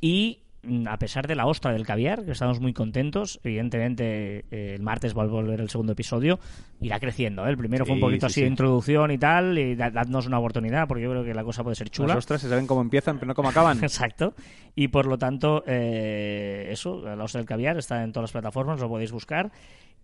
y 0.00 0.38
mm, 0.64 0.88
a 0.88 0.98
pesar 0.98 1.26
de 1.28 1.34
la 1.36 1.46
ostra 1.46 1.72
del 1.72 1.86
caviar, 1.86 2.24
que 2.24 2.32
estamos 2.32 2.60
muy 2.60 2.72
contentos, 2.72 3.38
evidentemente 3.44 4.44
eh, 4.50 4.74
el 4.74 4.82
martes 4.82 5.16
va 5.16 5.22
a 5.22 5.26
volver 5.26 5.60
el 5.60 5.70
segundo 5.70 5.92
episodio, 5.92 6.40
irá 6.80 6.98
creciendo. 6.98 7.46
¿eh? 7.46 7.50
El 7.50 7.56
primero 7.58 7.86
fue 7.86 7.94
un 7.94 8.00
poquito 8.00 8.26
sí, 8.28 8.32
así 8.32 8.34
sí. 8.34 8.40
de 8.42 8.48
introducción 8.48 9.10
y 9.12 9.18
tal, 9.18 9.56
y 9.58 9.76
da- 9.76 9.90
dadnos 9.90 10.26
una 10.26 10.38
oportunidad, 10.40 10.88
porque 10.88 11.04
yo 11.04 11.10
creo 11.10 11.24
que 11.24 11.32
la 11.34 11.44
cosa 11.44 11.62
puede 11.62 11.76
ser 11.76 11.90
chula. 11.90 12.08
Las 12.08 12.18
ostras 12.18 12.40
se 12.40 12.48
saben 12.48 12.66
cómo 12.66 12.80
empiezan, 12.80 13.16
pero 13.18 13.28
no 13.28 13.34
cómo 13.34 13.50
acaban. 13.50 13.78
Exacto. 13.84 14.34
Y 14.74 14.88
por 14.88 15.06
lo 15.06 15.16
tanto, 15.18 15.62
eh, 15.66 16.68
eso, 16.70 17.02
la 17.02 17.22
ostra 17.22 17.38
del 17.38 17.46
caviar 17.48 17.78
está 17.78 18.02
en 18.02 18.12
todas 18.12 18.24
las 18.24 18.32
plataformas, 18.32 18.80
lo 18.80 18.88
podéis 18.88 19.12
buscar. 19.12 19.50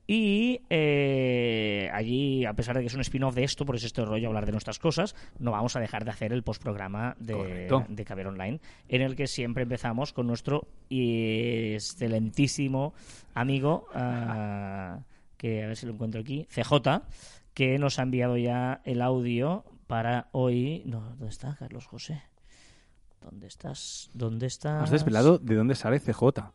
Y 0.07 0.61
eh, 0.69 1.89
allí, 1.93 2.45
a 2.45 2.55
pesar 2.55 2.77
de 2.77 2.83
que 2.83 2.89
es 2.89 2.95
un 2.95 3.03
spin-off 3.03 3.35
de 3.35 3.45
esto, 3.45 3.65
por 3.65 3.77
eso 3.77 3.87
este 3.87 4.05
rollo 4.05 4.29
hablar 4.29 4.47
de 4.47 4.53
nuestras 4.53 4.79
cosas, 4.79 5.15
no 5.39 5.53
vamos 5.53 5.77
a 5.77 5.81
dejar 5.81 6.05
de 6.05 6.11
hacer 6.11 6.33
el 6.33 6.43
postprograma 6.43 7.17
de, 7.21 7.69
de 7.89 8.05
Caviar 8.05 8.27
Online, 8.27 8.61
en 8.89 9.03
el 9.03 9.15
que 9.15 9.29
siempre 9.29 9.63
empezamos 9.63 10.13
con 10.13 10.27
nuestro 10.27 10.67
excelentísimo 10.91 12.95
amigo, 13.35 13.87
ah, 13.95 15.01
que 15.37 15.63
a 15.63 15.69
ver 15.69 15.77
si 15.77 15.87
lo 15.87 15.93
encuentro 15.93 16.21
aquí, 16.21 16.47
CJ, 16.51 17.03
que 17.55 17.79
nos 17.79 17.99
ha 17.99 18.03
enviado 18.03 18.37
ya 18.37 18.81
el 18.85 19.03
audio 19.03 19.65
para 19.87 20.29
hoy. 20.33 20.83
No, 20.85 21.01
¿dónde 21.01 21.29
está 21.29 21.55
Carlos 21.57 21.87
José? 21.87 22.23
¿Dónde 23.21 23.47
estás? 23.47 24.11
¿Dónde 24.15 24.47
estás? 24.47 24.83
Has 24.83 24.91
desvelado 24.91 25.39
de 25.39 25.55
dónde 25.55 25.77
sale 25.77 26.01
CJ. 26.01 26.53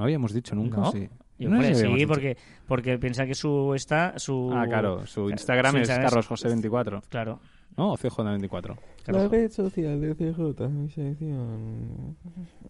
No 0.00 0.04
habíamos 0.04 0.32
dicho 0.32 0.54
nunca, 0.54 0.78
No. 0.78 0.92
sí. 0.92 1.10
Yo 1.38 1.50
No 1.50 1.62
sí, 1.62 2.06
porque, 2.06 2.38
porque 2.66 2.98
piensa 2.98 3.26
que 3.26 3.34
su 3.34 3.74
está 3.74 4.18
su 4.18 4.50
Ah, 4.50 4.64
claro, 4.66 5.06
su 5.06 5.28
Instagram 5.28 5.72
su 5.72 5.76
es 5.76 5.88
Instagram 5.90 6.10
carlosjose24. 6.10 7.02
Claro. 7.10 7.38
¿No? 7.76 7.92
O 7.92 7.96
CJ24. 7.98 8.76
La 9.08 9.28
red 9.28 9.50
social 9.50 10.00
de 10.00 10.14
CJ, 10.14 10.68
mi 10.70 10.88
sección. 10.88 12.16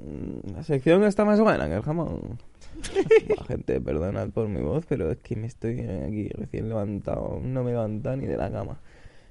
Mm, 0.01 0.55
La 0.57 0.64
sección 0.64 1.05
está 1.05 1.24
más 1.24 1.41
buena 1.41 1.68
que 1.68 1.74
el 1.76 1.83
jamón. 1.83 2.39
Buah, 3.28 3.45
gente, 3.47 3.81
perdonad 3.81 4.31
por 4.31 4.49
mi 4.49 4.61
voz, 4.61 4.85
pero 4.89 5.12
es 5.12 5.18
que 5.18 5.37
me 5.37 5.47
estoy 5.47 5.78
aquí 5.83 6.28
recién 6.31 6.68
levantado. 6.68 7.39
No 7.41 7.62
me 7.62 7.70
he 7.70 7.74
levantado 7.74 8.16
ni 8.16 8.26
de 8.26 8.37
la 8.37 8.51
cama. 8.51 8.81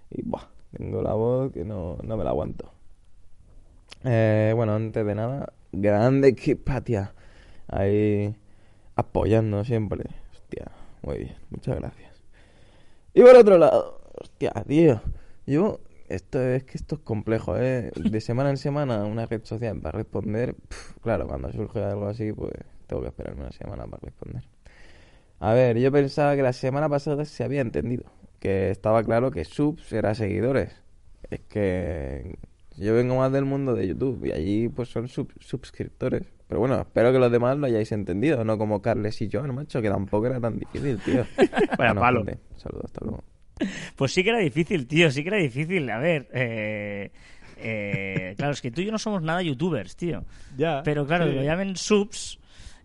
Y 0.10 0.22
buah, 0.22 0.48
tengo 0.72 1.02
la 1.02 1.16
voz 1.16 1.52
que 1.52 1.66
no, 1.66 1.98
no 2.02 2.16
me 2.16 2.24
la 2.24 2.30
aguanto. 2.30 2.72
Eh, 4.06 4.54
bueno, 4.56 4.74
antes 4.76 5.06
de 5.06 5.16
nada, 5.16 5.52
grande 5.74 6.34
Kipatia. 6.34 7.14
Ahí 7.70 8.36
apoyando 8.96 9.64
siempre. 9.64 10.04
Hostia, 10.32 10.72
muy 11.02 11.20
bien, 11.20 11.36
muchas 11.50 11.78
gracias. 11.78 12.24
Y 13.14 13.22
por 13.22 13.36
otro 13.36 13.58
lado, 13.58 14.02
hostia, 14.20 14.52
tío, 14.68 15.02
yo, 15.46 15.80
esto 16.08 16.42
es 16.42 16.64
que 16.64 16.78
esto 16.78 16.96
es 16.96 17.02
complejo, 17.02 17.58
¿eh? 17.58 17.92
De 17.96 18.22
semana 18.22 18.50
en 18.50 18.58
semana 18.58 19.06
una 19.06 19.26
red 19.26 19.44
social 19.44 19.80
para 19.80 19.98
responder, 19.98 20.56
claro, 21.02 21.28
cuando 21.28 21.52
surge 21.52 21.84
algo 21.84 22.08
así, 22.08 22.34
pues 22.34 22.54
tengo 22.88 23.02
que 23.02 23.10
esperarme 23.10 23.42
una 23.42 23.52
semana 23.52 23.86
para 23.86 24.02
responder. 24.04 24.44
A 25.40 25.54
ver, 25.54 25.78
yo 25.78 25.92
pensaba 25.92 26.36
que 26.36 26.42
la 26.42 26.54
semana 26.54 26.90
pasada 26.90 27.24
se 27.26 27.44
había 27.44 27.62
entendido, 27.62 28.04
que 28.40 28.72
estaba 28.72 29.04
claro 29.04 29.32
que 29.32 29.46
subs 29.46 29.94
era 29.94 30.16
seguidores. 30.16 30.82
Es 31.30 31.42
que 31.42 32.38
yo 32.80 32.94
vengo 32.96 33.16
más 33.18 33.32
del 33.32 33.46
mundo 33.46 33.74
de 33.76 33.88
YouTube 33.88 34.26
y 34.26 34.32
allí 34.32 34.70
pues 34.70 34.90
son 34.90 35.08
sub- 35.08 35.32
suscriptores. 35.40 36.24
Pero 36.48 36.60
bueno, 36.62 36.80
espero 36.82 37.12
que 37.12 37.20
los 37.20 37.32
demás 37.32 37.58
lo 37.58 37.68
hayáis 37.68 37.92
entendido, 37.92 38.44
no 38.44 38.58
como 38.58 38.82
Carles 38.82 39.22
y 39.22 39.30
Joan, 39.32 39.54
macho, 39.54 39.82
que 39.82 39.90
tampoco 39.90 40.26
era 40.28 40.40
tan 40.40 40.58
difícil, 40.58 40.98
tío. 41.00 41.26
Vaya 41.38 41.76
Bueno, 41.78 42.02
palo. 42.02 42.26
gente, 42.26 42.40
Saludos, 42.56 42.86
hasta 42.86 43.06
luego. 43.06 43.24
Pues 43.96 44.14
sí 44.14 44.24
que 44.24 44.30
era 44.30 44.40
difícil, 44.40 44.88
tío, 44.88 45.12
sí 45.12 45.22
que 45.22 45.30
era 45.30 45.38
difícil. 45.38 45.90
A 45.90 46.00
ver, 46.00 46.28
eh, 46.34 47.12
eh, 47.58 48.34
claro, 48.38 48.54
es 48.54 48.62
que 48.62 48.72
tú 48.72 48.82
y 48.82 48.86
yo 48.86 48.92
no 48.92 48.98
somos 48.98 49.22
nada 49.22 49.42
youtubers, 49.42 49.96
tío. 49.96 50.24
Ya. 50.58 50.82
Pero 50.84 51.06
claro, 51.06 51.28
sí. 51.28 51.34
lo 51.34 51.44
llamen 51.44 51.76
subs 51.76 52.39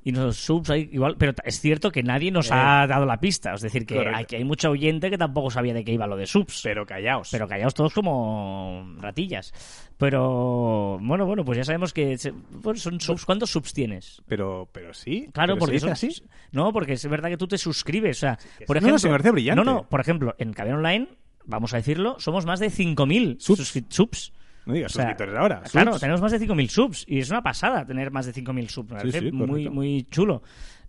y 0.04 0.12
los 0.12 0.36
subs 0.36 0.68
hay 0.70 0.88
igual, 0.92 1.16
pero 1.18 1.32
es 1.44 1.60
cierto 1.60 1.90
que 1.90 2.02
nadie 2.02 2.30
nos 2.30 2.50
Eh. 2.50 2.54
ha 2.54 2.86
dado 2.86 3.06
la 3.06 3.18
pista, 3.18 3.54
es 3.54 3.62
decir, 3.62 3.86
que 3.86 3.96
Correcto. 3.96 4.36
hay, 4.36 4.44
mucha 4.44 4.68
oyente 4.70 5.10
que 5.10 5.16
tampoco 5.18 5.50
sabía 5.50 5.72
de 5.74 5.82
qué 5.84 5.92
iba 5.92 6.06
lo 6.06 6.16
de 6.16 6.26
subs. 6.26 6.60
Pero 6.62 6.84
callaos. 6.86 7.30
Pero 7.32 7.48
callaos 7.48 7.72
todos 7.74 7.92
como 7.94 8.94
ratillas. 9.00 9.52
Pero 9.98 10.98
bueno, 11.00 11.24
bueno, 11.26 11.44
pues 11.44 11.58
ya 11.58 11.64
sabemos 11.64 11.92
que 11.92 12.18
se- 12.18 12.32
bueno, 12.32 12.78
son 12.78 13.00
subs. 13.00 13.24
¿Cuántos 13.24 13.50
subs 13.50 13.72
tienes? 13.72 14.22
Pero, 14.26 14.68
pero 14.72 14.92
sí. 14.92 15.28
Claro, 15.32 15.54
pero 15.54 15.60
porque 15.60 15.80
son- 15.80 15.90
así. 15.90 16.10
No, 16.52 16.72
porque 16.72 16.92
es 16.94 17.06
verdad 17.08 17.30
que 17.30 17.36
tú 17.36 17.48
te 17.48 17.58
suscribes. 17.58 18.18
O 18.18 18.20
sea, 18.20 18.36
por 18.66 18.76
sí. 18.76 18.82
No, 18.84 18.88
no, 18.90 18.96
ejemplo. 18.96 18.98
se 18.98 19.08
me 19.08 19.12
parece 19.14 19.30
brillante. 19.30 19.64
No, 19.64 19.72
no, 19.72 19.88
por 19.88 20.00
ejemplo, 20.00 20.34
en 20.38 20.52
Caber 20.52 20.74
Online, 20.74 21.08
vamos 21.46 21.72
a 21.74 21.78
decirlo, 21.78 22.16
somos 22.18 22.44
más 22.44 22.60
de 22.60 22.70
5.000 22.70 23.36
Subs. 23.40 23.82
subs. 23.88 24.32
No 24.66 24.72
digas 24.74 24.92
O 24.92 24.94
sea, 24.94 25.04
suscriptores 25.04 25.34
ahora. 25.40 25.62
Claro, 25.70 25.92
subs. 25.92 26.00
tenemos 26.00 26.20
más 26.20 26.32
de 26.32 26.40
5.000 26.40 26.68
subs. 26.68 27.04
Y 27.08 27.18
es 27.18 27.30
una 27.30 27.42
pasada 27.42 27.84
tener 27.86 28.10
más 28.10 28.26
de 28.26 28.32
5.000 28.32 28.68
subs. 28.68 28.90
Me 28.90 28.96
parece 28.98 29.20
sí, 29.20 29.32
muy, 29.32 29.68
muy 29.68 30.06
chulo. 30.10 30.42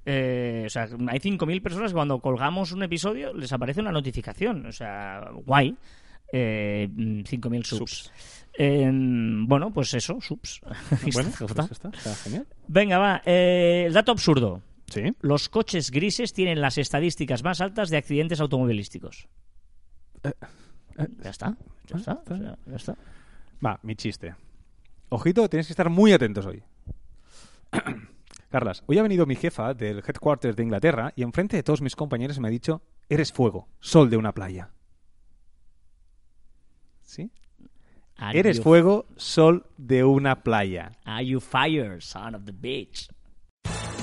Eh, 0.05 0.63
o 0.65 0.69
sea, 0.69 0.83
hay 0.83 1.19
5.000 1.19 1.61
personas 1.61 1.91
que 1.91 1.95
cuando 1.95 2.19
colgamos 2.19 2.71
un 2.71 2.83
episodio 2.83 3.33
les 3.33 3.51
aparece 3.51 3.81
una 3.81 3.91
notificación. 3.91 4.65
O 4.65 4.71
sea, 4.71 5.29
guay. 5.45 5.75
Eh, 6.31 6.87
mm, 6.91 7.19
5.000 7.21 7.63
subs. 7.63 8.11
Eh, 8.57 8.89
bueno, 8.93 9.71
pues 9.73 9.93
eso, 9.93 10.19
subs. 10.21 10.61
Bueno, 11.13 11.29
Está- 11.29 11.45
pues 11.67 11.71
está, 11.71 11.89
está 11.89 12.15
genial. 12.15 12.47
Venga, 12.67 12.97
va. 12.97 13.21
eh, 13.25 13.83
el 13.87 13.93
dato 13.93 14.11
absurdo. 14.13 14.61
Sí. 14.87 15.01
Los 15.21 15.49
coches 15.49 15.89
grises 15.91 16.31
tienen 16.31 16.61
las 16.61 16.77
estadísticas 16.77 17.43
más 17.43 17.59
altas 17.59 17.89
de 17.89 17.97
accidentes 17.97 18.39
automovilísticos. 18.39 19.27
Ya 20.23 21.29
está, 21.29 21.55
ya 21.87 21.97
está, 21.97 22.13
o 22.29 22.37
sea, 22.37 22.57
ya 22.65 22.75
está. 22.75 22.95
Va, 23.63 23.79
mi 23.83 23.95
chiste. 23.95 24.35
Ojito, 25.09 25.49
tienes 25.49 25.67
que 25.67 25.73
estar 25.73 25.89
muy 25.89 26.13
atentos 26.13 26.45
hoy. 26.45 26.63
Carlas, 28.49 28.83
hoy 28.87 28.97
ha 28.97 29.03
venido 29.03 29.25
mi 29.25 29.35
jefa 29.35 29.73
del 29.73 29.97
headquarters 29.99 30.55
de 30.55 30.63
Inglaterra 30.63 31.13
y 31.15 31.23
enfrente 31.23 31.57
de 31.57 31.63
todos 31.63 31.81
mis 31.81 31.95
compañeros 31.95 32.39
me 32.39 32.47
ha 32.47 32.51
dicho, 32.51 32.81
eres 33.09 33.31
fuego, 33.31 33.67
sol 33.79 34.09
de 34.09 34.17
una 34.17 34.33
playa. 34.33 34.71
¿Sí? 37.01 37.31
Are 38.17 38.39
Eres 38.39 38.61
fuego, 38.61 39.05
sol 39.17 39.65
de 39.77 40.03
una 40.03 40.43
playa. 40.43 40.91
Are 41.03 41.25
you 41.25 41.39
fire, 41.39 42.01
son 42.01 42.35
of 42.35 42.45
the 42.45 42.53
bitch? 42.53 43.09